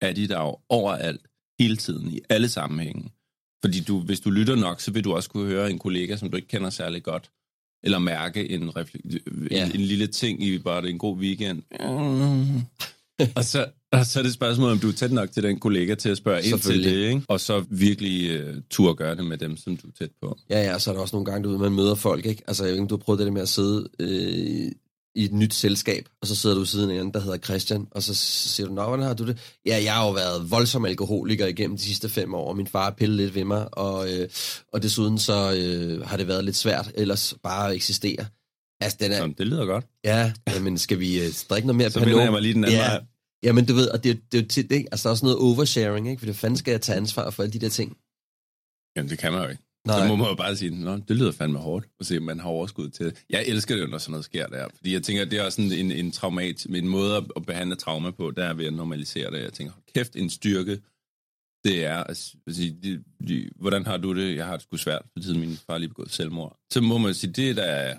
er 0.00 0.12
de 0.12 0.28
der 0.28 0.40
jo 0.40 0.58
overalt, 0.68 1.20
hele 1.60 1.76
tiden, 1.76 2.12
i 2.12 2.20
alle 2.28 2.48
sammenhænge. 2.48 3.10
Fordi 3.64 3.80
du, 3.80 4.00
hvis 4.00 4.20
du 4.20 4.30
lytter 4.30 4.54
nok, 4.56 4.80
så 4.80 4.90
vil 4.90 5.04
du 5.04 5.14
også 5.14 5.30
kunne 5.30 5.46
høre 5.46 5.70
en 5.70 5.78
kollega, 5.78 6.16
som 6.16 6.30
du 6.30 6.36
ikke 6.36 6.48
kender 6.48 6.70
særlig 6.70 7.02
godt, 7.02 7.30
eller 7.82 7.98
mærke 7.98 8.50
en, 8.50 8.68
refle- 8.68 9.48
Ja. 9.50 9.64
en, 9.66 9.72
en 9.74 9.80
lille 9.80 10.06
ting 10.06 10.42
i 10.42 10.58
bare 10.58 10.82
det 10.82 10.90
en 10.90 10.98
god 10.98 11.16
weekend. 11.18 11.62
Og, 13.36 13.44
så, 13.44 13.66
og 13.92 14.06
så 14.06 14.18
er 14.18 14.22
det 14.22 14.34
spørgsmål, 14.34 14.70
om 14.70 14.78
du 14.78 14.88
er 14.88 14.92
tæt 14.92 15.12
nok 15.12 15.30
til 15.30 15.42
den 15.42 15.58
kollega 15.58 15.94
til 15.94 16.08
at 16.08 16.16
spørge 16.16 16.42
ind 16.42 16.60
til 16.60 16.84
det, 16.84 17.08
ikke? 17.08 17.22
og 17.28 17.40
så 17.40 17.64
virkelig 17.70 18.40
uh, 18.40 18.54
tur 18.70 18.92
gøre 18.92 19.14
det 19.14 19.24
med 19.24 19.38
dem, 19.38 19.56
som 19.56 19.76
du 19.76 19.86
er 19.88 19.92
tæt 19.98 20.10
på. 20.22 20.38
Ja, 20.50 20.62
ja, 20.62 20.78
så 20.78 20.90
er 20.90 20.94
der 20.94 21.02
også 21.02 21.16
nogle 21.16 21.30
gange, 21.30 21.44
du 21.44 21.50
ved, 21.50 21.58
man 21.58 21.72
møder 21.72 21.94
folk, 21.94 22.26
ikke? 22.26 22.42
Altså, 22.46 22.64
jeg 22.64 22.72
ved 22.72 22.80
ikke, 22.80 22.88
du 22.88 22.96
har 22.96 23.04
prøvet 23.04 23.18
det 23.18 23.26
der 23.26 23.32
med 23.32 23.42
at 23.42 23.48
sidde 23.48 23.88
øh, 23.98 24.72
i 25.14 25.24
et 25.24 25.32
nyt 25.32 25.54
selskab, 25.54 26.08
og 26.20 26.26
så 26.26 26.36
sidder 26.36 26.54
du 26.54 26.60
ved 26.60 26.66
siden 26.66 26.90
af 26.90 27.00
en 27.00 27.12
der 27.12 27.20
hedder 27.20 27.38
Christian, 27.38 27.86
og 27.90 28.02
så 28.02 28.14
siger 28.14 28.66
du, 28.66 28.74
nå, 28.74 28.82
hvordan 28.82 29.06
har 29.06 29.14
du 29.14 29.26
det? 29.26 29.38
Ja, 29.66 29.82
jeg 29.84 29.94
har 29.94 30.06
jo 30.06 30.12
været 30.12 30.50
voldsom 30.50 30.84
alkoholiker 30.84 31.46
igennem 31.46 31.76
de 31.76 31.82
sidste 31.82 32.08
fem 32.08 32.34
år, 32.34 32.48
og 32.48 32.56
min 32.56 32.66
far 32.66 32.90
pillet 32.90 33.16
lidt 33.16 33.34
ved 33.34 33.44
mig, 33.44 33.78
og, 33.78 34.12
øh, 34.12 34.28
og 34.72 34.82
desuden 34.82 35.18
så 35.18 35.54
øh, 35.56 36.06
har 36.06 36.16
det 36.16 36.28
været 36.28 36.44
lidt 36.44 36.56
svært 36.56 36.92
ellers 36.94 37.34
bare 37.42 37.68
at 37.68 37.74
eksistere. 37.74 38.26
Altså, 38.80 38.98
den 39.00 39.12
er, 39.12 39.18
Så 39.18 39.34
det 39.38 39.46
lyder 39.46 39.66
godt. 39.66 39.86
ja, 40.04 40.32
men 40.62 40.78
skal 40.78 40.98
vi 40.98 41.20
øh, 41.20 41.28
drikke 41.50 41.66
noget 41.66 41.76
mere 41.76 41.90
Så 41.96 42.00
vender 42.00 42.22
jeg 42.22 42.32
mig 42.32 42.42
lige 42.42 42.54
den 42.54 42.64
anden 42.64 42.78
ja. 42.78 42.88
vej. 42.88 43.04
Ja, 43.42 43.52
men 43.52 43.66
du 43.66 43.74
ved, 43.74 43.88
og 43.88 44.04
det, 44.04 44.10
er 44.10 44.14
det 44.32 44.38
er 44.38 44.42
jo 44.42 44.48
tit, 44.48 44.72
ikke? 44.72 44.88
Altså, 44.92 45.02
der 45.02 45.10
er 45.10 45.12
også 45.12 45.24
noget 45.24 45.38
oversharing, 45.38 46.08
ikke? 46.10 46.20
For 46.20 46.26
det 46.26 46.36
fanden 46.36 46.56
skal 46.56 46.70
jeg 46.70 46.80
tage 46.80 46.96
ansvar 46.96 47.30
for 47.30 47.42
alle 47.42 47.52
de 47.52 47.58
der 47.58 47.68
ting. 47.68 47.96
Jamen, 48.96 49.10
det 49.10 49.18
kan 49.18 49.32
man 49.32 49.42
jo 49.42 49.48
ikke. 49.48 49.62
Nej. 49.86 49.98
Så 49.98 50.08
må 50.08 50.16
man 50.16 50.28
jo 50.28 50.34
bare 50.34 50.56
sige, 50.56 50.70
Nå, 50.84 50.96
det 50.96 51.16
lyder 51.16 51.32
fandme 51.32 51.58
hårdt, 51.58 51.86
og 52.00 52.06
se, 52.06 52.20
man 52.20 52.40
har 52.40 52.48
overskud 52.48 52.88
til 52.88 53.06
det. 53.06 53.24
Jeg 53.30 53.44
elsker 53.46 53.74
det 53.74 53.82
jo, 53.82 53.86
når 53.86 53.98
sådan 53.98 54.10
noget 54.10 54.24
sker 54.24 54.46
der. 54.46 54.68
Fordi 54.76 54.92
jeg 54.92 55.02
tænker, 55.02 55.24
det 55.24 55.38
er 55.38 55.42
også 55.44 55.62
sådan 55.62 55.72
en, 55.72 55.92
en, 55.92 56.12
traumat, 56.12 56.66
en 56.66 56.88
måde 56.88 57.16
at, 57.36 57.46
behandle 57.46 57.76
trauma 57.76 58.10
på, 58.10 58.30
der 58.30 58.44
er 58.44 58.54
ved 58.54 58.66
at 58.66 58.74
normalisere 58.74 59.30
det. 59.30 59.42
Jeg 59.42 59.52
tænker, 59.52 59.74
kæft, 59.94 60.16
en 60.16 60.30
styrke, 60.30 60.80
det 61.64 61.84
er 61.84 62.04
at 62.04 62.34
at 62.46 62.54
sige, 62.54 62.78
de, 62.82 63.04
de, 63.28 63.50
hvordan 63.56 63.86
har 63.86 63.96
du 63.96 64.14
det? 64.14 64.36
Jeg 64.36 64.46
har 64.46 64.52
det 64.52 64.62
sgu 64.62 64.76
svært, 64.76 65.02
fordi 65.12 65.38
min 65.38 65.56
far 65.66 65.74
er 65.74 65.78
lige 65.78 65.88
begået 65.88 66.10
selvmord. 66.10 66.58
Så 66.72 66.80
må 66.80 66.98
man 66.98 67.14
sige, 67.14 67.32
det 67.32 67.50
er 67.50 67.54
da, 67.54 67.98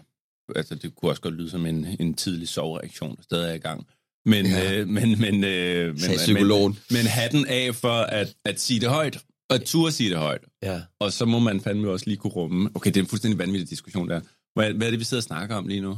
altså 0.56 0.76
det 0.76 0.96
kunne 0.96 1.12
også 1.12 1.22
godt 1.22 1.34
lyde 1.34 1.50
som 1.50 1.66
en, 1.66 1.88
en 2.00 2.14
tidlig 2.14 2.48
sovreaktion, 2.48 3.16
der 3.16 3.24
stadig 3.24 3.50
er 3.50 3.54
i 3.54 3.58
gang. 3.58 3.88
Men, 4.26 4.46
Ja. 4.46 4.80
øh, 4.80 4.88
men, 4.88 5.20
men, 5.22 5.44
øh, 5.44 5.88
men, 5.88 6.18
psykologen. 6.18 6.72
men, 6.90 6.98
men 6.98 7.06
hatten 7.06 7.46
af 7.48 7.76
for 7.76 7.94
at, 8.02 8.36
at 8.46 8.60
sige 8.60 8.80
det 8.80 8.90
højt, 8.90 9.18
og 9.50 9.56
at 9.56 9.62
turde 9.64 9.92
sige 9.92 10.10
det 10.10 10.18
højt. 10.18 10.42
Ja. 10.64 10.82
Og 11.00 11.14
så 11.14 11.26
må 11.26 11.40
man 11.40 11.62
fandme 11.62 11.90
også 11.90 12.06
lige 12.08 12.18
kunne 12.18 12.34
rumme. 12.34 12.70
Okay, 12.74 12.88
det 12.92 12.98
er 12.98 13.02
en 13.02 13.08
fuldstændig 13.08 13.40
vanvittig 13.40 13.70
diskussion 13.70 14.10
der. 14.10 14.22
Hvad, 14.56 14.74
hvad 14.74 14.88
er 14.88 14.92
det, 14.92 15.00
vi 15.00 15.04
sidder 15.06 15.20
og 15.22 15.24
snakker 15.24 15.56
om 15.56 15.68
lige 15.68 15.82
nu? 15.82 15.98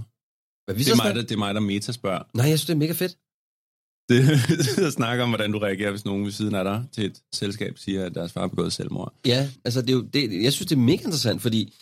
Hvad, 0.66 0.76
vi 0.76 0.84
Det 0.84 0.92
er, 0.92 0.96
mig, 1.04 1.16
der, 1.16 1.22
det 1.22 1.32
er 1.32 1.38
mig, 1.38 1.54
der 1.56 1.62
meta 1.62 1.92
spørger. 1.92 2.24
Nej, 2.34 2.46
jeg 2.50 2.60
synes, 2.60 2.66
det 2.68 2.74
er 2.74 2.78
mega 2.78 2.94
fedt. 2.94 3.18
Det 4.10 4.40
sidder 4.66 4.88
og 4.88 4.94
snakker 4.94 5.24
om, 5.24 5.30
hvordan 5.30 5.52
du 5.52 5.60
reagerer, 5.60 5.92
hvis 5.92 6.06
nogen 6.06 6.26
ved 6.26 6.32
siden 6.32 6.56
af 6.56 6.64
dig 6.64 6.86
til 6.92 7.06
et 7.06 7.22
selskab 7.34 7.78
siger, 7.78 8.06
at 8.06 8.16
deres 8.16 8.32
far 8.32 8.42
har 8.42 8.48
begået 8.48 8.74
selvmord. 8.74 9.14
Ja, 9.26 9.50
altså 9.66 9.82
det 9.82 9.90
er 9.90 9.94
jo, 9.94 10.02
det, 10.02 10.44
jeg 10.44 10.54
synes, 10.54 10.68
det 10.70 10.76
er 10.76 10.80
mega 10.80 11.02
interessant, 11.04 11.42
fordi 11.42 11.74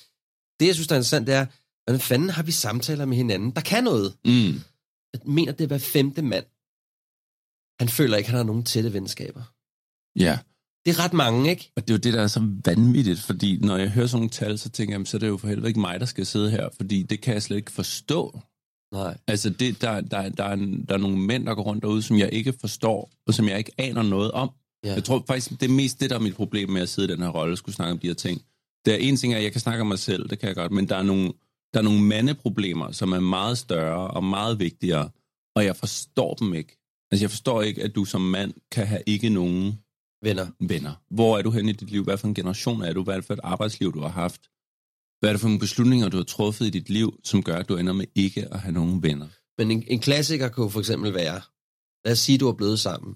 det, 0.59 0.65
jeg 0.67 0.75
synes, 0.75 0.87
der 0.87 0.95
er 0.95 0.99
interessant, 0.99 1.27
det 1.27 1.35
er, 1.35 1.45
hvordan 1.87 1.99
fanden 1.99 2.29
har 2.29 2.43
vi 2.43 2.51
samtaler 2.51 3.05
med 3.05 3.17
hinanden, 3.17 3.51
der 3.51 3.61
kan 3.61 3.83
noget? 3.83 4.13
Mm. 4.25 4.61
Jeg 5.13 5.21
mener, 5.25 5.51
det 5.51 5.63
er 5.63 5.67
hver 5.67 5.77
femte 5.77 6.21
mand. 6.21 6.45
Han 7.79 7.89
føler 7.89 8.17
ikke, 8.17 8.29
han 8.29 8.37
har 8.37 8.43
nogen 8.43 8.63
tætte 8.63 8.93
venskaber. 8.93 9.43
Ja, 10.19 10.39
Det 10.85 10.91
er 10.97 11.03
ret 11.03 11.13
mange, 11.13 11.49
ikke? 11.49 11.71
og 11.75 11.81
det 11.87 11.89
er 11.89 11.93
jo 11.93 11.99
det, 11.99 12.13
der 12.13 12.21
er 12.21 12.27
så 12.27 12.51
vanvittigt, 12.65 13.19
fordi 13.19 13.57
når 13.57 13.77
jeg 13.77 13.89
hører 13.89 14.07
sådan 14.07 14.19
nogle 14.19 14.29
tal, 14.29 14.59
så 14.59 14.69
tænker 14.69 14.97
jeg, 14.97 15.07
så 15.07 15.17
er 15.17 15.19
det 15.19 15.27
jo 15.27 15.37
for 15.37 15.47
helvede 15.47 15.67
ikke 15.67 15.79
mig, 15.79 15.99
der 15.99 16.05
skal 16.05 16.25
sidde 16.25 16.51
her, 16.51 16.69
fordi 16.77 17.03
det 17.03 17.21
kan 17.21 17.33
jeg 17.33 17.43
slet 17.43 17.57
ikke 17.57 17.71
forstå. 17.71 18.39
Nej. 18.93 19.17
Altså, 19.27 19.49
det, 19.49 19.81
der, 19.81 20.01
der, 20.01 20.29
der, 20.29 20.43
er, 20.43 20.55
der 20.87 20.93
er 20.93 20.97
nogle 20.97 21.17
mænd, 21.17 21.45
der 21.45 21.55
går 21.55 21.63
rundt 21.63 21.83
derude, 21.83 22.01
som 22.01 22.17
jeg 22.17 22.29
ikke 22.33 22.53
forstår, 22.61 23.11
og 23.27 23.33
som 23.33 23.47
jeg 23.47 23.57
ikke 23.57 23.71
aner 23.77 24.03
noget 24.03 24.31
om. 24.31 24.49
Ja. 24.83 24.93
Jeg 24.93 25.03
tror 25.03 25.23
faktisk, 25.27 25.49
det 25.49 25.63
er 25.63 25.69
mest 25.73 25.99
det, 25.99 26.09
der 26.09 26.15
er 26.15 26.19
mit 26.19 26.35
problem 26.35 26.69
med 26.69 26.81
at 26.81 26.89
sidde 26.89 27.07
i 27.07 27.11
den 27.11 27.23
her 27.23 27.29
rolle, 27.29 27.53
og 27.53 27.57
skulle 27.57 27.75
snakke 27.75 27.91
om 27.91 27.99
de 27.99 28.07
her 28.07 28.13
ting. 28.13 28.41
Det 28.85 28.93
er 28.93 28.97
en 28.97 29.17
ting, 29.17 29.33
at 29.33 29.43
jeg 29.43 29.51
kan 29.51 29.61
snakke 29.61 29.81
om 29.81 29.87
mig 29.87 29.99
selv, 29.99 30.29
det 30.29 30.39
kan 30.39 30.47
jeg 30.47 30.55
godt, 30.55 30.71
men 30.71 30.89
der 30.89 30.95
er 30.95 31.03
nogle, 31.03 31.33
der 31.73 31.79
er 31.79 31.83
nogle 31.83 32.01
mandeproblemer, 32.01 32.91
som 32.91 33.11
er 33.11 33.19
meget 33.19 33.57
større 33.57 34.07
og 34.07 34.23
meget 34.23 34.59
vigtigere, 34.59 35.09
og 35.55 35.65
jeg 35.65 35.75
forstår 35.75 36.33
dem 36.33 36.53
ikke. 36.53 36.77
Altså, 37.11 37.23
jeg 37.23 37.29
forstår 37.29 37.61
ikke, 37.61 37.83
at 37.83 37.95
du 37.95 38.05
som 38.05 38.21
mand 38.21 38.53
kan 38.71 38.87
have 38.87 39.01
ikke 39.05 39.29
nogen 39.29 39.79
Venner. 40.23 40.47
venner. 40.59 41.03
Hvor 41.09 41.37
er 41.37 41.41
du 41.41 41.51
henne 41.51 41.69
i 41.69 41.73
dit 41.73 41.91
liv? 41.91 42.03
Hvad 42.03 42.17
for 42.17 42.27
en 42.27 42.33
generation 42.33 42.81
er 42.81 42.93
du? 42.93 43.03
Hvad 43.03 43.13
er 43.13 43.17
det 43.19 43.25
for 43.25 43.33
et 43.33 43.39
arbejdsliv, 43.43 43.93
du 43.93 43.99
har 43.99 44.09
haft? 44.09 44.41
Hvad 45.19 45.29
er 45.29 45.33
det 45.33 45.41
for 45.41 45.47
nogle 45.47 45.59
beslutninger, 45.59 46.09
du 46.09 46.17
har 46.17 46.23
truffet 46.23 46.65
i 46.65 46.69
dit 46.69 46.89
liv, 46.89 47.19
som 47.23 47.43
gør, 47.43 47.55
at 47.55 47.69
du 47.69 47.77
ender 47.77 47.93
med 47.93 48.05
ikke 48.15 48.53
at 48.53 48.59
have 48.59 48.71
nogen 48.71 49.03
venner? 49.03 49.27
Men 49.57 49.71
en, 49.71 49.83
en 49.87 49.99
klassiker 49.99 50.49
kunne 50.49 50.71
for 50.71 50.79
eksempel 50.79 51.13
være, 51.13 51.41
lad 52.05 52.11
os 52.11 52.19
sige, 52.19 52.37
du 52.37 52.47
er 52.47 52.53
blevet 52.53 52.79
sammen 52.79 53.15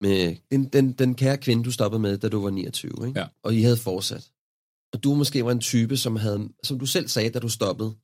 med 0.00 0.36
den, 0.50 0.64
den, 0.64 0.92
den 0.92 1.14
kære 1.14 1.38
kvinde, 1.38 1.64
du 1.64 1.70
stoppede 1.70 2.02
med, 2.02 2.18
da 2.18 2.28
du 2.28 2.42
var 2.42 2.50
29, 2.50 2.92
ikke? 3.08 3.20
Ja. 3.20 3.26
og 3.42 3.54
I 3.54 3.62
havde 3.62 3.76
fortsat. 3.76 4.30
Og 4.92 5.04
du 5.04 5.14
måske 5.14 5.44
var 5.44 5.52
en 5.52 5.60
type, 5.60 5.96
som 5.96 6.16
havde, 6.16 6.48
som 6.64 6.78
du 6.78 6.86
selv 6.86 7.08
sagde, 7.08 7.30
da 7.30 7.38
du 7.38 7.48
stoppede 7.48 7.94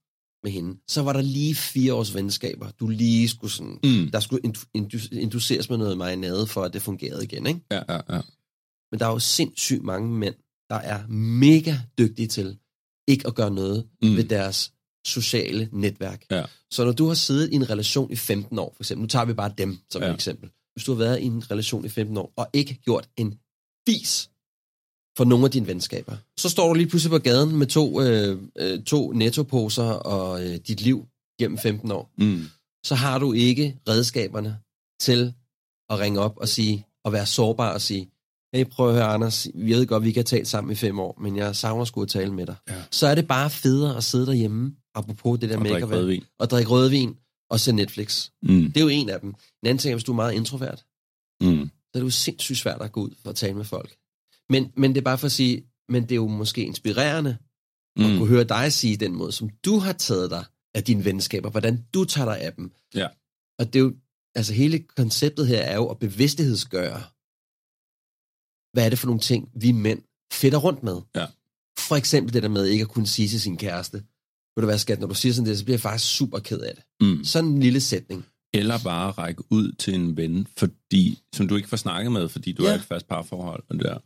med 0.43 0.53
hende, 0.53 0.80
så 0.89 1.03
var 1.03 1.12
der 1.12 1.20
lige 1.22 1.55
fire 1.55 1.95
års 1.95 2.14
venskaber. 2.14 2.70
Du 2.70 2.89
lige 2.89 3.28
skulle 3.28 3.53
sådan, 3.53 3.78
Mm. 3.85 4.11
der 4.11 4.20
skulle 4.20 4.47
indu- 4.47 4.70
indu- 4.78 5.18
induceres 5.18 5.68
med 5.70 5.78
noget 5.78 5.99
marinade, 5.99 6.47
for 6.47 6.62
at 6.62 6.72
det 6.72 6.82
fungerede 6.82 7.24
igen, 7.24 7.47
ikke? 7.47 7.61
Ja, 7.70 7.82
ja, 7.89 8.01
ja. 8.14 8.20
Men 8.93 9.01
der 9.01 9.07
er 9.07 9.11
jo 9.11 9.18
sindssygt 9.18 9.82
mange 9.82 10.09
mænd, 10.11 10.35
der 10.70 10.76
er 10.76 11.07
mega 11.09 11.76
dygtige 11.99 12.28
til 12.28 12.59
ikke 13.09 13.26
at 13.26 13.35
gøre 13.35 13.51
noget 13.51 13.89
mm. 14.03 14.16
ved 14.16 14.24
deres 14.24 14.72
sociale 15.07 15.68
netværk. 15.72 16.24
Ja. 16.30 16.45
Så 16.70 16.85
når 16.85 16.93
du 16.93 17.07
har 17.07 17.14
siddet 17.14 17.53
i 17.53 17.55
en 17.55 17.70
relation 17.70 18.12
i 18.12 18.16
15 18.16 18.59
år, 18.59 18.72
for 18.76 18.82
eksempel, 18.82 19.03
nu 19.03 19.07
tager 19.09 19.24
vi 19.24 19.32
bare 19.32 19.55
dem 19.59 19.78
som 19.91 20.03
Ja. 20.03 20.09
et 20.09 20.14
eksempel. 20.14 20.51
Hvis 20.74 20.85
du 20.85 20.93
har 20.93 20.99
været 20.99 21.20
i 21.20 21.24
en 21.24 21.51
relation 21.51 21.85
i 21.85 21.89
15 21.89 22.16
år, 22.16 22.32
og 22.37 22.49
ikke 22.53 22.74
gjort 22.85 23.09
en 23.16 23.35
fis 23.89 24.30
for 25.16 25.24
nogle 25.24 25.44
af 25.44 25.50
dine 25.50 25.66
venskaber, 25.66 26.16
så 26.38 26.48
står 26.48 26.68
du 26.68 26.74
lige 26.74 26.86
pludselig 26.88 27.10
på 27.10 27.18
gaden 27.18 27.56
med 27.56 27.66
to, 27.66 28.00
øh, 28.02 28.38
øh, 28.58 28.82
to 28.84 29.12
nettoposer 29.12 29.84
og 29.84 30.44
øh, 30.44 30.56
dit 30.68 30.80
liv 30.80 31.06
gennem 31.40 31.58
15 31.58 31.90
år. 31.90 32.10
Mm. 32.18 32.44
Så 32.84 32.94
har 32.94 33.18
du 33.18 33.32
ikke 33.32 33.76
redskaberne 33.88 34.58
til 35.00 35.34
at 35.90 35.98
ringe 35.98 36.20
op 36.20 36.36
og 36.36 36.48
sige, 36.48 36.86
og 37.04 37.12
være 37.12 37.26
sårbar 37.26 37.72
og 37.74 37.80
sige, 37.80 38.10
hey, 38.54 38.64
prøv 38.64 38.88
at 38.88 38.94
høre, 38.94 39.04
Anders, 39.04 39.46
vi 39.54 39.72
ved 39.72 39.86
godt, 39.86 40.04
vi 40.04 40.12
kan 40.12 40.24
tale 40.24 40.44
sammen 40.44 40.72
i 40.72 40.74
fem 40.74 40.98
år, 40.98 41.18
men 41.20 41.36
jeg 41.36 41.56
savner 41.56 41.84
sgu 41.84 42.02
at 42.02 42.08
tale 42.08 42.32
med 42.32 42.46
dig. 42.46 42.54
Ja. 42.68 42.82
Så 42.90 43.06
er 43.06 43.14
det 43.14 43.28
bare 43.28 43.50
federe 43.50 43.96
at 43.96 44.04
sidde 44.04 44.26
derhjemme, 44.26 44.76
apropos 44.94 45.38
det 45.40 45.48
der 45.50 45.56
Og 45.56 45.62
med 45.62 45.70
ikke 45.70 45.80
drikke 45.80 45.96
rødvin. 45.96 46.24
og 46.38 46.50
drikke 46.50 46.70
rødvin 46.70 47.16
og 47.50 47.60
se 47.60 47.72
Netflix. 47.72 48.30
Mm. 48.42 48.64
Det 48.72 48.76
er 48.76 48.80
jo 48.80 48.88
en 48.88 49.08
af 49.08 49.20
dem. 49.20 49.28
En 49.28 49.36
anden 49.68 49.78
ting 49.78 49.92
er, 49.92 49.96
hvis 49.96 50.04
du 50.04 50.12
er 50.12 50.16
meget 50.16 50.32
introvert, 50.32 50.84
Mm. 51.40 51.70
så 51.70 51.90
er 51.94 51.98
det 51.98 52.04
jo 52.04 52.10
sindssygt 52.10 52.58
svært 52.58 52.82
at 52.82 52.92
gå 52.92 53.00
ud 53.02 53.10
at 53.24 53.36
tale 53.36 53.54
med 53.54 53.64
folk. 53.64 53.96
Men, 54.51 54.72
men 54.76 54.90
det 54.90 54.99
er 54.99 55.05
bare 55.05 55.18
for 55.18 55.26
at 55.26 55.32
sige, 55.32 55.64
men 55.88 56.03
det 56.03 56.12
er 56.12 56.16
jo 56.16 56.26
måske 56.26 56.64
inspirerende 56.64 57.36
mm. 57.97 58.05
at 58.05 58.18
kunne 58.18 58.28
høre 58.28 58.45
dig 58.45 58.72
sige 58.72 58.97
den 58.97 59.14
måde, 59.14 59.32
som 59.32 59.49
du 59.64 59.78
har 59.78 59.92
taget 59.92 60.30
dig 60.30 60.45
af 60.74 60.84
dine 60.84 61.05
venskaber, 61.05 61.51
hvordan 61.51 61.84
du 61.95 62.05
tager 62.05 62.24
dig 62.24 62.40
af 62.40 62.53
dem. 62.53 62.72
Ja. 62.95 63.09
Og 63.59 63.72
det 63.72 63.76
er 63.76 63.84
jo, 63.84 63.95
altså 64.34 64.53
hele 64.53 64.78
konceptet 64.78 65.47
her 65.47 65.59
er 65.59 65.74
jo 65.74 65.86
at 65.86 65.99
bevidstighedsgøre, 65.99 67.03
hvad 68.72 68.84
er 68.84 68.88
det 68.88 68.99
for 68.99 69.07
nogle 69.07 69.20
ting, 69.20 69.51
vi 69.55 69.72
mænd 69.72 70.03
fedter 70.32 70.59
rundt 70.59 70.82
med. 70.82 71.01
Ja. 71.14 71.26
For 71.78 71.97
eksempel 71.97 72.34
det 72.34 72.42
der 72.42 72.49
med 72.49 72.66
ikke 72.66 72.82
at 72.82 72.88
kunne 72.88 73.07
sige 73.07 73.28
til 73.28 73.40
sin 73.40 73.57
kæreste, 73.57 73.97
ved 74.57 74.62
du 74.62 74.66
hvad 74.66 74.78
skat, 74.78 75.01
når 75.01 75.07
du 75.07 75.14
siger 75.14 75.32
sådan 75.32 75.49
det, 75.49 75.59
så 75.59 75.64
bliver 75.64 75.74
jeg 75.74 75.80
faktisk 75.80 76.16
super 76.16 76.38
ked 76.38 76.61
af 76.61 76.74
det. 76.74 76.84
Mm. 77.01 77.24
Sådan 77.24 77.51
en 77.51 77.61
lille 77.61 77.80
sætning. 77.80 78.26
Eller 78.55 78.78
bare 78.84 79.11
række 79.11 79.42
ud 79.50 79.72
til 79.72 79.94
en 79.94 80.16
ven, 80.16 80.46
fordi, 80.57 81.18
som 81.34 81.48
du 81.48 81.57
ikke 81.57 81.68
får 81.68 81.76
snakket 81.76 82.12
med, 82.12 82.28
fordi 82.28 82.52
du 82.52 82.64
Ja. 82.64 82.70
er 82.70 82.74
et 82.74 82.82
fast 82.82 83.09
parforhold. 83.09 83.62
Og, 83.68 83.78
der. 83.78 83.98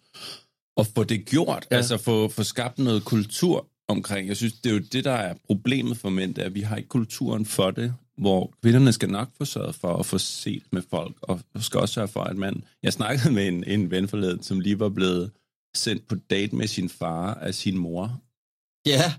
og 0.77 0.87
få 0.87 1.05
det 1.05 1.25
gjort, 1.27 1.67
Ja. 1.71 1.77
altså 1.77 1.99
få, 1.99 2.29
få 2.29 2.43
skabt 2.43 2.79
noget 2.79 3.05
kultur 3.05 3.67
omkring. 3.89 4.29
Jeg 4.29 4.37
synes, 4.37 4.53
det 4.53 4.71
er 4.71 4.75
jo 4.75 4.81
det, 4.93 5.05
der 5.05 5.13
er 5.13 5.35
problemet 5.47 5.97
for 5.97 6.09
mænd, 6.11 6.39
at 6.39 6.55
vi 6.55 6.61
har 6.61 6.77
ikke 6.77 6.89
kulturen 6.89 7.47
for 7.47 7.71
det, 7.71 7.95
hvor 8.19 8.53
kvinderne 8.63 8.93
skal 8.93 9.11
nok 9.11 9.29
få 9.39 9.45
sørget 9.45 9.75
for 9.75 9.97
at 9.97 10.07
få 10.07 10.19
set 10.19 10.63
med 10.73 10.83
folk, 10.91 11.17
og 11.23 11.41
skal 11.61 11.81
også 11.81 11.93
sørge 11.95 12.09
for, 12.09 12.21
at 12.21 12.37
man... 12.37 12.65
Jeg 12.83 12.93
snakkede 12.93 13.33
med 13.35 13.49
en, 13.49 13.65
en 13.65 13.91
ven 13.91 14.09
forleden, 14.09 14.43
som 14.43 14.61
lige 14.61 14.79
var 14.79 14.89
blevet 14.89 15.31
sendt 15.77 16.07
på 16.09 16.15
date 16.31 16.57
med 16.57 16.67
sin 16.67 16.89
far 16.89 17.35
af 17.35 17.55
sin 17.55 17.79
mor, 17.79 18.21
Ja. 18.87 19.13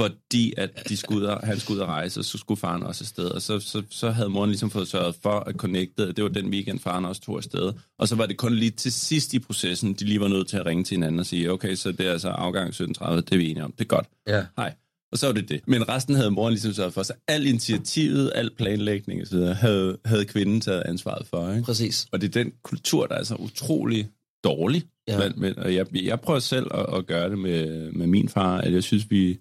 Fordi 0.00 0.54
at 0.56 0.88
de 0.88 0.96
skulle 0.96 1.20
ud 1.20 1.24
og, 1.24 1.40
han 1.42 1.60
skulle 1.60 1.76
ud 1.76 1.82
og 1.82 1.88
rejse, 1.88 2.20
og 2.20 2.24
så 2.24 2.38
skulle 2.38 2.60
faren 2.60 2.82
også 2.82 3.04
afsted. 3.04 3.24
Og 3.24 3.42
så, 3.42 3.60
så, 3.60 3.82
så 3.90 4.10
havde 4.10 4.28
moren 4.28 4.50
ligesom 4.50 4.70
fået 4.70 4.88
sørget 4.88 5.14
for 5.22 5.40
at 5.40 5.54
connecte. 5.54 6.12
Det 6.12 6.24
var 6.24 6.30
den 6.30 6.46
weekend, 6.50 6.80
faren 6.80 7.04
også 7.04 7.22
tog 7.22 7.36
afsted. 7.36 7.72
Og 7.98 8.08
så 8.08 8.16
var 8.16 8.26
det 8.26 8.36
kun 8.36 8.54
lige 8.54 8.70
til 8.70 8.92
sidst 8.92 9.34
i 9.34 9.38
processen, 9.38 9.92
de 9.92 10.04
lige 10.04 10.20
var 10.20 10.28
nødt 10.28 10.48
til 10.48 10.56
at 10.56 10.66
ringe 10.66 10.84
til 10.84 10.94
hinanden 10.94 11.20
og 11.20 11.26
sige, 11.26 11.52
okay, 11.52 11.74
så 11.74 11.92
det 11.92 12.06
er 12.06 12.12
altså 12.12 12.28
afgang 12.28 12.74
17.30, 12.74 12.84
det 13.16 13.32
er 13.32 13.36
vi 13.36 13.50
enige 13.50 13.64
om. 13.64 13.72
Det 13.72 13.80
er 13.80 13.88
godt. 13.88 14.06
Ja. 14.28 14.44
Hej. 14.56 14.74
Og 15.12 15.18
så 15.18 15.26
var 15.26 15.32
det 15.32 15.48
det. 15.48 15.60
Men 15.66 15.88
resten 15.88 16.14
havde 16.14 16.30
moren 16.30 16.52
ligesom 16.52 16.72
sørget 16.72 16.94
for. 16.94 17.02
Så 17.02 17.12
al 17.28 17.46
initiativet, 17.46 18.32
al 18.34 18.50
planlægning 18.56 19.22
videre, 19.30 19.54
havde, 19.54 19.98
havde 20.04 20.24
kvinden 20.24 20.60
taget 20.60 20.82
ansvaret 20.86 21.26
for. 21.26 21.50
Ikke? 21.50 21.62
Præcis. 21.62 22.06
Og 22.12 22.20
det 22.20 22.36
er 22.36 22.42
den 22.42 22.52
kultur, 22.62 23.06
der 23.06 23.14
er 23.14 23.22
så 23.22 23.34
utrolig 23.34 24.08
dårlig. 24.44 24.82
Ja. 25.08 25.18
Men, 25.18 25.32
men, 25.36 25.58
og 25.58 25.74
jeg, 25.74 25.86
jeg 26.04 26.20
prøver 26.20 26.40
selv 26.40 26.66
at, 26.74 26.86
at 26.96 27.06
gøre 27.06 27.30
det 27.30 27.38
med, 27.38 27.92
med 27.92 28.06
min 28.06 28.28
far, 28.28 28.58
at 28.58 28.72
jeg 28.72 28.82
synes, 28.82 29.10
vi, 29.10 29.38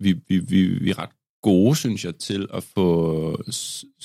vi, 0.00 0.12
vi, 0.28 0.38
vi, 0.38 0.66
vi 0.78 0.90
er 0.90 0.98
ret 0.98 1.10
gode, 1.42 1.76
synes 1.76 2.04
jeg, 2.04 2.16
til 2.16 2.48
at 2.52 2.62
få 2.62 3.42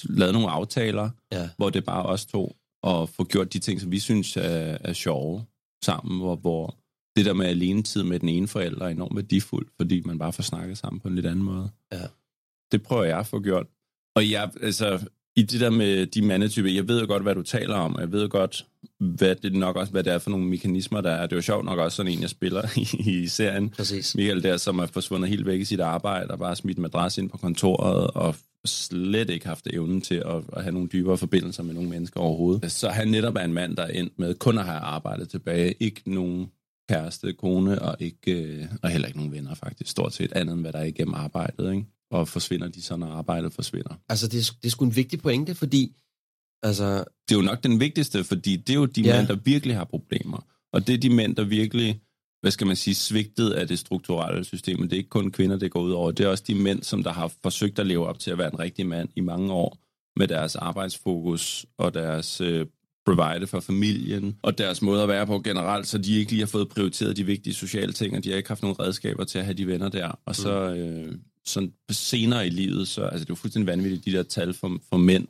lavet 0.03 0.33
nogle 0.33 0.49
aftaler, 0.49 1.09
Ja. 1.31 1.49
hvor 1.57 1.69
det 1.69 1.79
er 1.79 1.85
bare 1.85 2.05
os 2.05 2.25
to, 2.25 2.55
og 2.83 3.09
få 3.09 3.23
gjort 3.23 3.53
de 3.53 3.59
ting, 3.59 3.81
som 3.81 3.91
vi 3.91 3.99
synes 3.99 4.37
er, 4.37 4.77
er 4.81 4.93
sjove 4.93 5.45
sammen, 5.83 6.19
hvor, 6.19 6.35
hvor, 6.35 6.75
det 7.15 7.25
der 7.25 7.33
med 7.33 7.45
alenetid 7.45 8.03
med 8.03 8.19
den 8.19 8.29
ene 8.29 8.47
forælder 8.47 8.85
er 8.85 8.89
enormt 8.89 9.15
værdifuldt, 9.15 9.69
fordi 9.77 10.01
man 10.05 10.17
bare 10.17 10.33
får 10.33 10.43
snakket 10.43 10.77
sammen 10.77 10.99
på 10.99 11.07
en 11.07 11.15
lidt 11.15 11.25
anden 11.25 11.45
måde. 11.45 11.69
Ja. 11.91 12.01
Det 12.71 12.83
prøver 12.83 13.03
jeg 13.03 13.19
at 13.19 13.27
få 13.27 13.39
gjort. 13.39 13.67
Og 14.15 14.31
jeg, 14.31 14.51
altså, 14.61 15.07
i 15.36 15.43
det 15.43 15.59
der 15.59 15.69
med 15.69 16.05
de 16.05 16.21
mandetyper, 16.21 16.69
jeg 16.69 16.88
ved 16.88 17.01
jo 17.01 17.07
godt, 17.07 17.23
hvad 17.23 17.36
du 17.36 17.41
taler 17.41 17.75
om, 17.75 17.95
og 17.95 18.01
jeg 18.01 18.11
ved 18.11 18.21
jo 18.21 18.27
godt, 18.31 18.65
hvad 18.99 19.36
det 19.36 19.53
nok 19.53 19.75
også, 19.75 19.91
hvad 19.91 20.03
det 20.03 20.13
er 20.13 20.17
for 20.17 20.29
nogle 20.29 20.45
mekanismer, 20.45 21.01
der 21.01 21.11
er. 21.11 21.21
Det 21.21 21.31
er 21.31 21.38
jo 21.38 21.41
sjovt 21.41 21.65
nok 21.65 21.79
også 21.79 21.95
sådan 21.95 22.11
en, 22.11 22.21
jeg 22.21 22.29
spiller 22.29 22.61
i, 23.05 23.11
i 23.23 23.27
serien. 23.27 23.69
Præcis. 23.69 24.15
Michael 24.15 24.43
der, 24.43 24.57
som 24.57 24.79
er 24.79 24.86
forsvundet 24.86 25.29
helt 25.29 25.45
væk 25.45 25.59
i 25.59 25.65
sit 25.65 25.79
arbejde, 25.79 26.31
og 26.31 26.39
bare 26.39 26.55
smidt 26.55 26.77
madras 26.77 27.17
ind 27.17 27.29
på 27.29 27.38
kontoret, 27.38 28.07
og 28.07 28.36
slet 28.65 29.29
ikke 29.29 29.47
haft 29.47 29.67
evnen 29.73 30.01
til 30.01 30.15
at, 30.15 30.43
at 30.53 30.63
have 30.63 30.73
nogle 30.73 30.89
dybere 30.89 31.17
forbindelser 31.17 31.63
med 31.63 31.73
nogle 31.73 31.89
mennesker 31.89 32.19
overhovedet. 32.19 32.71
Så 32.71 32.89
han 32.89 33.07
netop 33.07 33.36
er 33.36 33.43
en 33.43 33.53
mand, 33.53 33.77
der 33.77 33.83
er 33.83 33.91
endt 33.91 34.19
med 34.19 34.36
kun 34.36 34.57
at 34.57 34.65
have 34.65 34.79
arbejdet 34.79 35.29
tilbage. 35.29 35.75
Ikke 35.79 36.01
nogen 36.05 36.51
kæreste, 36.89 37.33
kone, 37.33 37.81
og, 37.81 37.95
ikke, 37.99 38.41
øh, 38.41 38.65
og 38.83 38.89
heller 38.89 39.07
ikke 39.07 39.19
nogen 39.19 39.33
venner 39.33 39.55
faktisk, 39.55 39.91
stort 39.91 40.13
set 40.13 40.33
andet 40.33 40.53
end 40.53 40.61
hvad 40.61 40.73
der 40.73 40.79
er 40.79 40.83
igennem 40.83 41.13
arbejdet. 41.13 41.73
Ikke? 41.73 41.86
Og 42.16 42.28
forsvinder 42.28 42.68
de 42.68 42.82
så, 42.82 42.95
når 42.97 43.07
arbejdet 43.07 43.53
forsvinder. 43.53 43.93
Altså, 44.09 44.28
det 44.28 44.39
er, 44.39 44.51
det 44.61 44.68
er 44.68 44.72
sgu 44.72 44.86
en 44.86 44.95
vigtig 44.95 45.22
pointe, 45.22 45.55
fordi 45.55 45.95
altså, 46.63 46.97
Det 47.30 47.36
er 47.36 47.39
jo 47.39 47.41
nok 47.41 47.63
den 47.63 47.80
vigtigste, 47.80 48.24
fordi 48.24 48.55
det 48.55 48.70
er 48.70 48.78
jo 48.80 48.86
de 48.86 49.01
Ja. 49.01 49.18
mænd, 49.18 49.28
der 49.28 49.36
virkelig 49.36 49.76
har 49.76 49.84
problemer. 49.84 50.45
Og 50.74 50.88
det 50.88 50.93
er 50.93 50.97
de 50.97 51.09
mænd, 51.09 51.36
der 51.36 51.43
virkelig, 51.43 52.01
hvad 52.41 52.51
skal 52.51 52.68
man 52.68 52.76
sige, 52.76 52.95
svigtet 52.95 53.49
af 53.51 53.68
det 53.68 53.80
strukturelle 53.80 54.43
system. 54.43 54.82
Det 54.82 54.93
er 54.93 54.97
ikke 54.97 55.09
kun 55.09 55.32
kvinder, 55.32 55.57
det 55.57 55.72
går 55.72 55.82
ud 55.82 55.91
over. 55.91 56.11
Det 56.11 56.24
er 56.26 56.30
også 56.30 56.43
de 56.47 56.55
mænd, 56.55 56.84
som 56.84 57.03
der 57.03 57.13
har 57.13 57.32
forsøgt 57.43 57.80
at 57.80 57.88
leve 57.88 58.07
op 58.07 58.20
til 58.20 58.32
at 58.32 58.38
være 58.38 58.53
en 58.53 58.59
rigtig 58.59 58.86
mand 58.86 59.09
i 59.16 59.22
mange 59.22 59.53
år, 59.53 59.78
med 60.20 60.28
deres 60.28 60.55
arbejdsfokus 60.55 61.66
og 61.78 61.93
deres 61.93 62.41
øh, 62.41 62.66
provide 63.05 63.47
for 63.47 63.59
familien, 63.59 64.36
og 64.41 64.57
deres 64.57 64.82
måde 64.82 65.01
at 65.03 65.09
være 65.09 65.28
på 65.28 65.39
generelt, 65.39 65.88
så 65.88 65.97
de 65.97 66.18
ikke 66.20 66.32
lige 66.32 66.41
har 66.41 66.47
fået 66.47 66.70
prioriteret 66.70 67.18
de 67.18 67.24
vigtige 67.26 67.53
sociale 67.53 67.93
ting, 67.93 68.18
og 68.18 68.24
de 68.24 68.30
har 68.30 68.38
ikke 68.38 68.49
haft 68.49 68.61
nogen 68.61 68.80
redskaber 68.80 69.24
til 69.24 69.39
at 69.39 69.45
have 69.45 69.53
de 69.57 69.68
venner 69.68 69.89
der. 69.89 70.20
Og 70.26 70.36
så, 70.36 70.51
øh, 70.76 71.13
så 71.45 71.69
senere 71.91 72.47
i 72.47 72.49
livet, 72.49 72.87
så 72.87 73.01
altså 73.03 73.19
det 73.19 73.29
er 73.29 73.33
jo 73.33 73.35
fuldstændig 73.35 73.67
vanvittigt, 73.67 74.05
de 74.05 74.11
der 74.11 74.23
tal 74.23 74.53
for, 74.53 74.79
for 74.89 74.97
mænd, 74.97 75.27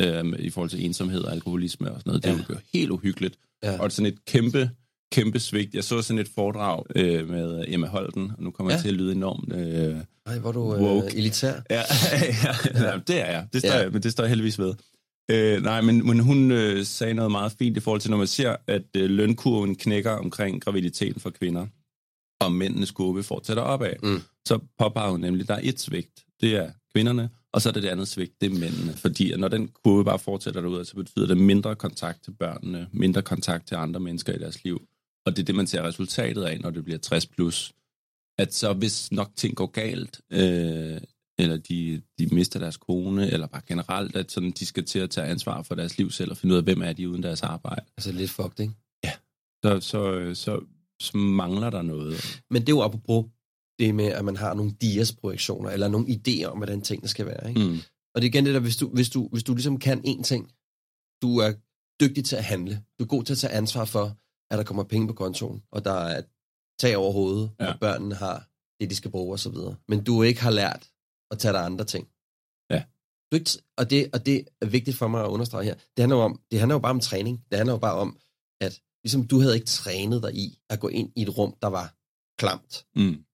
øh, 0.00 0.24
i 0.38 0.50
forhold 0.50 0.70
til 0.70 0.84
ensomhed 0.84 1.20
og 1.20 1.32
alkoholisme 1.32 1.90
og 1.92 2.00
sådan 2.00 2.10
noget. 2.10 2.22
Det 2.24 2.30
er 2.30 2.34
Ja. 2.36 2.44
jo 2.50 2.56
helt 2.74 2.90
uhyggeligt. 2.90 3.38
Ja. 3.62 3.80
Og 3.80 3.92
sådan 3.92 4.12
et 4.12 4.24
kæmpe, 4.24 4.70
kæmpe 5.12 5.40
svigt. 5.40 5.74
Jeg 5.74 5.84
så 5.84 6.02
sådan 6.02 6.18
et 6.18 6.28
foredrag 6.34 6.84
øh, 6.96 7.28
med 7.28 7.64
Emma 7.68 7.86
Holden, 7.86 8.32
og 8.36 8.42
nu 8.42 8.50
kommer 8.50 8.72
ja. 8.72 8.76
jeg 8.76 8.84
Ja. 8.84 8.88
til 8.88 8.94
at 8.94 9.00
lyde 9.00 9.12
enormt... 9.12 9.52
Øh, 9.52 9.96
ej, 10.26 10.38
hvor 10.38 10.52
du 10.52 10.74
øh, 10.74 10.82
Woke. 10.82 11.16
elitær. 11.16 11.52
Ja, 11.70 11.82
ja, 12.74 12.84
ja, 12.92 12.98
det 13.06 13.20
er 13.20 13.30
jeg. 13.30 13.46
Det 13.52 13.60
står 13.60 13.68
Ja. 13.68 13.76
ja. 13.76 13.82
jeg, 13.82 13.92
men 13.92 14.02
det 14.02 14.12
står 14.12 14.24
jeg 14.24 14.28
heldigvis 14.28 14.58
ved. 14.58 14.74
Øh, 15.30 15.62
nej, 15.62 15.80
men, 15.80 16.06
men 16.06 16.18
hun 16.20 16.50
øh, 16.50 16.84
sagde 16.84 17.14
noget 17.14 17.30
meget 17.30 17.52
fint 17.58 17.76
i 17.76 17.80
forhold 17.80 18.00
til, 18.00 18.10
når 18.10 18.16
man 18.18 18.26
ser, 18.26 18.56
at 18.66 18.82
øh, 18.96 19.10
lønkurven 19.10 19.74
knækker 19.76 20.10
omkring 20.10 20.62
graviditeten 20.64 21.20
for 21.20 21.30
kvinder, 21.30 21.66
og 22.40 22.52
mændenes 22.52 22.90
kurve 22.90 23.22
fortsætter 23.22 23.62
opad. 23.62 23.94
Mm. 24.02 24.20
Så 24.48 24.58
påpeger 24.78 25.10
hun 25.10 25.20
nemlig, 25.20 25.42
at 25.42 25.48
der 25.48 25.54
er 25.54 25.60
et 25.62 25.80
svigt. 25.80 26.24
Det 26.40 26.56
er 26.56 26.70
kvinderne, 26.92 27.30
og 27.52 27.62
så 27.62 27.68
er 27.68 27.72
det 27.72 27.82
det 27.82 27.88
andet 27.88 28.08
svigt, 28.08 28.40
det 28.40 28.52
er 28.52 28.58
mændene. 28.58 28.92
Fordi 28.96 29.36
når 29.36 29.48
den 29.48 29.70
kurve 29.84 30.04
bare 30.04 30.18
fortsætter 30.18 30.60
derud, 30.60 30.84
så 30.84 30.94
betyder 30.94 31.26
det 31.26 31.36
mindre 31.36 31.76
kontakt 31.76 32.24
til 32.24 32.30
børnene, 32.30 32.88
mindre 32.92 33.22
kontakt 33.22 33.68
til 33.68 33.74
andre 33.74 34.00
mennesker 34.00 34.32
i 34.32 34.38
deres 34.38 34.64
liv. 34.64 34.82
Og 35.26 35.36
det 35.36 35.42
er 35.42 35.46
det, 35.46 35.54
man 35.54 35.66
ser 35.66 35.82
resultatet 35.82 36.42
af, 36.42 36.60
når 36.60 36.70
det 36.70 36.84
bliver 36.84 36.98
60 36.98 37.26
plus. 37.26 37.72
At 38.38 38.54
så 38.54 38.72
hvis 38.72 39.12
nok 39.12 39.30
ting 39.36 39.56
går 39.56 39.66
galt, 39.66 40.20
øh, 40.32 41.00
eller 41.38 41.56
de, 41.56 42.02
de 42.18 42.26
mister 42.26 42.58
deres 42.60 42.76
kone, 42.76 43.30
eller 43.30 43.46
bare 43.46 43.62
generelt, 43.66 44.16
at 44.16 44.32
sådan, 44.32 44.50
de 44.50 44.66
skal 44.66 44.84
til 44.84 44.98
at 44.98 45.10
tage 45.10 45.26
ansvar 45.26 45.62
for 45.62 45.74
deres 45.74 45.98
liv 45.98 46.10
selv, 46.10 46.30
og 46.30 46.36
finde 46.36 46.52
ud 46.52 46.58
af, 46.58 46.64
hvem 46.64 46.82
er 46.82 46.92
de 46.92 47.08
uden 47.08 47.22
deres 47.22 47.42
arbejde, 47.42 47.84
Altså 47.96 48.12
lidt 48.12 48.30
fucked, 48.30 48.60
ikke? 48.60 48.74
så, 49.64 49.80
så, 49.80 50.12
øh, 50.12 50.36
så, 50.36 50.60
så 51.00 51.16
mangler 51.16 51.70
der 51.70 51.82
noget. 51.82 52.42
Men 52.50 52.62
det 52.62 52.68
er 52.68 52.76
jo 52.76 52.82
apropos 52.82 53.26
det 53.78 53.94
med, 53.94 54.04
at 54.04 54.24
man 54.24 54.36
har 54.36 54.54
nogle 54.54 54.72
dias-projektioner, 54.72 55.70
eller 55.70 55.88
nogle 55.88 56.06
idéer 56.06 56.44
om, 56.44 56.56
hvordan 56.56 56.80
tingene 56.80 57.08
skal 57.08 57.26
være, 57.26 57.48
ikke? 57.48 57.60
Mm. 57.60 57.78
Og 58.14 58.22
det 58.22 58.24
er 58.24 58.30
igen 58.30 58.46
det 58.46 58.54
der, 58.54 58.60
hvis 58.60 58.76
du, 58.76 58.88
hvis 58.88 59.10
du, 59.10 59.28
hvis 59.32 59.44
du 59.44 59.54
ligesom 59.54 59.78
kan 59.78 59.98
én 60.06 60.22
ting, 60.22 60.52
du 61.22 61.38
er 61.38 61.52
dygtig 62.00 62.24
til 62.24 62.36
at 62.36 62.44
handle, 62.44 62.84
du 62.98 63.04
er 63.04 63.08
god 63.08 63.24
til 63.24 63.32
at 63.32 63.38
tage 63.38 63.52
ansvar 63.52 63.84
for, 63.84 64.16
at 64.50 64.58
der 64.58 64.64
kommer 64.64 64.84
penge 64.84 65.06
på 65.06 65.12
kontoen, 65.12 65.62
og 65.70 65.84
der 65.84 65.92
er 65.92 66.22
tag 66.80 66.96
over 66.96 67.12
hovedet, 67.12 67.50
ja. 67.60 67.72
Og 67.72 67.80
børnene 67.80 68.14
har 68.14 68.48
det, 68.80 68.90
de 68.90 68.96
skal 68.96 69.10
bruge 69.10 69.34
osv. 69.34 69.54
Men 69.88 70.04
du 70.04 70.22
ikke 70.22 70.42
har 70.42 70.50
lært 70.50 70.90
at 71.30 71.38
tage 71.38 71.52
dig 71.52 71.64
andre 71.64 71.84
ting. 71.84 72.08
Ja. 72.70 72.84
Du 73.32 73.36
ikke, 73.36 73.50
og, 73.76 73.90
det, 73.90 74.10
og 74.12 74.26
det 74.26 74.48
er 74.60 74.66
vigtigt 74.66 74.96
for 74.96 75.08
mig 75.08 75.24
at 75.24 75.28
understrege 75.28 75.64
her. 75.64 75.74
Det 75.74 75.98
handler, 75.98 76.16
jo 76.16 76.22
om, 76.22 76.40
det 76.50 76.58
handler 76.58 76.74
jo 76.74 76.78
bare 76.78 76.90
om 76.90 77.00
træning. 77.00 77.44
Det 77.50 77.56
handler 77.58 77.72
jo 77.72 77.78
bare 77.78 77.94
om, 77.94 78.18
at 78.60 78.80
ligesom 79.08 79.26
du 79.26 79.40
havde 79.40 79.54
ikke 79.54 79.66
trænet 79.66 80.22
dig 80.22 80.34
i 80.34 80.58
at 80.70 80.80
gå 80.80 80.88
ind 80.88 81.12
i 81.16 81.22
et 81.22 81.38
rum, 81.38 81.54
der 81.62 81.68
var 81.68 81.94
klamt. 82.40 82.86
Mm. 82.96 83.24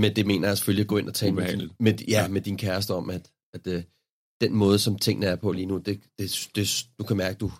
Men 0.00 0.16
det 0.16 0.26
mener 0.26 0.48
jeg 0.48 0.56
selvfølgelig 0.58 0.82
at 0.82 0.88
gå 0.88 0.96
ind 0.98 1.08
og 1.08 1.14
tale 1.14 1.32
med, 1.32 1.68
med, 1.80 1.94
ja, 1.98 2.04
Ja. 2.22 2.28
med 2.28 2.40
din 2.40 2.56
kæreste 2.56 2.94
om, 2.94 3.10
at, 3.10 3.32
at 3.54 3.66
uh, 3.66 3.82
den 4.40 4.54
måde, 4.54 4.78
som 4.78 4.98
tingene 4.98 5.26
er 5.26 5.36
på 5.36 5.52
lige 5.52 5.66
nu, 5.66 5.78
det, 5.78 6.00
det, 6.18 6.48
det, 6.54 6.86
du 6.98 7.04
kan 7.04 7.16
mærke, 7.16 7.38
du, 7.38 7.52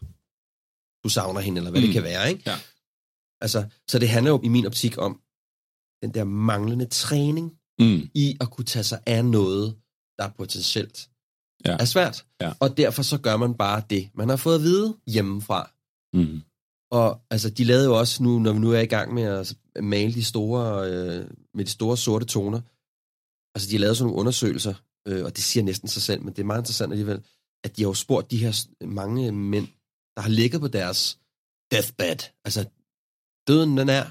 du 1.04 1.09
savner 1.09 1.40
hende, 1.40 1.59
eller 1.59 1.70
hvad 1.70 1.80
mm. 1.80 1.86
det 1.86 1.92
kan 1.94 2.02
være. 2.02 2.28
Ikke? 2.30 2.42
Ja. 2.50 2.57
Altså, 3.40 3.68
så 3.88 3.98
det 3.98 4.09
handler 4.09 4.30
jo 4.30 4.40
i 4.44 4.48
min 4.48 4.66
optik 4.66 4.98
om 4.98 5.20
den 6.02 6.14
der 6.14 6.24
manglende 6.24 6.86
træning 6.86 7.59
Mm. 7.80 8.11
i 8.14 8.36
at 8.40 8.50
kunne 8.50 8.64
tage 8.64 8.84
sig 8.84 9.02
af 9.07 9.24
noget, 9.24 9.76
der 10.18 10.24
er 10.24 10.30
potentielt 10.30 11.11
Ja. 11.66 11.76
er 11.80 11.84
svært. 11.84 12.26
Ja. 12.40 12.52
Og 12.61 12.76
derfor 12.76 13.02
så 13.02 13.18
gør 13.18 13.36
man 13.36 13.54
bare 13.54 13.82
det, 13.90 14.11
man 14.14 14.28
har 14.28 14.36
fået 14.36 14.54
at 14.54 14.61
vide 14.62 14.96
hjemmefra. 15.07 15.70
Mm. 16.12 16.42
Og 16.91 17.20
altså, 17.30 17.51
de 17.51 17.64
lavede 17.64 17.84
jo 17.87 17.99
også 17.99 18.22
nu, 18.22 18.39
når 18.39 18.53
vi 18.53 18.59
nu 18.59 18.72
er 18.72 18.80
i 18.80 18.87
gang 18.87 19.14
med 19.14 19.22
at 19.22 19.57
male 19.84 20.14
de 20.14 20.24
store, 20.24 20.91
øh, 20.91 21.30
med 21.55 21.64
de 21.64 21.70
store 21.70 21.97
sorte 21.97 22.26
toner, 22.26 22.61
altså 23.55 23.70
de 23.70 23.78
lavet 23.78 23.97
sådan 23.97 24.07
nogle 24.07 24.20
undersøgelser, 24.20 24.74
øh, 25.09 25.24
og 25.24 25.37
det 25.37 25.45
siger 25.45 25.64
næsten 25.64 25.89
sig 25.89 26.03
selv, 26.03 26.22
men 26.22 26.32
det 26.34 26.39
er 26.43 26.47
meget 26.47 26.61
interessant 26.61 26.93
alligevel, 26.93 27.24
at 27.64 27.76
de 27.76 27.82
har 27.82 27.89
jo 27.89 27.95
spurgt 27.95 28.30
de 28.30 28.37
her 28.45 28.66
mange 28.87 29.32
mænd, 29.32 29.66
der 30.16 30.20
har 30.22 30.28
ligget 30.28 30.61
på 30.61 30.68
deres 30.68 31.18
deathbed, 31.70 32.30
altså 32.45 32.68
døden 33.49 33.76
den 33.78 33.89
er, 33.89 34.05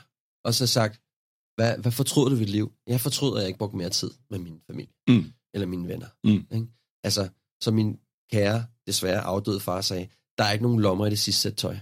og 0.43 0.53
så 0.53 0.67
sagt, 0.67 1.01
hvad, 1.55 1.77
hvad 1.77 1.91
fortryder 1.91 2.29
du 2.29 2.35
ved 2.35 2.45
liv? 2.45 2.73
Jeg 2.87 3.01
fortryder, 3.01 3.35
at 3.35 3.39
jeg 3.39 3.47
ikke 3.47 3.57
brugte 3.57 3.77
mere 3.77 3.89
tid 3.89 4.11
med 4.29 4.39
min 4.39 4.61
familie, 4.67 4.93
Mm. 5.09 5.25
eller 5.53 5.67
mine 5.67 5.87
venner. 5.87 6.07
Mm. 6.23 6.47
Ikke? 6.57 6.67
Altså, 7.03 7.29
som 7.63 7.73
min 7.73 7.99
kære, 8.31 8.65
desværre 8.87 9.21
afdøde 9.21 9.59
far 9.59 9.81
sagde, 9.81 10.07
der 10.37 10.43
er 10.43 10.51
ikke 10.51 10.63
nogen 10.63 10.79
lommer 10.79 11.05
i 11.05 11.09
det 11.09 11.19
sidste 11.19 11.41
sæt 11.41 11.55
tøj. 11.55 11.77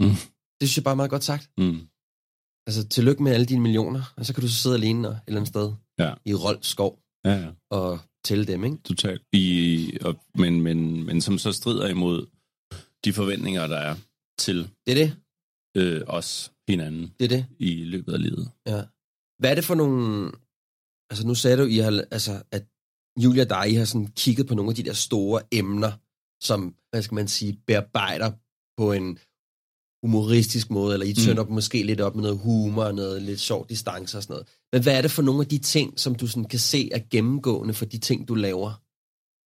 Mm. 0.00 0.16
Det 0.60 0.68
synes 0.68 0.76
jeg 0.76 0.84
bare 0.84 0.92
er 0.92 0.96
meget 1.02 1.10
godt 1.10 1.24
sagt. 1.24 1.50
Mm. 1.58 1.80
Altså, 2.66 2.88
tillykke 2.88 3.22
med 3.22 3.32
alle 3.32 3.46
dine 3.46 3.60
millioner, 3.60 4.02
og 4.16 4.26
så 4.26 4.34
kan 4.34 4.40
du 4.42 4.48
så 4.48 4.54
sidde 4.62 4.74
alene 4.76 5.08
og, 5.08 5.14
et 5.14 5.20
eller 5.26 5.40
andet 5.40 5.48
sted 5.48 5.72
Ja. 5.98 6.14
i 6.24 6.34
Rold 6.34 6.62
skov 6.62 6.98
Ja, 7.24 7.32
ja. 7.34 7.50
og 7.70 7.98
tælle 8.24 8.46
dem, 8.46 8.64
ikke? 8.64 8.76
Totalt. 8.84 9.22
I, 9.32 9.98
og, 10.00 10.20
men, 10.34 10.60
men, 10.60 11.04
men 11.04 11.20
som 11.20 11.38
så 11.38 11.52
strider 11.52 11.88
imod 11.88 12.26
de 13.04 13.12
forventninger, 13.12 13.66
der 13.66 13.76
er 13.78 13.96
til 14.38 14.70
Det 14.86 14.92
er 15.00 15.06
det. 15.06 15.16
øh, 15.76 16.02
os 16.06 16.52
hinanden 16.68 17.14
Det 17.20 17.24
er 17.24 17.28
det. 17.36 17.46
i 17.58 17.84
løbet 17.84 18.12
af 18.12 18.22
livet. 18.22 18.50
Ja. 18.66 18.82
Hvad 19.38 19.50
er 19.50 19.54
det 19.54 19.64
for 19.64 19.74
nogle... 19.74 20.32
Altså, 21.10 21.26
nu 21.26 21.34
sagde 21.34 21.56
du, 21.56 21.62
I 21.64 21.76
har, 21.76 22.04
altså, 22.10 22.42
at 22.50 22.64
Julia 23.24 23.42
og 23.42 23.50
dig, 23.50 23.70
I 23.70 23.74
har 23.74 23.84
sådan 23.84 24.06
kigget 24.06 24.46
på 24.46 24.54
nogle 24.54 24.70
af 24.70 24.76
de 24.76 24.82
der 24.82 24.92
store 24.92 25.42
emner, 25.52 25.92
som, 26.46 26.74
hvad 26.90 27.02
skal 27.02 27.14
man 27.14 27.28
sige, 27.28 27.60
bearbejder 27.66 28.32
på 28.80 28.92
en 28.92 29.18
humoristisk 30.04 30.70
måde, 30.70 30.94
eller 30.94 31.06
I 31.06 31.12
tønder 31.12 31.44
mm. 31.44 31.52
måske 31.52 31.82
lidt 31.82 32.00
op 32.00 32.14
med 32.14 32.22
noget 32.22 32.38
humor, 32.38 32.84
og 32.84 32.94
noget 32.94 33.22
lidt 33.22 33.40
sjov 33.40 33.66
distance 33.68 34.16
og 34.18 34.22
sådan 34.22 34.34
noget. 34.34 34.46
Men 34.72 34.82
hvad 34.82 34.96
er 34.96 35.02
det 35.02 35.10
for 35.10 35.22
nogle 35.22 35.40
af 35.40 35.46
de 35.46 35.58
ting, 35.58 36.00
som 36.00 36.14
du 36.14 36.26
sådan 36.26 36.44
kan 36.44 36.58
se 36.58 36.90
er 36.92 37.00
gennemgående 37.10 37.74
for 37.74 37.84
de 37.84 37.98
ting, 37.98 38.28
du 38.28 38.34
laver? 38.34 38.80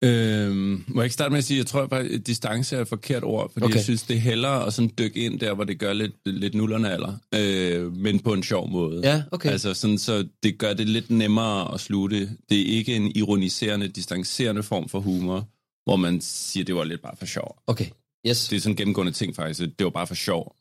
Øhm, 0.03 0.83
må 0.87 1.01
jeg 1.01 1.05
ikke 1.05 1.13
starte 1.13 1.29
med 1.29 1.37
at 1.37 1.43
sige, 1.43 1.57
jeg 1.57 1.65
tror 1.65 1.85
bare, 1.85 1.99
at 1.99 2.27
distance 2.27 2.75
er 2.75 2.81
et 2.81 2.87
forkert 2.87 3.23
ord, 3.23 3.51
fordi 3.53 3.65
Okay. 3.65 3.75
jeg 3.75 3.83
synes, 3.83 4.03
det 4.03 4.15
er 4.15 4.19
hellere 4.19 4.65
at 4.65 4.73
sådan 4.73 4.91
dykke 4.97 5.19
ind 5.19 5.39
der, 5.39 5.53
hvor 5.53 5.63
det 5.63 5.79
gør 5.79 5.93
lidt, 5.93 6.13
lidt 6.25 6.55
nullerne 6.55 6.91
alder, 6.91 7.13
øh, 7.35 7.95
men 7.95 8.19
på 8.19 8.33
en 8.33 8.43
sjov 8.43 8.69
måde. 8.69 9.01
Ja, 9.03 9.23
okay. 9.31 9.49
Altså 9.49 9.73
sådan, 9.73 9.97
så 9.97 10.27
det 10.43 10.57
gør 10.57 10.73
det 10.73 10.89
lidt 10.89 11.09
nemmere 11.11 11.73
at 11.73 11.79
slutte. 11.79 12.29
Det 12.49 12.61
er 12.61 12.65
ikke 12.77 12.95
en 12.95 13.11
ironiserende, 13.15 13.87
distancerende 13.87 14.63
form 14.63 14.89
for 14.89 14.99
humor, 14.99 15.47
hvor 15.85 15.95
man 15.95 16.21
siger, 16.21 16.63
det 16.63 16.75
var 16.75 16.83
lidt 16.83 17.01
bare 17.01 17.15
for 17.19 17.25
sjov. 17.25 17.55
Okay, 17.67 17.85
yes. 18.27 18.47
Det 18.47 18.55
er 18.55 18.59
sådan 18.59 18.73
en 18.73 18.77
gennemgående 18.77 19.11
ting 19.11 19.35
faktisk. 19.35 19.59
Det 19.79 19.83
var 19.83 19.89
bare 19.89 20.07
for 20.07 20.15
sjov 20.15 20.55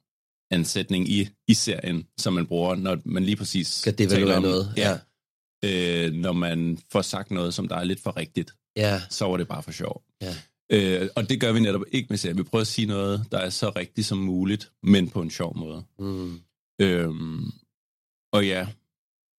en 0.53 0.65
sætning 0.65 1.09
i, 1.09 1.29
i 1.49 1.55
serien, 1.55 2.07
som 2.19 2.33
man 2.33 2.47
bruger, 2.47 2.75
når 2.75 2.99
man 3.05 3.25
lige 3.25 3.37
præcis 3.37 3.67
Skal 3.69 3.99
devaluere 3.99 4.21
taler 4.25 4.37
om- 4.37 4.43
noget, 4.43 4.73
Ja. 4.77 4.99
Øh, 5.65 6.13
når 6.13 6.33
man 6.33 6.79
får 6.93 7.03
sagt 7.03 7.31
noget, 7.31 7.55
som 7.55 7.69
der 7.69 7.77
er 7.77 7.85
lidt 7.85 8.01
for 8.01 8.17
rigtigt, 8.17 8.51
Ja, 8.77 9.03
så 9.11 9.25
var 9.25 9.37
det 9.37 9.49
bare 9.49 9.63
for 9.63 9.73
sjov. 9.73 10.05
Ja. 10.23 10.35
Øh, 10.73 11.09
og 11.17 11.29
det 11.31 11.41
gør 11.41 11.53
vi 11.53 11.61
netop 11.61 11.83
ikke 11.93 12.07
med 12.11 12.19
serien. 12.19 12.39
Vi 12.39 12.43
prøver 12.43 12.61
at 12.61 12.67
sige 12.67 12.87
noget, 12.87 13.25
der 13.33 13.39
er 13.39 13.51
så 13.51 13.71
rigtigt 13.77 14.07
som 14.07 14.19
muligt, 14.19 14.73
men 14.83 15.09
på 15.11 15.23
en 15.23 15.31
sjov 15.31 15.57
måde. 15.59 15.85
mm. 15.99 16.41
Øhm, 16.81 17.45
og 18.33 18.47
ja, 18.47 18.69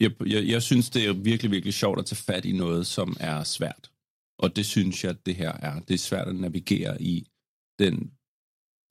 jeg, 0.01 0.11
jeg, 0.27 0.47
jeg 0.49 0.63
synes, 0.63 0.91
det 0.91 1.05
er 1.07 1.13
virkelig, 1.13 1.51
virkelig 1.51 1.75
sjovt 1.75 1.99
at 1.99 2.07
tage 2.07 2.17
fat 2.17 2.45
i 2.45 2.53
noget, 2.53 2.87
som 2.87 3.17
er 3.21 3.45
svært. 3.45 3.91
Og 4.39 4.57
det 4.57 4.67
synes 4.67 5.05
jeg, 5.05 5.27
det 5.27 5.35
her 5.35 5.53
er. 5.53 5.81
Det 5.81 5.95
er 5.95 5.99
svært 5.99 6.29
at 6.29 6.37
navigere 6.37 7.03
i 7.03 7.27
den, 7.79 8.13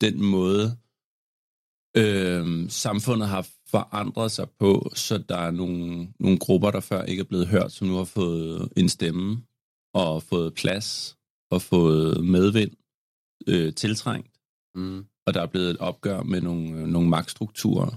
den 0.00 0.22
måde, 0.24 0.76
øhm, 1.96 2.68
samfundet 2.68 3.28
har 3.28 3.48
forandret 3.66 4.30
sig 4.30 4.50
på, 4.58 4.90
så 4.94 5.18
der 5.18 5.36
er 5.36 5.50
nogle, 5.50 6.08
nogle 6.18 6.38
grupper, 6.38 6.70
der 6.70 6.80
før 6.80 7.02
ikke 7.02 7.20
er 7.20 7.24
blevet 7.24 7.46
hørt, 7.46 7.72
som 7.72 7.88
nu 7.88 7.94
har 7.94 8.04
fået 8.04 8.72
en 8.76 8.88
stemme, 8.88 9.42
og 9.94 10.22
fået 10.22 10.54
plads, 10.54 11.16
og 11.50 11.62
fået 11.62 12.24
medvind, 12.24 12.70
øh, 13.48 13.74
tiltrængt. 13.74 14.40
Mm. 14.74 15.06
Og 15.26 15.34
der 15.34 15.42
er 15.42 15.46
blevet 15.46 15.70
et 15.70 15.78
opgør 15.78 16.22
med 16.22 16.40
nogle, 16.40 16.80
øh, 16.80 16.86
nogle 16.86 17.08
magtstrukturer, 17.08 17.90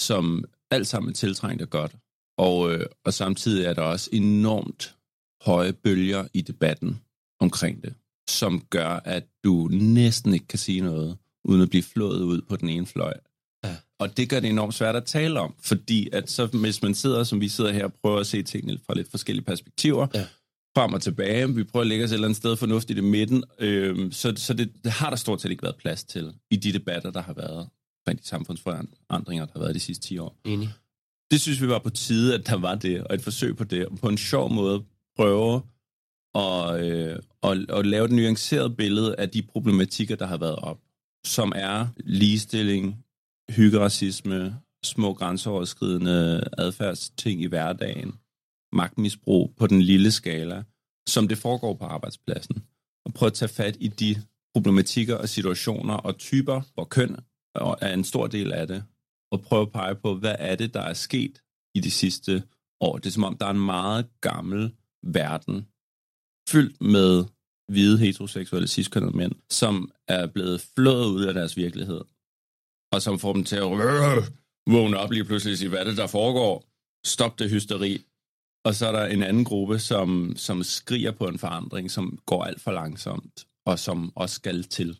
som 0.00 0.44
alt 0.70 0.86
sammen 0.86 1.10
er 1.10 1.14
tiltrængt 1.14 1.62
og 1.62 1.70
godt. 1.70 1.96
Og, 2.38 2.72
øh, 2.72 2.86
og 3.04 3.14
samtidig 3.14 3.64
er 3.64 3.72
der 3.72 3.82
også 3.82 4.10
enormt 4.12 4.96
høje 5.44 5.72
bølger 5.72 6.28
i 6.34 6.40
debatten 6.42 7.02
omkring 7.40 7.82
det, 7.82 7.94
som 8.30 8.60
gør, 8.70 8.88
at 9.04 9.24
du 9.44 9.68
næsten 9.72 10.34
ikke 10.34 10.46
kan 10.46 10.58
sige 10.58 10.80
noget, 10.80 11.16
uden 11.44 11.62
at 11.62 11.70
blive 11.70 11.82
flået 11.82 12.20
ud 12.22 12.40
på 12.48 12.56
den 12.56 12.68
ene 12.68 12.86
fløj. 12.86 13.12
Ja. 13.64 13.76
Og 13.98 14.16
det 14.16 14.28
gør 14.28 14.40
det 14.40 14.50
enormt 14.50 14.74
svært 14.74 14.96
at 14.96 15.04
tale 15.04 15.40
om, 15.40 15.54
fordi 15.60 16.08
at 16.12 16.30
så, 16.30 16.46
hvis 16.46 16.82
man 16.82 16.94
sidder, 16.94 17.24
som 17.24 17.40
vi 17.40 17.48
sidder 17.48 17.72
her, 17.72 17.84
og 17.84 17.92
prøver 18.02 18.20
at 18.20 18.26
se 18.26 18.42
tingene 18.42 18.78
fra 18.86 18.94
lidt 18.94 19.10
forskellige 19.10 19.44
perspektiver, 19.44 20.06
Ja. 20.14 20.26
frem 20.76 20.92
og 20.92 21.02
tilbage, 21.02 21.54
vi 21.54 21.64
prøver 21.64 21.80
at 21.82 21.86
lægge 21.86 22.04
os 22.04 22.10
et 22.10 22.14
eller 22.14 22.26
andet 22.28 22.36
sted 22.36 22.56
fornuftigt 22.56 22.98
i 22.98 23.02
midten, 23.02 23.44
øh, 23.58 24.12
så, 24.12 24.32
så 24.36 24.54
det, 24.54 24.72
det 24.84 24.92
har 24.92 25.10
der 25.10 25.16
stort 25.16 25.40
set 25.42 25.50
ikke 25.50 25.62
været 25.62 25.76
plads 25.76 26.04
til 26.04 26.32
i 26.50 26.56
de 26.56 26.72
debatter, 26.72 27.10
der 27.10 27.22
har 27.22 27.32
været 27.32 27.68
omkring 28.06 28.22
de 28.22 28.26
samfundsforandringer, 28.28 29.44
der 29.44 29.52
har 29.52 29.60
været 29.60 29.74
de 29.74 29.80
sidste 29.80 30.06
10 30.08 30.18
år. 30.18 30.36
Enig. 30.44 30.70
Det 31.30 31.40
synes 31.40 31.60
vi 31.62 31.68
var 31.68 31.78
på 31.78 31.90
tide, 31.90 32.34
at 32.34 32.46
der 32.46 32.56
var 32.56 32.74
det, 32.74 33.00
og 33.04 33.14
et 33.14 33.22
forsøg 33.22 33.56
på 33.56 33.64
det, 33.64 33.86
og 33.86 33.98
på 33.98 34.08
en 34.08 34.18
sjov 34.18 34.52
måde 34.52 34.82
prøve 35.16 35.62
og, 36.34 36.88
øh, 36.88 37.18
og, 37.42 37.56
at 37.78 37.86
lave 37.86 38.04
et 38.04 38.12
nuanceret 38.12 38.76
billede 38.76 39.16
af 39.16 39.30
de 39.30 39.42
problematikker, 39.42 40.16
der 40.16 40.26
har 40.26 40.36
været 40.36 40.56
op, 40.56 40.78
som 41.26 41.52
er 41.56 41.86
ligestilling, 41.96 43.04
hyggeracisme, 43.50 44.56
små 44.84 45.14
grænseoverskridende 45.14 46.48
adfærdsting 46.58 47.42
i 47.42 47.46
hverdagen, 47.46 48.14
magtmisbrug 48.72 49.54
på 49.56 49.66
den 49.66 49.82
lille 49.82 50.10
skala, 50.10 50.62
som 51.08 51.28
det 51.28 51.38
foregår 51.38 51.74
på 51.74 51.84
arbejdspladsen, 51.84 52.64
og 53.06 53.14
prøve 53.14 53.26
at 53.26 53.34
tage 53.34 53.48
fat 53.48 53.76
i 53.80 53.88
de 53.88 54.22
problematikker 54.54 55.16
og 55.16 55.28
situationer 55.28 55.94
og 55.94 56.18
typer, 56.18 56.60
hvor 56.74 56.84
køn 56.84 57.16
er 57.54 57.94
en 57.94 58.04
stor 58.04 58.26
del 58.26 58.52
af 58.52 58.66
det, 58.66 58.84
og 59.32 59.42
prøve 59.42 59.62
at 59.62 59.72
pege 59.72 59.94
på, 59.94 60.14
hvad 60.14 60.36
er 60.38 60.56
det, 60.56 60.74
der 60.74 60.80
er 60.80 60.92
sket 60.92 61.42
i 61.74 61.80
de 61.80 61.90
sidste 61.90 62.42
år. 62.80 62.98
Det 62.98 63.06
er 63.06 63.10
som 63.10 63.24
om, 63.24 63.36
der 63.36 63.46
er 63.46 63.50
en 63.50 63.66
meget 63.66 64.06
gammel 64.20 64.72
verden, 65.02 65.66
fyldt 66.50 66.80
med 66.80 67.24
hvide, 67.72 67.98
heteroseksuelle, 67.98 68.68
cis-kønnede 68.68 69.16
mænd, 69.16 69.32
som 69.50 69.90
er 70.08 70.26
blevet 70.26 70.60
flået 70.74 71.06
ud 71.06 71.24
af 71.24 71.34
deres 71.34 71.56
virkelighed, 71.56 72.00
og 72.92 73.02
som 73.02 73.18
får 73.18 73.32
dem 73.32 73.44
til 73.44 73.56
at 73.56 73.72
øh, 73.72 74.24
vågne 74.74 74.96
op 74.98 75.10
lige 75.10 75.24
pludselig 75.24 75.52
og 75.52 75.58
sige, 75.58 75.68
hvad 75.68 75.78
er 75.78 75.84
det, 75.84 75.96
der 75.96 76.06
foregår? 76.06 76.64
Stop 77.06 77.38
det 77.38 77.50
hysteri. 77.50 78.04
Og 78.64 78.74
så 78.74 78.86
er 78.86 78.92
der 78.92 79.06
en 79.06 79.22
anden 79.22 79.44
gruppe, 79.44 79.78
som, 79.78 80.32
som 80.36 80.62
skriger 80.62 81.10
på 81.10 81.28
en 81.28 81.38
forandring, 81.38 81.90
som 81.90 82.18
går 82.26 82.44
alt 82.44 82.60
for 82.60 82.72
langsomt, 82.72 83.46
og 83.66 83.78
som 83.78 84.12
også 84.16 84.34
skal 84.34 84.64
til, 84.64 84.98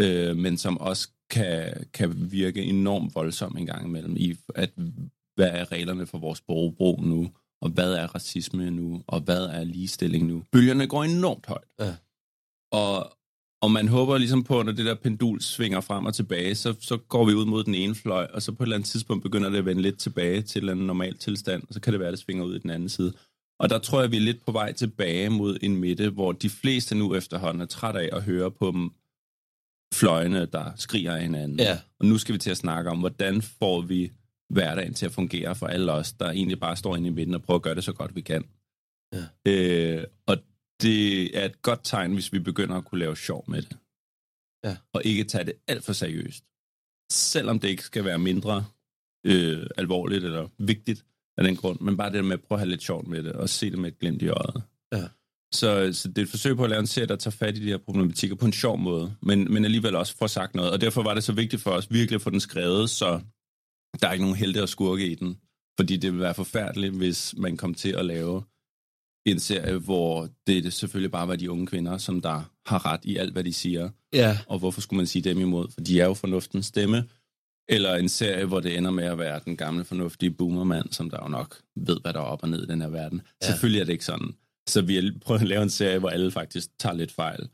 øh, 0.00 0.36
men 0.36 0.58
som 0.58 0.78
også 0.78 1.08
kan, 1.30 1.86
kan 1.92 2.32
virke 2.32 2.62
enormt 2.62 3.14
voldsom 3.14 3.56
en 3.56 3.66
gang 3.66 3.86
imellem 3.86 4.16
i, 4.16 4.36
at 4.54 4.70
hvad 5.36 5.50
er 5.50 5.72
reglerne 5.72 6.06
for 6.06 6.18
vores 6.18 6.38
sprogbrug 6.38 7.02
nu, 7.04 7.30
og 7.62 7.70
hvad 7.70 7.92
er 7.92 8.06
racisme 8.06 8.70
nu, 8.70 9.02
og 9.06 9.20
hvad 9.20 9.42
er 9.42 9.64
ligestilling 9.64 10.26
nu. 10.26 10.42
Bølgerne 10.52 10.86
går 10.86 11.04
enormt 11.04 11.46
højt. 11.46 11.68
Ja. 11.80 11.94
Og, 12.72 13.12
og 13.62 13.70
man 13.70 13.88
håber 13.88 14.18
ligesom 14.18 14.44
på, 14.44 14.62
når 14.62 14.72
det 14.72 14.86
der 14.86 14.94
pendul 14.94 15.40
svinger 15.40 15.80
frem 15.80 16.06
og 16.06 16.14
tilbage, 16.14 16.54
så, 16.54 16.74
så 16.80 16.96
går 16.96 17.24
vi 17.24 17.34
ud 17.34 17.46
mod 17.46 17.64
den 17.64 17.74
ene 17.74 17.94
fløj, 17.94 18.26
og 18.34 18.42
så 18.42 18.52
på 18.52 18.62
et 18.62 18.66
eller 18.66 18.76
andet 18.76 18.88
tidspunkt 18.88 19.22
begynder 19.22 19.50
det 19.50 19.58
at 19.58 19.64
vende 19.64 19.82
lidt 19.82 19.98
tilbage 19.98 20.42
til 20.42 20.68
en 20.68 20.78
normal 20.78 21.18
tilstand, 21.18 21.62
og 21.68 21.74
så 21.74 21.80
kan 21.80 21.92
det 21.92 22.00
være, 22.00 22.08
at 22.08 22.12
det 22.12 22.20
svinger 22.20 22.44
ud 22.44 22.56
i 22.56 22.58
den 22.58 22.70
anden 22.70 22.88
side. 22.88 23.12
Og 23.58 23.70
der 23.70 23.78
tror 23.78 24.00
jeg, 24.00 24.10
vi 24.10 24.16
er 24.16 24.20
lidt 24.20 24.44
på 24.46 24.52
vej 24.52 24.72
tilbage 24.72 25.30
mod 25.30 25.58
en 25.62 25.76
midte, 25.76 26.10
hvor 26.10 26.32
de 26.32 26.50
fleste 26.50 26.94
nu 26.94 27.14
efterhånden 27.14 27.60
er 27.60 27.66
træt 27.66 27.96
af 27.96 28.08
at 28.12 28.22
høre 28.22 28.50
på 28.50 28.70
dem 28.70 28.90
fløjene, 29.94 30.46
der 30.46 30.72
skriger 30.76 31.14
af 31.14 31.22
hinanden. 31.22 31.58
Ja. 31.58 31.78
Og 31.98 32.06
nu 32.06 32.18
skal 32.18 32.32
vi 32.32 32.38
til 32.38 32.50
at 32.50 32.56
snakke 32.56 32.90
om, 32.90 32.98
hvordan 32.98 33.42
får 33.42 33.80
vi 33.80 34.12
hverdagen 34.50 34.94
til 34.94 35.06
at 35.06 35.12
fungere 35.12 35.54
for 35.54 35.66
alle 35.66 35.92
os, 35.92 36.12
der 36.12 36.30
egentlig 36.30 36.60
bare 36.60 36.76
står 36.76 36.96
inde 36.96 37.08
i 37.08 37.12
midten 37.12 37.34
og 37.34 37.42
prøver 37.42 37.58
at 37.58 37.62
gøre 37.62 37.74
det 37.74 37.84
så 37.84 37.92
godt 37.92 38.14
vi 38.14 38.20
kan. 38.20 38.44
Ja. 39.14 39.24
Øh, 39.46 40.04
og 40.26 40.36
det 40.82 41.38
er 41.38 41.44
et 41.44 41.62
godt 41.62 41.80
tegn, 41.84 42.14
hvis 42.14 42.32
vi 42.32 42.38
begynder 42.38 42.76
at 42.76 42.84
kunne 42.84 42.98
lave 42.98 43.16
sjov 43.16 43.44
med 43.48 43.62
det. 43.62 43.76
Ja. 44.64 44.76
Og 44.92 45.02
ikke 45.04 45.24
tage 45.24 45.44
det 45.44 45.52
alt 45.68 45.84
for 45.84 45.92
seriøst. 45.92 46.44
Selvom 47.12 47.58
det 47.58 47.68
ikke 47.68 47.82
skal 47.82 48.04
være 48.04 48.18
mindre 48.18 48.66
øh, 49.26 49.66
alvorligt 49.76 50.24
eller 50.24 50.48
vigtigt 50.58 51.04
af 51.38 51.44
den 51.44 51.56
grund, 51.56 51.80
men 51.80 51.96
bare 51.96 52.12
det 52.12 52.24
med 52.24 52.32
at 52.32 52.42
prøve 52.42 52.56
at 52.56 52.60
have 52.60 52.70
lidt 52.70 52.82
sjovt 52.82 53.08
med 53.08 53.22
det, 53.22 53.32
og 53.32 53.48
se 53.48 53.70
det 53.70 53.78
med 53.78 53.92
et 53.92 53.98
glimt 53.98 54.22
i 54.22 54.28
øjet. 54.28 54.62
Ja. 54.92 55.08
Så, 55.54 55.92
så 55.92 56.08
det 56.08 56.18
er 56.18 56.22
et 56.22 56.28
forsøg 56.28 56.56
på 56.56 56.64
at 56.64 56.70
lave 56.70 56.80
en 56.80 56.86
serie, 56.86 57.06
der 57.06 57.16
tager 57.16 57.36
fat 57.36 57.56
i 57.56 57.60
de 57.60 57.66
her 57.66 57.78
problematikker 57.78 58.36
på 58.36 58.46
en 58.46 58.52
sjov 58.52 58.78
måde, 58.78 59.16
men, 59.22 59.52
men 59.52 59.64
alligevel 59.64 59.96
også 59.96 60.16
får 60.16 60.26
sagt 60.26 60.54
noget. 60.54 60.72
Og 60.72 60.80
derfor 60.80 61.02
var 61.02 61.14
det 61.14 61.24
så 61.24 61.32
vigtigt 61.32 61.62
for 61.62 61.70
os 61.70 61.92
virkelig 61.92 62.14
at 62.14 62.22
få 62.22 62.30
den 62.30 62.40
skrevet, 62.40 62.90
så 62.90 63.20
der 64.00 64.08
er 64.08 64.12
ikke 64.12 64.24
nogen 64.24 64.36
helte 64.36 64.62
og 64.62 64.68
skurke 64.68 65.06
i 65.06 65.14
den. 65.14 65.36
Fordi 65.78 65.96
det 65.96 66.12
ville 66.12 66.24
være 66.24 66.34
forfærdeligt, 66.34 66.94
hvis 66.94 67.34
man 67.36 67.56
kom 67.56 67.74
til 67.74 67.90
at 67.90 68.06
lave 68.06 68.42
en 69.26 69.40
serie, 69.40 69.76
hvor 69.76 70.28
det 70.46 70.72
selvfølgelig 70.72 71.10
bare 71.10 71.28
var 71.28 71.36
de 71.36 71.50
unge 71.50 71.66
kvinder, 71.66 71.98
som 71.98 72.20
der 72.20 72.52
har 72.66 72.86
ret 72.86 73.00
i 73.04 73.16
alt, 73.16 73.32
hvad 73.32 73.44
de 73.44 73.52
siger. 73.52 73.90
Ja. 74.12 74.38
Og 74.46 74.58
hvorfor 74.58 74.80
skulle 74.80 74.96
man 74.96 75.06
sige 75.06 75.22
dem 75.22 75.40
imod? 75.40 75.68
For 75.70 75.80
de 75.80 76.00
er 76.00 76.06
jo 76.06 76.14
fornuftens 76.14 76.66
stemme. 76.66 77.08
Eller 77.68 77.94
en 77.94 78.08
serie, 78.08 78.44
hvor 78.44 78.60
det 78.60 78.76
ender 78.76 78.90
med 78.90 79.04
at 79.04 79.18
være 79.18 79.40
den 79.44 79.56
gamle, 79.56 79.84
fornuftige 79.84 80.30
boomermand, 80.30 80.92
som 80.92 81.10
der 81.10 81.18
jo 81.22 81.28
nok 81.28 81.62
ved, 81.76 82.00
hvad 82.00 82.12
der 82.12 82.20
er 82.20 82.24
op 82.24 82.42
og 82.42 82.48
ned 82.48 82.62
i 82.62 82.66
den 82.66 82.80
her 82.80 82.88
verden. 82.88 83.22
Ja. 83.42 83.46
Selvfølgelig 83.46 83.80
er 83.80 83.84
det 83.84 83.92
ikke 83.92 84.04
sådan. 84.04 84.34
Så 84.68 84.82
vi 84.82 84.94
har 84.94 85.12
prøvet 85.20 85.40
at 85.40 85.48
lave 85.48 85.62
en 85.62 85.70
serie, 85.70 85.98
hvor 85.98 86.08
alle 86.08 86.30
faktisk 86.30 86.78
tager 86.78 86.94
lidt 86.94 87.12
fejl, 87.12 87.48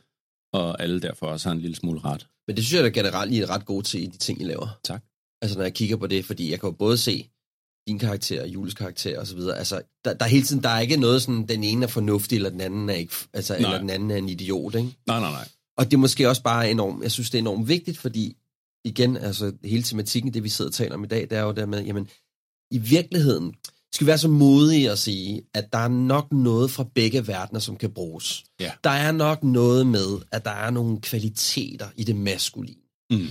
og 0.52 0.82
alle 0.82 1.00
derfor 1.00 1.26
også 1.26 1.48
har 1.48 1.54
en 1.54 1.60
lille 1.60 1.76
smule 1.76 2.00
ret. 2.00 2.28
Men 2.46 2.56
det 2.56 2.64
synes 2.64 2.82
jeg 2.82 2.84
da 2.84 3.00
generelt, 3.00 3.32
I 3.32 3.40
er 3.40 3.50
ret 3.50 3.66
gode 3.66 3.82
til 3.82 4.02
i 4.02 4.06
de 4.06 4.18
ting, 4.18 4.40
I 4.40 4.44
laver. 4.44 4.78
Tak. 4.84 5.04
Altså 5.46 5.58
når 5.58 5.64
jeg 5.64 5.74
kigger 5.74 5.96
på 5.96 6.06
det, 6.06 6.24
fordi 6.24 6.50
jeg 6.50 6.60
kan 6.60 6.66
jo 6.66 6.76
både 6.78 6.98
se 6.98 7.28
din 7.88 7.98
karakter, 7.98 8.46
Jules 8.46 8.74
karakter 8.74 9.20
og 9.20 9.26
så 9.26 9.34
videre. 9.36 9.58
Altså, 9.58 9.82
der, 10.04 10.14
der 10.14 10.24
er 10.24 10.28
hele 10.28 10.44
tiden, 10.44 10.62
der 10.62 10.68
er 10.68 10.80
ikke 10.80 10.96
noget 10.96 11.22
sådan, 11.22 11.46
den 11.48 11.64
ene 11.64 11.84
er 11.84 11.88
fornuftig, 11.88 12.36
eller 12.36 12.50
den 12.50 12.60
anden 12.60 12.90
er 12.90 12.94
ikke, 12.94 13.14
altså, 13.32 13.52
Nej. 13.52 13.62
eller 13.62 13.78
den 13.78 13.90
anden 13.90 14.10
er 14.10 14.16
en 14.16 14.28
idiot, 14.28 14.74
ikke? 14.74 14.96
Nej, 15.06 15.20
nej, 15.20 15.30
nej. 15.30 15.48
Og 15.76 15.84
det 15.84 15.94
er 15.94 15.98
måske 15.98 16.28
også 16.28 16.42
bare 16.42 16.70
enormt, 16.70 17.02
jeg 17.02 17.12
synes, 17.12 17.30
det 17.30 17.38
er 17.38 17.42
enormt 17.42 17.68
vigtigt, 17.68 17.98
fordi 17.98 18.36
igen, 18.84 19.16
altså 19.16 19.52
hele 19.64 19.82
tematikken, 19.82 20.34
det 20.34 20.44
vi 20.44 20.48
sidder 20.48 20.68
og 20.68 20.74
taler 20.74 20.94
om 20.94 21.04
i 21.04 21.06
dag, 21.06 21.20
det 21.20 21.32
er 21.32 21.42
jo 21.42 21.52
der 21.52 21.66
med, 21.66 21.84
jamen, 21.84 22.08
i 22.70 22.78
virkeligheden 22.78 23.54
skal 23.92 24.04
vi 24.04 24.08
være 24.08 24.18
så 24.18 24.28
modige 24.28 24.90
at 24.90 24.98
sige, 24.98 25.42
at 25.54 25.72
der 25.72 25.78
er 25.78 25.88
nok 25.88 26.32
noget 26.32 26.70
fra 26.70 26.84
begge 26.94 27.26
verdener, 27.26 27.60
som 27.60 27.76
kan 27.76 27.90
bruges. 27.90 28.44
Ja. 28.60 28.72
Der 28.84 28.90
er 28.90 29.12
nok 29.12 29.42
noget 29.42 29.86
med, 29.86 30.08
at 30.32 30.44
der 30.44 30.50
er 30.50 30.70
nogle 30.70 31.00
kvaliteter 31.00 31.88
i 31.96 32.04
det 32.04 32.16
maskuline, 32.16 32.80
Mm. 33.10 33.26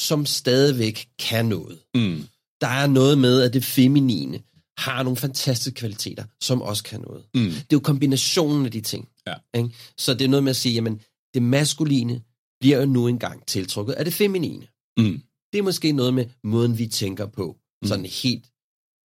Som 0.00 0.26
stadigvæk 0.26 1.08
kan 1.18 1.46
noget. 1.46 1.78
Mm. 1.94 2.24
Der 2.60 2.66
er 2.66 2.86
noget 2.86 3.18
med, 3.18 3.42
at 3.42 3.54
det 3.54 3.64
feminine 3.64 4.40
har 4.78 5.02
nogle 5.02 5.16
fantastiske 5.16 5.76
kvaliteter, 5.76 6.24
som 6.40 6.62
også 6.62 6.84
kan 6.84 7.00
noget. 7.00 7.24
Mm. 7.34 7.40
Det 7.40 7.60
er 7.60 7.66
jo 7.72 7.80
kombinationen 7.80 8.66
af 8.66 8.72
de 8.72 8.80
ting. 8.80 9.08
Ja. 9.26 9.34
Ikke? 9.54 9.70
Så 9.98 10.14
det 10.14 10.24
er 10.24 10.28
noget 10.28 10.44
med 10.44 10.50
at 10.50 10.56
sige, 10.56 10.74
jamen, 10.74 11.00
det 11.34 11.42
maskuline 11.42 12.22
bliver 12.60 12.78
jo 12.80 12.86
nu 12.86 13.08
engang 13.08 13.46
tiltrukket 13.46 13.92
af 13.92 14.04
det 14.04 14.14
feminine. 14.14 14.66
Mm. 14.98 15.22
Det 15.52 15.58
er 15.58 15.62
måske 15.62 15.92
noget 15.92 16.14
med 16.14 16.26
måden, 16.44 16.78
vi 16.78 16.86
tænker 16.86 17.26
på, 17.26 17.56
Mm. 17.82 17.88
sådan 17.88 18.04
helt 18.06 18.44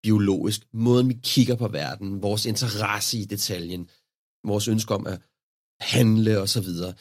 biologisk, 0.04 0.62
måden 0.74 1.10
vi 1.10 1.18
kigger 1.24 1.56
på 1.56 1.68
verden, 1.68 2.22
vores 2.22 2.46
interesse 2.46 3.18
i 3.18 3.26
detaljen, 3.26 3.90
vores 4.46 4.68
ønske 4.68 4.94
om 4.96 5.08
at 5.08 5.22
handle 5.80 6.42
og 6.42 6.50
så 6.50 6.62
videre. 6.62 6.94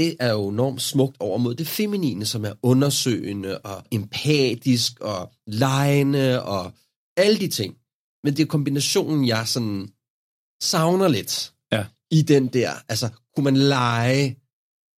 Det 0.00 0.16
er 0.20 0.32
jo 0.32 0.48
enormt 0.48 0.82
smukt 0.82 1.16
over 1.20 1.38
mod 1.38 1.54
det 1.54 1.66
feminine, 1.66 2.26
som 2.26 2.44
er 2.44 2.52
undersøgende 2.62 3.58
og 3.58 3.84
empatisk 3.90 5.00
og 5.00 5.32
lejende 5.46 6.42
og 6.42 6.72
alle 7.16 7.38
de 7.40 7.48
ting. 7.48 7.76
Men 8.24 8.36
det 8.36 8.42
er 8.42 8.46
kombinationen, 8.46 9.26
jeg 9.26 9.48
sådan 9.48 9.88
savner 10.62 11.08
lidt 11.08 11.52
Ja. 11.72 11.84
i 12.10 12.22
den 12.22 12.46
der. 12.48 12.72
Altså, 12.88 13.08
kunne 13.34 13.44
man 13.44 13.56
lege, 13.56 14.36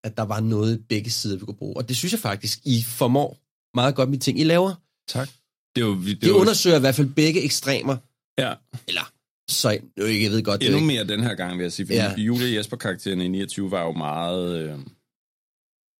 at 0.05 0.17
der 0.17 0.23
var 0.23 0.41
noget 0.41 0.85
begge 0.89 1.11
sider, 1.11 1.39
vi 1.39 1.45
kunne 1.45 1.57
bruge? 1.57 1.77
Og 1.77 1.89
det 1.89 1.97
synes 1.97 2.13
jeg 2.13 2.21
faktisk, 2.21 2.61
I 2.65 2.83
formår 2.83 3.39
meget 3.77 3.95
godt 3.95 4.11
med 4.11 4.19
ting, 4.19 4.41
I 4.41 4.45
laver. 4.45 4.75
Tak. 5.09 5.29
Det 5.77 5.83
er 5.83 5.87
jo, 5.87 5.95
det 6.03 6.11
er 6.11 6.17
Det 6.21 6.31
undersøger 6.31 6.77
i 6.77 6.81
hvert 6.81 6.95
fald 6.95 7.09
begge 7.15 7.41
ekstremer. 7.43 7.97
ja, 8.39 8.55
Eller, 8.89 9.13
så 9.51 9.79
nu 9.97 10.05
ikke, 10.05 10.25
jeg 10.25 10.33
ved 10.33 10.43
godt, 10.43 10.61
det 10.61 10.67
endnu 10.69 10.85
mere 10.85 11.05
den 11.05 11.21
her 11.23 11.35
gang, 11.35 11.59
vil 11.59 11.65
jeg 11.65 11.73
sige. 11.73 11.87
Fordi 11.87 11.99
Ja. 11.99 12.15
Julie 12.17 12.47
og 12.47 12.55
Jesper-karakteren 12.55 13.21
i 13.21 13.29
29 13.29 13.71
var 13.71 13.83
jo 13.85 13.93
meget... 13.93 14.59
Øh, 14.59 14.79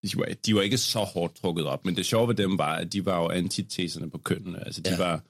de, 0.03 0.17
var, 0.17 0.27
de 0.45 0.55
var 0.55 0.61
ikke 0.61 0.77
så 0.77 0.99
hårdt 0.99 1.35
trukket 1.35 1.65
op, 1.65 1.85
men 1.85 1.95
det 1.95 2.05
sjove 2.05 2.27
ved 2.27 2.35
dem 2.35 2.57
var, 2.57 2.75
at 2.75 2.93
de 2.93 3.05
var 3.05 3.21
jo 3.21 3.29
antiteserne 3.29 4.09
på 4.09 4.17
kønnene. 4.17 4.65
Altså, 4.65 4.81
de 4.81 4.89
Ja. 4.89 4.97
var... 4.97 5.23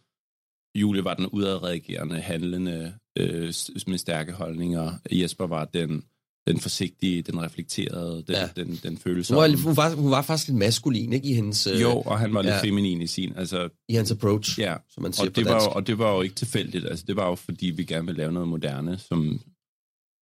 Julie 0.76 1.04
var 1.04 1.14
den 1.14 1.28
udadreagerende, 1.28 2.22
handlende, 2.22 2.94
øh, 3.18 3.54
med 3.88 3.98
stærke 3.98 4.32
holdninger. 4.32 4.94
Jesper 5.12 5.48
var 5.48 5.66
den 5.66 6.04
den 6.48 6.60
forsigtige, 6.60 7.22
den 7.22 7.42
reflekterede, 7.42 8.16
den, 8.28 8.36
Ja. 8.36 8.48
den, 8.56 8.68
den 8.84 8.90
Hun 8.90 8.98
følsomme. 8.98 9.42
var, 9.42 9.58
hun, 9.64 9.78
var, 9.78 9.96
hun 9.96 10.12
var 10.12 10.22
faktisk 10.22 10.48
lidt 10.48 10.58
maskulin, 10.58 11.14
ikke? 11.14 11.28
I 11.28 11.34
hendes, 11.34 11.68
øh, 11.68 11.82
Jo, 11.82 12.02
og 12.02 12.20
han 12.20 12.34
var 12.34 12.42
lidt 12.42 12.54
ja. 12.54 12.62
feminin 12.64 13.02
i 13.02 13.08
sin. 13.08 13.34
Altså, 13.36 13.70
i 13.90 13.94
hans 13.94 14.12
approach, 14.12 14.60
ja, 14.60 14.76
som 14.90 15.04
man 15.04 15.14
siger 15.14 15.28
og 15.28 15.34
på 15.34 15.40
det, 15.40 15.46
var 15.46 15.52
dansk. 15.52 15.66
jo, 15.66 15.72
og 15.72 15.88
det 15.88 15.98
var 15.98 16.14
jo 16.16 16.22
ikke 16.22 16.36
tilfældigt. 16.36 16.86
Altså, 16.86 17.06
det 17.08 17.16
var 17.16 17.28
jo, 17.30 17.36
fordi 17.36 17.66
vi 17.70 17.84
gerne 17.84 18.06
vil 18.06 18.16
lave 18.16 18.32
noget 18.32 18.48
moderne, 18.50 18.98
som, 18.98 19.42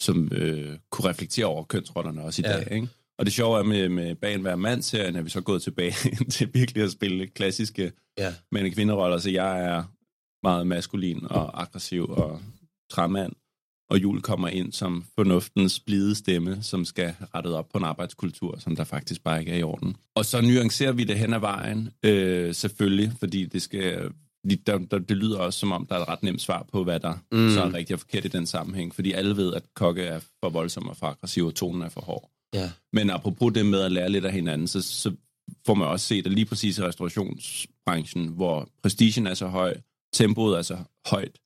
som 0.02 0.32
øh, 0.32 0.78
kunne 0.92 1.10
reflektere 1.10 1.46
over 1.46 1.64
kønsrollerne 1.64 2.22
også 2.24 2.42
i 2.42 2.46
Ja. 2.48 2.58
dag. 2.58 2.72
Ikke? 2.76 2.88
Og 3.20 3.26
det 3.26 3.34
sjove 3.34 3.60
er 3.60 3.64
med, 3.64 3.90
med 3.90 4.16
Bag 4.16 4.34
en 4.36 4.42
hver 4.42 4.56
mand-serien, 4.56 5.16
er 5.16 5.22
vi 5.22 5.30
så 5.30 5.42
gået 5.42 5.62
tilbage 5.62 5.94
til 6.32 6.50
virkelig 6.54 6.84
at 6.84 6.92
spille 6.92 7.28
klassiske 7.28 7.92
Ja. 8.18 8.34
mænd- 8.52 8.66
og 8.68 8.72
kvinderoller. 8.74 9.18
Så 9.18 9.30
jeg 9.30 9.60
er 9.66 9.84
meget 10.44 10.68
maskulin 10.68 11.26
og 11.30 11.62
aggressiv 11.62 12.06
og 12.10 12.42
træmand. 12.92 13.34
Og 13.90 14.02
Jul 14.02 14.22
kommer 14.22 14.48
ind 14.48 14.74
som 14.74 15.06
fornuftens 15.16 15.80
blide 15.80 16.16
stemme, 16.16 16.64
som 16.64 16.86
skal 16.86 17.16
rettet 17.36 17.54
op 17.54 17.70
på 17.70 17.78
en 17.78 17.84
arbejdskultur, 17.84 18.60
som 18.60 18.76
der 18.76 18.84
faktisk 18.84 19.24
bare 19.24 19.40
ikke 19.40 19.52
er 19.52 19.58
i 19.58 19.64
orden. 19.64 19.96
Og 20.16 20.26
så 20.26 20.42
nuancerer 20.42 20.92
vi 20.92 21.04
det 21.04 21.18
hen 21.20 21.34
ad 21.34 21.40
vejen, 21.40 21.90
øh, 22.04 22.54
selvfølgelig, 22.56 23.12
fordi 23.20 23.46
det 23.46 23.62
skal... 23.62 24.12
Der, 24.68 24.78
der, 24.78 25.00
det 25.00 25.18
lyder 25.18 25.40
også, 25.40 25.60
som 25.60 25.72
om 25.72 25.86
der 25.86 25.96
er 25.96 26.00
et 26.00 26.08
ret 26.08 26.24
nemt 26.24 26.42
svar 26.42 26.66
på, 26.72 26.84
hvad 26.84 27.00
der 27.00 27.14
Mm. 27.32 27.50
så 27.50 27.62
er 27.64 27.74
rigtigt 27.74 27.92
og 27.92 28.00
forkert 28.00 28.26
i 28.26 28.28
den 28.28 28.46
sammenhæng. 28.46 28.96
Fordi 28.96 29.12
alle 29.12 29.38
ved, 29.38 29.54
at 29.54 29.64
kokke 29.76 30.04
er 30.04 30.20
for 30.44 30.50
voldsom 30.50 30.88
og 30.88 30.98
for 30.98 31.08
aggressiv, 31.08 31.46
og 31.46 31.56
tonen 31.56 31.82
er 31.82 31.90
for 31.90 32.02
hård. 32.02 32.30
Ja. 32.54 32.72
Men 32.94 33.10
apropos 33.10 33.54
det 33.54 33.66
med 33.66 33.82
at 33.82 33.92
lære 33.92 34.10
lidt 34.10 34.26
af 34.26 34.34
hinanden, 34.34 34.68
så, 34.68 34.82
så 34.82 35.12
får 35.66 35.74
man 35.74 35.88
også 35.88 36.06
set, 36.06 36.26
at 36.26 36.32
lige 36.32 36.46
præcis 36.46 36.78
i 36.78 36.82
restaurationsbranchen, 36.84 38.28
hvor 38.28 38.70
prestigen 38.82 39.28
er 39.28 39.34
så 39.34 39.48
høj, 39.48 39.78
tempoet 40.14 40.58
er 40.58 40.62
så 40.62 40.78
højt, 41.06 41.38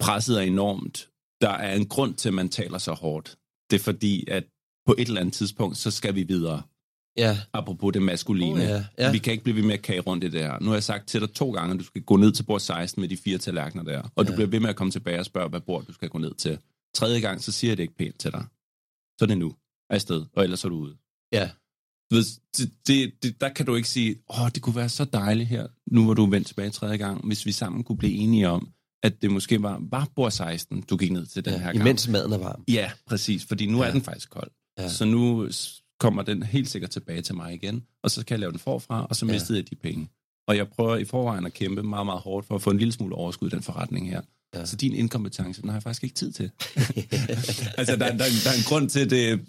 presset 0.00 0.36
er 0.38 0.42
enormt, 0.42 1.08
der 1.40 1.50
er 1.50 1.74
en 1.74 1.86
grund 1.86 2.14
til, 2.14 2.28
at 2.28 2.34
man 2.34 2.48
taler 2.48 2.78
så 2.78 2.92
hårdt. 2.92 3.36
Det 3.70 3.76
er 3.76 3.82
fordi, 3.84 4.24
at 4.28 4.44
på 4.86 4.94
et 4.98 5.08
eller 5.08 5.20
andet 5.20 5.34
tidspunkt, 5.34 5.76
så 5.76 5.90
skal 5.90 6.14
vi 6.14 6.22
videre. 6.22 6.62
Ja. 7.16 7.38
Apropos 7.52 7.92
det 7.92 8.02
maskuline. 8.02 8.52
Oh, 8.52 8.58
ja, 8.60 8.84
ja. 8.98 9.12
Vi 9.12 9.18
kan 9.18 9.32
ikke 9.32 9.44
blive 9.44 9.56
ved 9.56 9.62
med 9.62 9.74
at 9.74 9.82
kage 9.82 10.00
rundt 10.00 10.24
i 10.24 10.28
det 10.28 10.40
her. 10.40 10.58
Nu 10.60 10.66
har 10.66 10.74
jeg 10.74 10.82
sagt 10.82 11.08
til 11.08 11.20
dig 11.20 11.32
to 11.32 11.50
gange, 11.52 11.74
at 11.74 11.80
du 11.80 11.84
skal 11.84 12.02
gå 12.02 12.16
ned 12.16 12.32
til 12.32 12.42
bord 12.42 12.60
16 12.60 13.00
med 13.00 13.08
de 13.08 13.16
fire 13.16 13.38
tallerkener 13.38 13.82
der. 13.84 14.02
Og 14.16 14.26
du 14.26 14.32
Ja. 14.32 14.36
bliver 14.36 14.48
ved 14.48 14.60
med 14.60 14.68
at 14.68 14.76
komme 14.76 14.90
tilbage 14.90 15.18
og 15.18 15.24
spørge, 15.24 15.48
hvad 15.48 15.60
bord 15.60 15.84
du 15.84 15.92
skal 15.92 16.08
gå 16.08 16.18
ned 16.18 16.34
til. 16.34 16.58
Tredje 16.94 17.20
gang, 17.20 17.40
så 17.42 17.52
siger 17.52 17.70
jeg 17.70 17.76
det 17.76 17.82
ikke 17.82 17.94
pænt 17.96 18.18
til 18.18 18.32
dig. 18.32 18.44
Så 19.18 19.24
er 19.24 19.26
det 19.26 19.38
nu. 19.38 19.54
Afsted. 19.90 20.24
Og 20.36 20.44
ellers 20.44 20.64
er 20.64 20.68
du 20.68 20.76
ude. 20.76 20.96
Ja. 21.32 21.50
Du 22.12 22.16
det, 22.16 22.70
det, 22.86 23.12
det, 23.22 23.40
der 23.40 23.48
kan 23.48 23.66
du 23.66 23.74
ikke 23.74 23.88
sige, 23.88 24.16
åh, 24.30 24.48
det 24.54 24.62
kunne 24.62 24.76
være 24.76 24.88
så 24.88 25.04
dejligt 25.04 25.48
her, 25.48 25.66
nu 25.90 26.04
hvor 26.04 26.14
du 26.14 26.24
er 26.26 26.30
vendt 26.30 26.46
tilbage 26.46 26.70
tredje 26.70 26.96
gang, 26.96 27.26
hvis 27.26 27.46
vi 27.46 27.52
sammen 27.52 27.84
kunne 27.84 27.98
blive 27.98 28.12
enige 28.14 28.48
om, 28.48 28.68
at 29.02 29.22
det 29.22 29.30
måske 29.30 29.62
var, 29.62 29.78
var 29.90 30.08
bord 30.16 30.30
16, 30.30 30.80
du 30.80 30.96
gik 30.96 31.12
ned 31.12 31.26
til 31.26 31.44
den 31.44 31.52
ja. 31.52 31.58
her 31.58 31.64
gang. 31.66 31.76
Imens 31.76 32.08
maden 32.08 32.32
er 32.32 32.38
varm. 32.38 32.64
Ja, 32.68 32.90
præcis, 33.06 33.44
fordi 33.44 33.66
nu 33.66 33.82
Ja. 33.82 33.88
er 33.88 33.92
den 33.92 34.02
faktisk 34.02 34.30
kold. 34.30 34.50
Ja. 34.78 34.88
Så 34.88 35.04
nu 35.04 35.48
kommer 36.00 36.22
den 36.22 36.42
helt 36.42 36.68
sikkert 36.70 36.90
tilbage 36.90 37.22
til 37.22 37.34
mig 37.34 37.54
igen, 37.54 37.82
og 38.02 38.10
så 38.10 38.24
kan 38.24 38.34
jeg 38.34 38.40
lave 38.40 38.52
den 38.52 38.58
forfra, 38.60 39.06
og 39.06 39.16
så 39.16 39.26
Ja. 39.26 39.32
mistede 39.32 39.58
jeg 39.58 39.70
de 39.70 39.74
penge. 39.76 40.08
Og 40.48 40.56
jeg 40.56 40.68
prøver 40.68 40.96
i 40.96 41.04
forvejen 41.04 41.46
at 41.46 41.52
kæmpe 41.54 41.82
meget, 41.82 42.06
meget 42.06 42.20
hårdt 42.20 42.46
for 42.46 42.54
at 42.54 42.62
få 42.62 42.70
en 42.70 42.78
lille 42.78 42.92
smule 42.92 43.14
overskud 43.14 43.48
i 43.48 43.50
den 43.50 43.62
forretning 43.62 44.10
her. 44.10 44.20
Ja. 44.54 44.64
Så 44.66 44.76
din 44.76 44.92
inkompetence, 44.94 45.60
den 45.62 45.68
har 45.70 45.76
jeg 45.76 45.82
faktisk 45.82 46.04
ikke 46.04 46.14
tid 46.14 46.32
til. 46.32 46.50
altså, 47.78 47.96
der, 47.96 47.96
der, 47.96 48.16
der 48.16 48.50
er 48.50 48.56
en 48.58 48.64
grund 48.68 48.90
til 48.90 49.10
det 49.10 49.40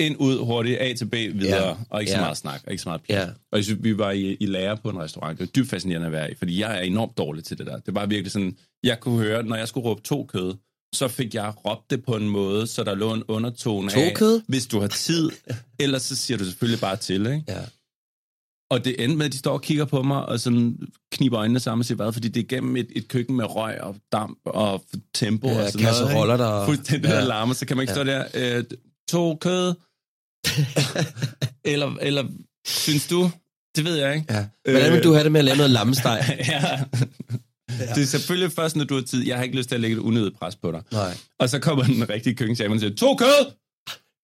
ind, 0.00 0.16
ud, 0.18 0.38
hurtigt, 0.44 0.78
A 0.80 0.92
til 0.94 1.04
B, 1.04 1.12
videre, 1.12 1.62
Ja. 1.62 1.68
ja. 1.68 1.74
og 1.90 2.00
ikke 2.00 2.12
så 2.12 2.16
Ja. 2.18 2.22
meget 2.22 2.36
snak, 2.36 2.60
og 2.66 2.72
ikke 2.72 2.82
så 2.82 2.88
meget 2.88 3.00
pjat. 3.08 3.18
Ja. 3.18 3.24
Og 3.52 3.56
jeg 3.58 3.64
synes, 3.64 3.84
vi 3.84 3.98
var 3.98 4.10
i, 4.10 4.36
i 4.40 4.46
lærer 4.46 4.74
på 4.74 4.90
en 4.90 4.98
restaurant. 4.98 5.38
Det 5.38 5.46
var 5.46 5.50
dybt 5.50 5.70
fascinerende 5.70 6.06
at 6.06 6.12
være 6.12 6.30
i, 6.32 6.34
fordi 6.34 6.60
jeg 6.60 6.76
er 6.78 6.80
enormt 6.80 7.18
dårlig 7.18 7.44
til 7.44 7.58
det 7.58 7.66
der. 7.66 7.78
Det 7.78 7.94
var 7.94 8.06
virkelig 8.06 8.32
sådan, 8.32 8.56
jeg 8.84 9.00
kunne 9.00 9.18
høre, 9.18 9.42
når 9.42 9.56
jeg 9.56 9.68
skulle 9.68 9.84
råbe 9.88 10.00
to 10.02 10.24
kød, 10.24 10.54
så 10.94 11.08
fik 11.08 11.34
jeg 11.34 11.52
råbt 11.66 11.90
det 11.90 12.04
på 12.04 12.16
en 12.16 12.28
måde, 12.28 12.66
så 12.66 12.84
der 12.84 12.94
lå 12.94 13.14
en 13.14 13.22
undertone 13.28 13.90
To 13.90 14.00
af, 14.00 14.14
kød? 14.14 14.40
hvis 14.48 14.66
du 14.66 14.80
har 14.80 14.88
tid, 14.88 15.30
ellers 15.80 16.02
så 16.02 16.16
siger 16.16 16.38
du 16.38 16.44
selvfølgelig 16.44 16.80
bare 16.80 16.96
til, 16.96 17.26
ikke? 17.26 17.44
Ja. 17.48 17.60
Og 18.70 18.84
det 18.84 19.04
endte 19.04 19.16
med, 19.18 19.26
at 19.26 19.32
de 19.32 19.38
står 19.38 19.52
og 19.52 19.62
kigger 19.62 19.84
på 19.84 20.02
mig, 20.02 20.26
og 20.26 20.40
sådan 20.40 20.78
kniber 21.12 21.38
øjnene 21.38 21.60
sammen 21.60 21.80
og 21.80 21.84
siger, 21.86 21.96
hvad? 21.96 22.12
Fordi 22.12 22.28
det 22.28 22.40
er 22.42 22.46
gennem 22.48 22.76
et, 22.76 22.86
et 22.96 23.08
køkken 23.08 23.36
med 23.36 23.44
røg 23.56 23.80
og 23.80 23.96
damp 24.12 24.38
og 24.44 24.84
tempo 25.14 25.48
Ja, 25.48 25.62
og 25.64 25.70
sådan 25.70 25.82
noget. 25.84 25.98
kasseroller, 26.00 26.34
ikke? 26.34 26.44
der- 26.44 26.66
Fuldstændig 26.66 27.08
ja. 27.08 27.14
ja. 27.18 27.24
larmer, 27.24 27.54
så 27.54 27.66
kan 27.66 27.76
man 27.76 27.82
ikke 27.82 27.92
Ja. 28.00 28.04
ja. 28.04 28.24
stå 28.28 28.38
der, 28.40 28.58
øh, 28.58 28.64
to 29.10 29.36
kød, 29.40 29.74
eller, 31.72 31.96
eller 32.00 32.24
synes 32.66 33.08
du? 33.08 33.30
Det 33.76 33.84
ved 33.84 33.96
jeg 33.96 34.14
ikke. 34.14 34.34
ja. 34.34 34.46
Hvordan 34.70 34.92
vil 34.92 35.02
du 35.04 35.12
have 35.12 35.24
det 35.24 35.32
med 35.32 35.38
at 35.40 35.44
lave 35.44 35.56
noget 35.56 35.70
lammesteg? 35.70 36.20
ja. 36.48 36.84
Det 37.94 38.02
er 38.02 38.06
selvfølgelig 38.06 38.52
først, 38.52 38.76
når 38.76 38.84
du 38.84 38.94
har 38.94 39.02
tid. 39.02 39.26
Jeg 39.26 39.36
har 39.36 39.44
ikke 39.44 39.56
lyst 39.56 39.68
til 39.68 39.74
at 39.74 39.80
lægge 39.80 39.96
et 39.96 40.00
unødigt 40.00 40.38
pres 40.38 40.56
på 40.56 40.72
dig. 40.72 40.82
Nej. 40.92 41.16
Og 41.38 41.48
så 41.50 41.58
kommer 41.58 41.84
den 41.84 42.08
rigtige 42.08 42.34
køkkenchef 42.36 42.70
og 42.70 42.80
siger, 42.80 42.94
to 42.94 43.14
kød! 43.14 43.52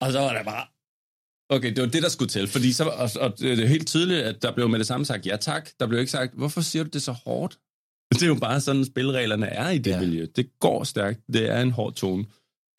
Og 0.00 0.12
så 0.12 0.18
var 0.20 0.36
det 0.36 0.44
bare... 0.46 0.64
Okay, 1.50 1.68
det 1.74 1.80
var 1.82 1.86
det, 1.88 2.02
der 2.02 2.08
skulle 2.08 2.28
til. 2.28 2.48
Fordi 2.48 2.72
så, 2.72 2.84
og, 2.84 3.10
og 3.20 3.38
det 3.38 3.60
er 3.62 3.66
helt 3.66 3.86
tydeligt, 3.86 4.20
at 4.20 4.42
der 4.42 4.52
blev 4.54 4.68
med 4.68 4.78
det 4.78 4.86
samme 4.86 5.06
sagt 5.06 5.26
ja 5.26 5.36
tak. 5.36 5.68
Der 5.80 5.86
blev 5.86 6.00
ikke 6.00 6.12
sagt, 6.12 6.34
hvorfor 6.34 6.60
siger 6.60 6.82
du 6.82 6.90
det 6.92 7.02
så 7.02 7.12
hårdt? 7.12 7.58
Det 8.12 8.22
er 8.22 8.26
jo 8.26 8.34
bare 8.34 8.60
sådan, 8.60 8.84
spilreglerne 8.84 9.46
er 9.46 9.70
i 9.70 9.78
det 9.78 9.90
Ja. 9.90 9.96
ja. 9.96 10.00
miljø. 10.00 10.26
Det 10.36 10.50
går 10.60 10.84
stærkt. 10.84 11.20
Det 11.32 11.50
er 11.50 11.60
en 11.60 11.70
hård 11.70 11.94
tone. 11.94 12.24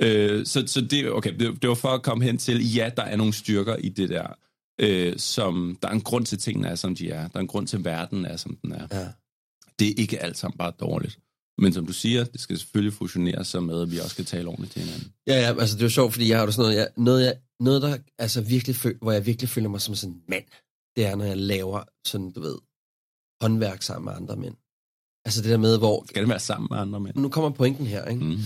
Øh, 0.01 0.45
så 0.45 0.63
så 0.67 0.81
det, 0.81 1.11
okay, 1.11 1.33
det, 1.39 1.61
det 1.61 1.69
var 1.69 1.75
for 1.75 1.89
at 1.89 2.03
komme 2.03 2.23
hen 2.23 2.37
til, 2.37 2.73
ja, 2.73 2.91
der 2.97 3.03
er 3.03 3.15
nogle 3.15 3.33
styrker 3.33 3.75
i 3.75 3.89
det 3.89 4.09
der, 4.09 4.27
øh, 4.81 5.17
som 5.17 5.77
der 5.81 5.87
er 5.87 5.91
en 5.91 6.01
grund 6.01 6.25
til, 6.25 6.35
at 6.35 6.39
tingene 6.39 6.67
er, 6.67 6.75
som 6.75 6.95
de 6.95 7.09
er. 7.09 7.27
Der 7.27 7.35
er 7.35 7.39
en 7.39 7.47
grund 7.47 7.67
til, 7.67 7.77
at 7.77 7.85
verden 7.85 8.25
er, 8.25 8.37
som 8.37 8.55
den 8.61 8.71
er. 8.71 8.87
Ja. 8.91 9.07
Det 9.79 9.87
er 9.87 9.93
ikke 9.97 10.19
alt 10.19 10.37
sammen 10.37 10.57
bare 10.57 10.71
dårligt. 10.79 11.19
Men 11.57 11.73
som 11.73 11.85
du 11.85 11.93
siger, 11.93 12.23
det 12.23 12.41
skal 12.41 12.57
selvfølgelig 12.57 12.93
fusioneres 12.93 13.47
så 13.47 13.59
med, 13.59 13.81
at 13.81 13.91
vi 13.91 13.97
også 13.97 14.09
skal 14.09 14.25
tale 14.25 14.47
ordentligt 14.47 14.73
til 14.73 14.81
hinanden. 14.81 15.13
Ja, 15.27 15.33
ja, 15.39 15.59
altså 15.59 15.75
det 15.75 15.81
er 15.81 15.85
jo 15.85 15.89
sjovt, 15.89 16.13
fordi 16.13 16.29
jeg 16.29 16.37
har 16.37 16.45
jo 16.45 16.51
sådan 16.51 16.63
noget, 16.63 16.77
jeg, 16.77 16.87
noget, 16.97 17.25
jeg, 17.25 17.35
noget 17.59 17.81
der 17.81 17.97
altså 18.17 18.41
virkelig 18.41 18.75
føl, 18.75 18.97
hvor 19.01 19.11
jeg 19.11 19.25
virkelig 19.25 19.49
føler 19.49 19.69
mig 19.69 19.81
som 19.81 19.95
sådan 19.95 20.13
en 20.13 20.21
mand, 20.27 20.43
det 20.95 21.05
er, 21.05 21.15
når 21.15 21.25
jeg 21.25 21.37
laver 21.37 21.83
sådan, 22.05 22.31
du 22.31 22.41
ved, 22.41 22.57
håndværk 23.41 23.81
sammen 23.81 24.05
med 24.05 24.13
andre 24.13 24.35
mænd. 24.35 24.55
Altså 25.25 25.41
det 25.41 25.51
der 25.51 25.57
med, 25.57 25.77
hvor, 25.77 26.05
Skal 26.07 26.21
det 26.21 26.29
være 26.29 26.39
sammen 26.39 26.67
med 26.71 26.77
andre 26.77 26.99
mænd? 26.99 27.15
nu 27.15 27.29
kommer 27.29 27.49
pointen 27.49 27.87
her, 27.87 28.05
ikke? 28.05 28.25
Mm. 28.25 28.37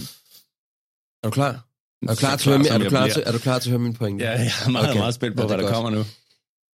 Er 1.23 1.27
du 1.27 1.31
klar? 1.31 1.67
Er 2.01 2.07
du 2.07 2.15
klar, 2.15 2.35
til, 2.35 2.49
at 2.49 2.57
høre, 2.57 2.67
er, 2.67 2.77
du 2.77 2.89
klar 2.89 3.07
til, 3.07 3.23
er 3.25 3.31
du 3.31 3.37
klar 3.37 3.59
til 3.59 3.69
at 3.69 3.71
høre 3.71 3.79
min 3.79 3.93
pointe? 3.93 4.25
Ja, 4.25 4.31
jeg 4.31 4.51
er 4.65 4.69
meget, 4.69 4.89
Okay. 4.89 4.99
meget 4.99 5.13
spændt 5.13 5.37
på, 5.37 5.41
Ja, 5.41 5.47
hvad 5.47 5.57
der 5.57 5.63
godt. 5.63 5.73
kommer 5.73 5.89
nu. 5.89 6.03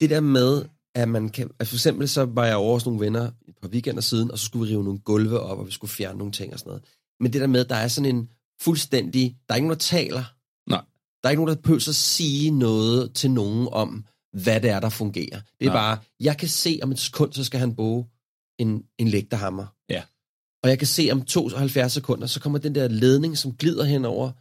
Det 0.01 0.09
der 0.09 0.19
med, 0.19 0.65
at 0.95 1.09
man 1.09 1.29
kan... 1.29 1.49
Altså 1.59 1.71
for 1.71 1.75
eksempel 1.77 2.09
så 2.09 2.25
var 2.25 2.45
jeg 2.45 2.55
over 2.55 2.73
hos 2.73 2.85
nogle 2.85 2.99
venner 2.99 3.31
et 3.47 3.55
par 3.61 3.69
weekender 3.69 4.01
siden, 4.01 4.31
og 4.31 4.39
så 4.39 4.45
skulle 4.45 4.67
vi 4.67 4.73
rive 4.73 4.83
nogle 4.83 4.99
gulve 4.99 5.39
op, 5.39 5.59
og 5.59 5.67
vi 5.67 5.71
skulle 5.71 5.91
fjerne 5.91 6.17
nogle 6.17 6.33
ting 6.33 6.53
og 6.53 6.59
sådan 6.59 6.69
noget. 6.69 6.83
Men 7.19 7.33
det 7.33 7.41
der 7.41 7.47
med, 7.47 7.65
der 7.65 7.75
er 7.75 7.87
sådan 7.87 8.15
en 8.15 8.29
fuldstændig... 8.61 9.37
Der 9.47 9.53
er 9.53 9.55
ikke 9.55 9.67
nogen, 9.67 9.79
der 9.79 9.83
taler. 9.85 10.23
Nej. 10.69 10.81
Der 11.23 11.27
er 11.27 11.29
ikke 11.29 11.43
nogen, 11.43 11.55
der 11.55 11.61
behøver 11.61 11.89
at 11.89 11.95
sige 11.95 12.49
noget 12.51 13.13
til 13.13 13.31
nogen 13.31 13.67
om, 13.71 14.05
hvad 14.43 14.61
det 14.61 14.69
er, 14.69 14.79
der 14.79 14.89
fungerer. 14.89 15.39
Det 15.59 15.65
er 15.67 15.71
Nej. 15.71 15.73
bare, 15.73 15.97
jeg 16.19 16.37
kan 16.37 16.47
se 16.47 16.79
om 16.83 16.91
et 16.91 16.99
sekund, 16.99 17.33
så 17.33 17.43
skal 17.43 17.59
han 17.59 17.75
bruge 17.75 18.05
en, 18.59 18.83
en 18.97 19.07
lægterhammer. 19.07 19.65
Ja. 19.89 20.01
Og 20.67 20.71
jeg 20.71 20.79
kan 20.79 20.87
se 20.87 21.09
om 21.11 21.21
72 21.25 21.93
sekunder, 21.93 22.27
så 22.27 22.39
kommer 22.39 22.59
den 22.59 22.75
der 22.75 22.87
ledning, 22.87 23.37
som 23.37 23.53
glider 23.53 23.83
hen 23.83 24.05
over 24.05 24.31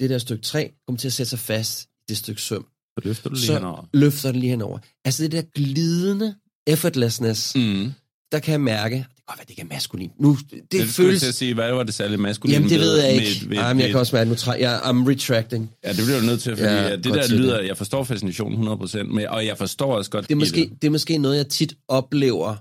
det 0.00 0.10
der 0.10 0.18
stykke 0.18 0.42
træ, 0.42 0.68
kommer 0.86 0.98
til 0.98 1.08
at 1.08 1.12
sætte 1.12 1.30
sig 1.30 1.38
fast 1.38 1.82
i 1.82 1.86
det 2.08 2.16
stykke 2.16 2.40
søm 2.42 2.66
Så 2.98 3.00
løfter 3.08 3.28
du 3.30 3.34
lige 3.34 3.46
så 3.46 3.52
henover. 3.54 3.84
løfter 3.94 4.32
den 4.32 4.40
lige 4.40 4.50
henover. 4.50 4.78
Altså 5.04 5.22
det 5.22 5.32
der 5.32 5.42
glidende 5.54 6.34
effortlessness, 6.66 7.54
mm. 7.56 7.92
Der 8.32 8.38
kan 8.38 8.52
jeg 8.52 8.60
mærke, 8.60 8.94
det 8.96 9.04
kan 9.04 9.22
godt 9.26 9.38
være, 9.38 9.44
det 9.44 9.50
ikke 9.50 9.62
er 9.62 9.66
maskulin. 9.66 10.10
Nu, 10.20 10.30
det, 10.36 10.50
Det, 10.50 10.72
det 10.72 10.80
det 10.80 10.88
føles... 10.88 11.22
at 11.24 11.34
sige, 11.34 11.54
hvad 11.54 11.72
var 11.72 11.82
det 11.82 11.94
særligt 11.94 12.20
maskuline 12.20 12.54
Jamen, 12.54 12.70
det 12.70 12.78
ved 12.80 13.00
jeg 13.02 13.12
ikke. 13.12 13.26
Med, 13.42 13.48
med, 13.48 13.56
Ej, 13.56 13.72
men 13.72 13.80
jeg 13.80 13.86
med, 13.86 13.90
kan 13.92 14.00
også 14.00 14.16
mærke, 14.16 14.30
nu 14.30 14.36
træ, 14.36 14.56
jeg, 14.60 14.78
I'm 14.78 15.08
retracting. 15.10 15.70
Ja, 15.84 15.88
det 15.92 16.04
bliver 16.04 16.20
du 16.20 16.26
nødt 16.26 16.42
til, 16.42 16.56
fordi 16.56 16.68
Ja, 16.68 16.96
det 16.96 17.04
der 17.04 17.28
lyder, 17.28 17.60
det. 17.60 17.68
jeg 17.68 17.76
forstår 17.76 18.04
fascinationen 18.04 18.68
100%, 18.68 19.02
men, 19.02 19.26
og 19.26 19.46
jeg 19.46 19.58
forstår 19.58 19.96
også 19.96 20.10
godt 20.10 20.28
Det 20.28 20.34
er, 20.34 20.38
måske, 20.38 20.70
det 20.82 20.86
er 20.86 20.90
måske 20.90 21.18
noget, 21.18 21.36
jeg 21.36 21.48
tit 21.48 21.74
oplever, 21.88 22.54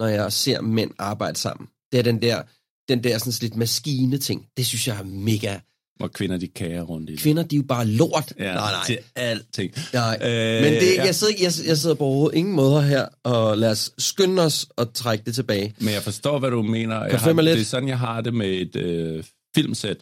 når 0.00 0.06
jeg 0.06 0.32
ser 0.32 0.60
mænd 0.60 0.90
arbejde 0.98 1.38
sammen. 1.38 1.68
Det 1.92 1.98
er 1.98 2.02
den 2.02 2.22
der, 2.22 2.42
den 2.88 3.04
der 3.04 3.18
sådan 3.18 3.32
lidt 3.40 3.56
maskine-ting. 3.56 4.46
Det 4.56 4.66
synes 4.66 4.88
jeg 4.88 4.98
er 4.98 5.04
mega... 5.04 5.58
hvor 5.96 6.08
kvinder 6.08 6.36
de 6.36 6.48
kager 6.48 6.82
rundt 6.82 7.10
i 7.10 7.12
det. 7.12 7.20
Kvinder, 7.20 7.42
de 7.42 7.56
er 7.56 7.58
jo 7.58 7.64
bare 7.68 7.86
lort. 7.86 8.32
Ja, 8.38 8.54
nej, 8.54 8.72
nej. 8.72 8.84
til 8.86 8.98
alting. 9.16 9.74
nej. 9.92 10.18
Øh, 10.22 10.62
Men 10.62 10.72
det, 10.72 10.94
ja. 10.96 11.04
jeg, 11.04 11.14
sidder, 11.14 11.32
jeg, 11.38 11.52
jeg 11.66 11.78
sidder 11.78 11.94
på 11.94 12.04
overhovedet 12.04 12.36
ingen 12.36 12.54
måder 12.54 12.80
her, 12.80 13.06
og 13.24 13.58
lad 13.58 13.70
os 13.70 13.90
skynde 13.98 14.42
os 14.42 14.66
og 14.76 14.94
trække 14.94 15.24
det 15.24 15.34
tilbage. 15.34 15.74
Men 15.78 15.94
jeg 15.94 16.02
forstår, 16.02 16.38
hvad 16.38 16.50
du 16.50 16.62
mener. 16.62 17.04
Jeg 17.04 17.18
har, 17.20 17.32
lidt? 17.32 17.54
det 17.54 17.60
er 17.60 17.64
sådan, 17.64 17.88
jeg 17.88 17.98
har 17.98 18.20
det 18.20 18.34
med 18.34 18.48
et 18.48 18.76
øh, 18.76 19.24
filmsæt, 19.54 19.96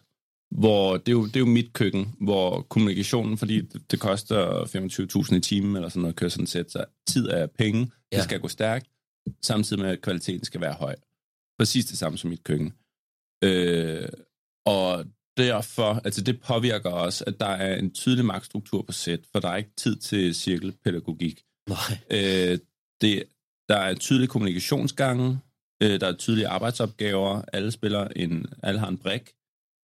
hvor 0.51 0.97
det 0.97 1.09
er, 1.09 1.13
jo, 1.13 1.27
det 1.27 1.37
er 1.37 1.41
jo 1.41 1.47
mit 1.47 1.73
køkken, 1.73 2.15
hvor 2.21 2.67
kommunikationen, 2.69 3.39
fordi 3.39 3.61
det, 3.61 3.91
det 3.91 4.01
koster 4.01 4.65
25.000 5.31 5.37
i 5.37 5.41
timen 5.41 5.77
eller 5.77 5.89
sådan 5.89 6.01
noget 6.01 6.13
at 6.13 6.17
køre 6.17 6.31
sådan 6.31 6.43
et 6.43 6.49
sæt, 6.49 6.73
så 6.73 6.85
tid 7.09 7.29
er 7.29 7.47
penge. 7.59 7.91
Ja. 8.13 8.17
det 8.17 8.25
skal 8.25 8.41
gå 8.41 8.49
stærkt, 8.49 8.87
samtidig 9.43 9.83
med, 9.83 9.91
at 9.91 10.01
kvaliteten 10.01 10.45
skal 10.45 10.61
være 10.61 10.73
høj. 10.73 10.95
Præcis 11.59 11.85
det 11.85 11.99
samme 11.99 12.19
som 12.19 12.31
mit 12.31 12.45
køkken. 12.45 12.73
Øh, 13.45 14.09
og 14.67 15.05
derfor, 15.37 16.01
altså 16.05 16.21
det 16.21 16.41
påvirker 16.41 16.91
også, 16.91 17.25
at 17.27 17.41
der 17.41 17.47
er 17.47 17.77
en 17.77 17.91
tydelig 17.91 18.25
magtstruktur 18.25 18.83
på 18.83 18.93
sæt, 18.93 19.21
for 19.33 19.41
der 19.41 19.49
er 19.49 19.57
ikke 19.57 19.75
tid 19.77 19.97
til 19.97 20.35
cirkelpædagogik. 20.35 21.43
Nej. 21.69 21.99
Øh, 22.11 22.59
det, 23.01 23.25
der 23.69 23.77
er 23.77 23.95
tydelige 23.95 24.29
kommunikationsgange, 24.29 25.39
øh, 25.83 26.01
der 26.01 26.07
er 26.07 26.13
tydelige 26.13 26.49
arbejdsopgaver, 26.49 27.43
alle 27.53 27.71
spiller 27.71 28.09
en, 28.09 28.47
alle 28.63 28.81
har 28.81 28.89
en 28.89 28.99
brik 28.99 29.35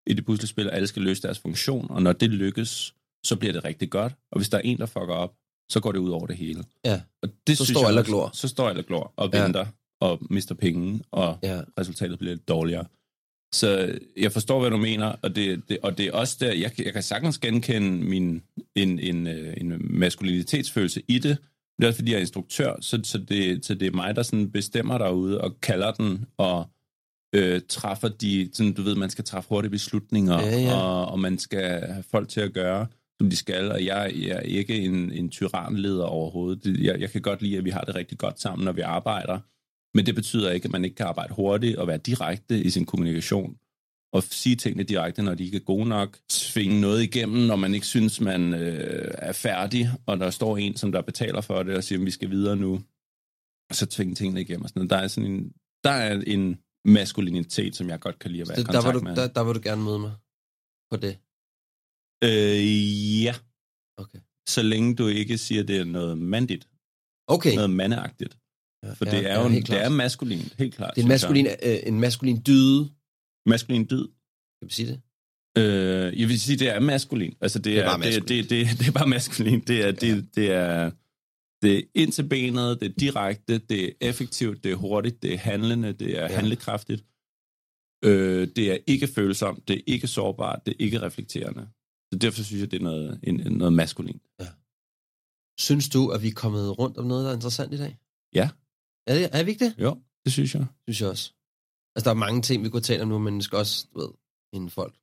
i 0.06 0.14
det 0.14 0.24
puslespil, 0.24 0.68
og 0.68 0.74
alle 0.76 0.88
skal 0.88 1.02
løse 1.02 1.22
deres 1.22 1.38
funktion, 1.38 1.90
og 1.90 2.02
når 2.02 2.12
det 2.12 2.30
lykkes, 2.30 2.94
så 3.24 3.36
bliver 3.36 3.52
det 3.52 3.64
rigtig 3.64 3.90
godt. 3.90 4.12
Og 4.32 4.38
hvis 4.38 4.48
der 4.48 4.58
er 4.58 4.62
en, 4.62 4.78
der 4.78 4.86
fucker 4.86 5.14
op, 5.14 5.34
så 5.70 5.80
går 5.80 5.92
det 5.92 5.98
ud 5.98 6.10
over 6.10 6.26
det 6.26 6.36
hele. 6.36 6.64
Ja. 6.84 7.00
Og 7.22 7.28
det 7.46 7.58
Så 7.58 7.64
synes 7.64 7.76
står 7.76 7.80
jeg 7.80 7.88
alle 7.88 8.04
glor. 8.04 8.30
Så 8.34 8.48
står 8.48 8.68
alle 8.68 8.80
og 8.80 8.86
glor 8.86 9.12
og 9.16 9.30
Ja. 9.32 9.66
Og 10.02 10.18
mister 10.30 10.54
penge, 10.54 11.00
og 11.10 11.38
Ja. 11.42 11.60
resultatet 11.80 12.18
bliver 12.18 12.34
lidt 12.34 12.48
dårligere. 12.48 12.84
Så 13.54 13.98
jeg 14.16 14.32
forstår, 14.32 14.60
hvad 14.60 14.70
du 14.70 14.76
mener, 14.76 15.06
og 15.22 15.36
det, 15.36 15.62
det, 15.68 15.78
og 15.82 15.98
det 15.98 16.06
er 16.06 16.12
også 16.12 16.36
der, 16.40 16.52
jeg, 16.52 16.70
jeg 16.84 16.92
kan 16.92 17.02
sagtens 17.02 17.38
genkende 17.38 17.90
min, 18.04 18.42
en, 18.74 18.98
en, 18.98 19.26
øh, 19.26 19.54
en 19.56 19.72
maskulinitetsfølelse 20.26 21.02
i 21.08 21.18
det. 21.18 21.36
Det 21.78 21.84
er 21.84 21.86
også, 21.86 21.98
fordi 21.98 22.10
jeg 22.10 22.16
er 22.16 22.20
instruktør, 22.20 22.72
så, 22.80 23.00
så, 23.04 23.18
det, 23.18 23.64
så 23.64 23.74
det 23.74 23.86
er 23.88 23.92
mig, 23.92 24.16
der 24.16 24.22
sådan 24.22 24.50
bestemmer 24.50 24.98
derude 24.98 25.40
og 25.40 25.60
kalder 25.60 25.92
den, 25.92 26.24
og 26.36 26.70
øh, 27.34 27.60
træffer 27.68 28.08
de, 28.08 28.50
sådan, 28.52 28.72
du 28.72 28.82
ved, 28.82 28.94
man 28.94 29.10
skal 29.10 29.24
træffe 29.24 29.48
hurtige 29.48 29.70
beslutninger, 29.70 30.40
Ja, 30.40 30.58
ja. 30.60 30.74
Og, 30.76 31.06
og 31.08 31.18
man 31.20 31.38
skal 31.38 31.80
have 31.80 32.02
folk 32.10 32.28
til 32.28 32.40
at 32.40 32.52
gøre, 32.52 32.86
som 33.20 33.30
de 33.30 33.36
skal, 33.36 33.72
og 33.72 33.84
jeg, 33.84 34.12
jeg 34.16 34.28
er 34.36 34.40
ikke 34.40 34.76
en, 34.80 35.12
en 35.12 35.28
tyranleder 35.30 36.04
overhovedet. 36.04 36.64
Det- 36.64 36.80
Jeg, 36.84 37.00
jeg 37.00 37.10
kan 37.10 37.22
godt 37.22 37.42
lide, 37.42 37.58
at 37.58 37.64
vi 37.64 37.70
har 37.70 37.80
det 37.80 37.94
rigtig 37.94 38.18
godt 38.18 38.40
sammen, 38.40 38.64
når 38.64 38.72
vi 38.72 38.80
arbejder, 38.80 39.38
men 39.94 40.06
det 40.06 40.14
betyder 40.14 40.50
ikke, 40.50 40.64
at 40.64 40.70
man 40.72 40.84
ikke 40.84 40.96
kan 40.96 41.06
arbejde 41.06 41.34
hurtigt 41.34 41.76
og 41.78 41.86
være 41.86 41.98
direkte 41.98 42.62
i 42.62 42.70
sin 42.70 42.86
kommunikation, 42.86 43.58
og 44.12 44.22
sige 44.22 44.56
tingene 44.56 44.84
direkte, 44.84 45.22
når 45.22 45.34
de 45.34 45.44
ikke 45.44 45.56
er 45.56 45.60
gode 45.60 45.88
nok, 45.88 46.18
svinge 46.30 46.80
noget 46.80 47.02
igennem, 47.02 47.46
når 47.46 47.56
man 47.56 47.74
ikke 47.74 47.86
synes, 47.86 48.20
man 48.20 48.54
øh, 48.54 49.10
er 49.18 49.32
færdig, 49.32 49.88
og 50.06 50.18
der 50.20 50.30
står 50.30 50.56
en, 50.56 50.76
som 50.76 50.92
der 50.92 51.02
betaler 51.02 51.40
for 51.40 51.62
det, 51.62 51.76
og 51.76 51.84
siger, 51.84 51.98
at 51.98 52.06
vi 52.06 52.10
skal 52.10 52.30
videre 52.30 52.56
nu, 52.56 52.74
og 53.70 53.74
så 53.76 53.86
tvinge 53.86 54.14
tingene 54.14 54.40
igennem. 54.40 54.62
Og 54.62 54.68
sådan 54.68 54.80
noget. 54.80 54.90
Der 54.90 54.96
er 54.96 55.08
sådan 55.08 55.30
en, 55.32 55.52
der 55.84 55.90
er 55.90 56.22
en 56.26 56.58
maskulinitet, 56.84 57.76
som 57.76 57.88
jeg 57.88 58.00
godt 58.00 58.18
kan 58.18 58.30
lide 58.30 58.42
at 58.42 58.48
være 58.48 58.58
i 58.58 58.62
Det, 58.62 58.66
der, 58.66 58.72
kontakt 58.72 58.94
du, 58.94 59.00
med. 59.00 59.16
der, 59.16 59.26
der 59.28 59.44
vil 59.44 59.54
du 59.54 59.60
gerne 59.64 59.82
møde 59.82 59.98
mig 59.98 60.12
på 60.90 60.96
det. 60.96 61.18
Øh, 62.24 63.22
ja, 63.24 63.34
Okay. 63.98 64.18
så 64.48 64.62
længe 64.62 64.94
du 64.94 65.06
ikke 65.06 65.38
siger, 65.38 65.62
at 65.62 65.68
det 65.68 65.76
er 65.76 65.84
noget 65.84 66.18
mandigt, 66.18 66.68
Okay. 67.26 67.54
noget 67.54 67.70
mandeagtigt. 67.70 68.38
Ja, 68.84 68.92
For 68.92 69.04
ja, 69.04 69.10
det 69.10 69.18
er 69.26 69.32
ja, 69.34 69.40
jo 69.40 69.46
en, 69.46 69.52
det 69.62 69.70
er 69.84 69.88
maskulint, 69.88 70.54
helt 70.58 70.74
klart. 70.74 70.94
det 70.94 71.00
er 71.00 71.04
en 71.04 71.08
maskulin, 71.08 71.46
øh, 71.46 71.78
en 71.86 72.00
maskulin 72.00 72.42
dyde. 72.46 72.90
maskulin 73.46 73.86
dyd. 73.90 74.06
Kan 74.60 74.68
vi 74.68 74.72
sige 74.72 74.88
det? 74.88 75.00
Øh, 75.58 76.20
jeg 76.20 76.28
vil 76.28 76.40
sige, 76.40 76.58
det 76.58 76.68
er 76.68 76.80
maskulin. 76.80 77.34
Altså, 77.40 77.58
det, 77.58 77.64
Det 77.64 77.78
er 77.78 77.82
er, 77.82 77.98
bare 77.98 78.10
det, 78.12 78.28
det, 78.28 78.50
det, 78.50 78.66
det 78.78 78.88
er 78.88 78.92
bare 78.92 79.06
maskulin. 79.08 79.60
Det 79.60 79.82
er, 79.86 79.92
det, 79.92 80.28
det 80.36 80.50
er, 80.50 80.90
det 81.62 81.78
er 81.78 81.82
ind 81.94 82.12
til 82.12 82.28
benet, 82.28 82.80
det 82.80 82.88
er 82.90 82.94
direkte, 82.98 83.58
det 83.58 83.84
er 83.84 83.90
effektivt, 84.00 84.64
det 84.64 84.72
er 84.72 84.76
hurtigt, 84.76 85.22
det 85.22 85.34
er 85.34 85.38
handlende, 85.38 85.92
det 85.92 86.06
er 86.10 86.20
Ja. 86.20 86.20
ja. 86.26 86.34
handlekraftigt. 86.34 87.04
Øh, 88.04 88.48
det 88.56 88.72
er 88.72 88.78
ikke 88.86 89.06
følsomt, 89.06 89.68
det 89.68 89.76
er 89.76 89.80
ikke 89.86 90.06
sårbart, 90.06 90.66
det 90.66 90.72
er 90.72 90.76
ikke 90.84 91.00
reflekterende. 91.02 91.68
Så 92.12 92.18
derfor 92.18 92.42
synes 92.42 92.60
jeg, 92.60 92.70
det 92.70 92.78
er 92.78 92.82
noget, 92.84 93.20
en, 93.22 93.36
noget 93.36 93.72
maskulin. 93.72 94.20
Synes 95.60 95.88
du, 95.88 96.08
at 96.08 96.22
vi 96.22 96.28
er 96.28 96.32
kommet 96.32 96.78
rundt 96.78 96.96
om 96.98 97.06
noget, 97.06 97.24
der 97.24 97.30
er 97.30 97.34
interessant 97.34 97.74
i 97.74 97.76
dag? 97.76 97.98
Ja. 98.34 98.48
Er, 99.06 99.14
det, 99.14 99.28
er 99.32 99.42
vi 99.42 99.50
ikke 99.50 99.64
det? 99.64 99.74
Jo, 99.78 99.96
det 100.24 100.32
synes 100.32 100.54
jeg. 100.54 100.66
Synes 100.88 101.00
jeg 101.00 101.08
også. 101.08 101.32
Altså, 101.96 102.04
der 102.04 102.10
er 102.10 102.18
mange 102.18 102.42
ting, 102.42 102.64
vi 102.64 102.68
kunne 102.68 102.82
tale 102.82 103.02
om 103.02 103.08
nu, 103.08 103.18
men 103.18 103.36
vi 103.36 103.42
skal 103.42 103.58
også, 103.58 103.86
du 103.94 104.00
ved, 104.00 104.08
inden 104.54 104.70
folk 104.70 104.94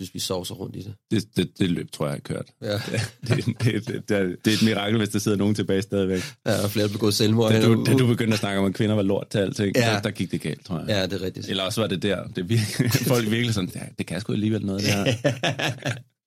synes, 0.00 0.14
vi 0.14 0.18
sovser 0.18 0.54
rundt 0.54 0.76
i 0.76 0.82
det. 0.82 0.94
Det, 1.10 1.36
det, 1.36 1.58
det 1.58 1.70
løb, 1.70 1.90
tror 1.92 2.06
jeg, 2.06 2.12
har 2.12 2.20
kørt. 2.20 2.46
Ja. 2.62 2.72
Det, 3.28 3.44
det, 3.46 3.86
det, 3.86 4.08
det, 4.08 4.16
er, 4.16 4.22
det 4.22 4.46
er 4.46 4.54
et 4.54 4.62
mirakel, 4.64 4.98
hvis 4.98 5.08
der 5.08 5.18
sidder 5.18 5.36
nogen 5.38 5.54
tilbage 5.54 5.82
stadigvæk. 5.82 6.22
Der 6.46 6.52
er 6.52 6.68
flere, 6.68 6.86
der 6.86 6.92
begået 6.92 7.14
selvmord. 7.14 7.50
Da 7.52 7.64
du, 7.64 7.84
da 7.84 7.92
du 7.92 8.06
begyndte 8.06 8.32
at 8.34 8.40
snakke 8.40 8.60
om, 8.60 8.64
at 8.66 8.74
kvinder 8.74 8.94
var 8.94 9.02
lort 9.02 9.28
til 9.28 9.38
alting, 9.38 9.76
Ja. 9.76 9.86
ja. 9.88 9.94
der, 9.94 10.00
der 10.02 10.10
gik 10.10 10.30
det 10.30 10.40
galt, 10.40 10.64
tror 10.64 10.78
jeg. 10.78 10.88
Ja, 10.88 11.02
det 11.06 11.12
er 11.12 11.22
rigtigt. 11.22 11.48
Eller 11.48 11.62
også 11.62 11.80
var 11.80 11.88
det 11.88 12.02
der. 12.02 12.26
Det 12.26 12.48
virkelig, 12.48 12.90
folk 13.14 13.30
virkelig 13.30 13.54
sådan, 13.54 13.70
ja, 13.74 13.80
det 13.98 14.06
kan 14.06 14.20
sgu 14.20 14.32
alligevel 14.32 14.66
noget, 14.66 14.82
det 14.82 14.90
her. 14.90 15.14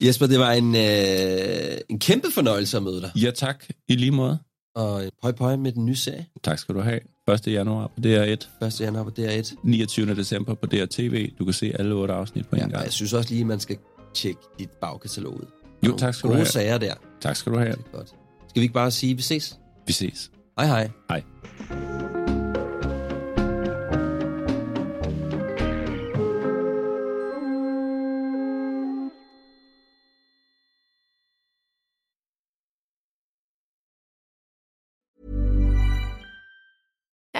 Jesper, 0.05 0.27
det 0.27 0.39
var 0.39 0.51
en, 0.51 0.75
øh, 0.75 1.77
en 1.89 1.99
kæmpe 1.99 2.31
fornøjelse 2.31 2.77
at 2.77 2.83
møde 2.83 3.01
dig. 3.01 3.11
Ja, 3.15 3.31
tak. 3.31 3.65
I 3.87 3.95
lige 3.95 4.11
måde. 4.11 4.39
Og 4.75 5.03
pøj 5.21 5.31
pøj 5.31 5.55
med 5.55 5.71
den 5.71 5.85
nye 5.85 5.95
serie. 5.95 6.25
Tak 6.43 6.59
skal 6.59 6.75
du 6.75 6.79
have. 6.81 6.99
1. 7.33 7.47
januar 7.47 7.87
på 7.87 7.93
DR1. 8.05 8.65
1. 8.65 8.81
januar 8.81 9.03
på 9.03 9.11
DR1. 9.19 9.55
29. 9.63 10.15
december 10.15 10.53
på 10.53 10.65
DRTV. 10.65 11.31
Du 11.39 11.45
kan 11.45 11.53
se 11.53 11.73
alle 11.79 11.95
otte 11.95 12.13
afsnit 12.13 12.47
på 12.49 12.55
en 12.55 12.61
Ja, 12.61 12.67
gang. 12.67 12.83
jeg 12.83 12.93
synes 12.93 13.13
også 13.13 13.29
lige, 13.29 13.41
at 13.41 13.47
man 13.47 13.59
skal 13.59 13.77
tjekke 14.13 14.39
dit 14.59 14.69
bagkatalog 14.69 15.33
ud. 15.33 15.45
Jo, 15.87 15.97
tak 15.97 16.13
skal 16.13 16.27
du 16.27 16.31
gode 16.31 16.37
have. 16.37 16.45
sager 16.47 16.77
der. 16.77 16.93
Tak 17.21 17.35
skal 17.35 17.51
du 17.51 17.57
have. 17.57 17.71
Det 17.71 17.79
er 17.93 17.97
godt. 17.97 18.07
Skal 18.49 18.59
vi 18.59 18.61
ikke 18.61 18.73
bare 18.73 18.91
sige, 18.91 19.11
at 19.11 19.17
vi 19.17 19.21
ses? 19.21 19.59
Vi 19.87 19.93
ses. 19.93 20.31
Hej 20.59 20.67
hej. 20.67 20.89
Hej. 21.09 21.84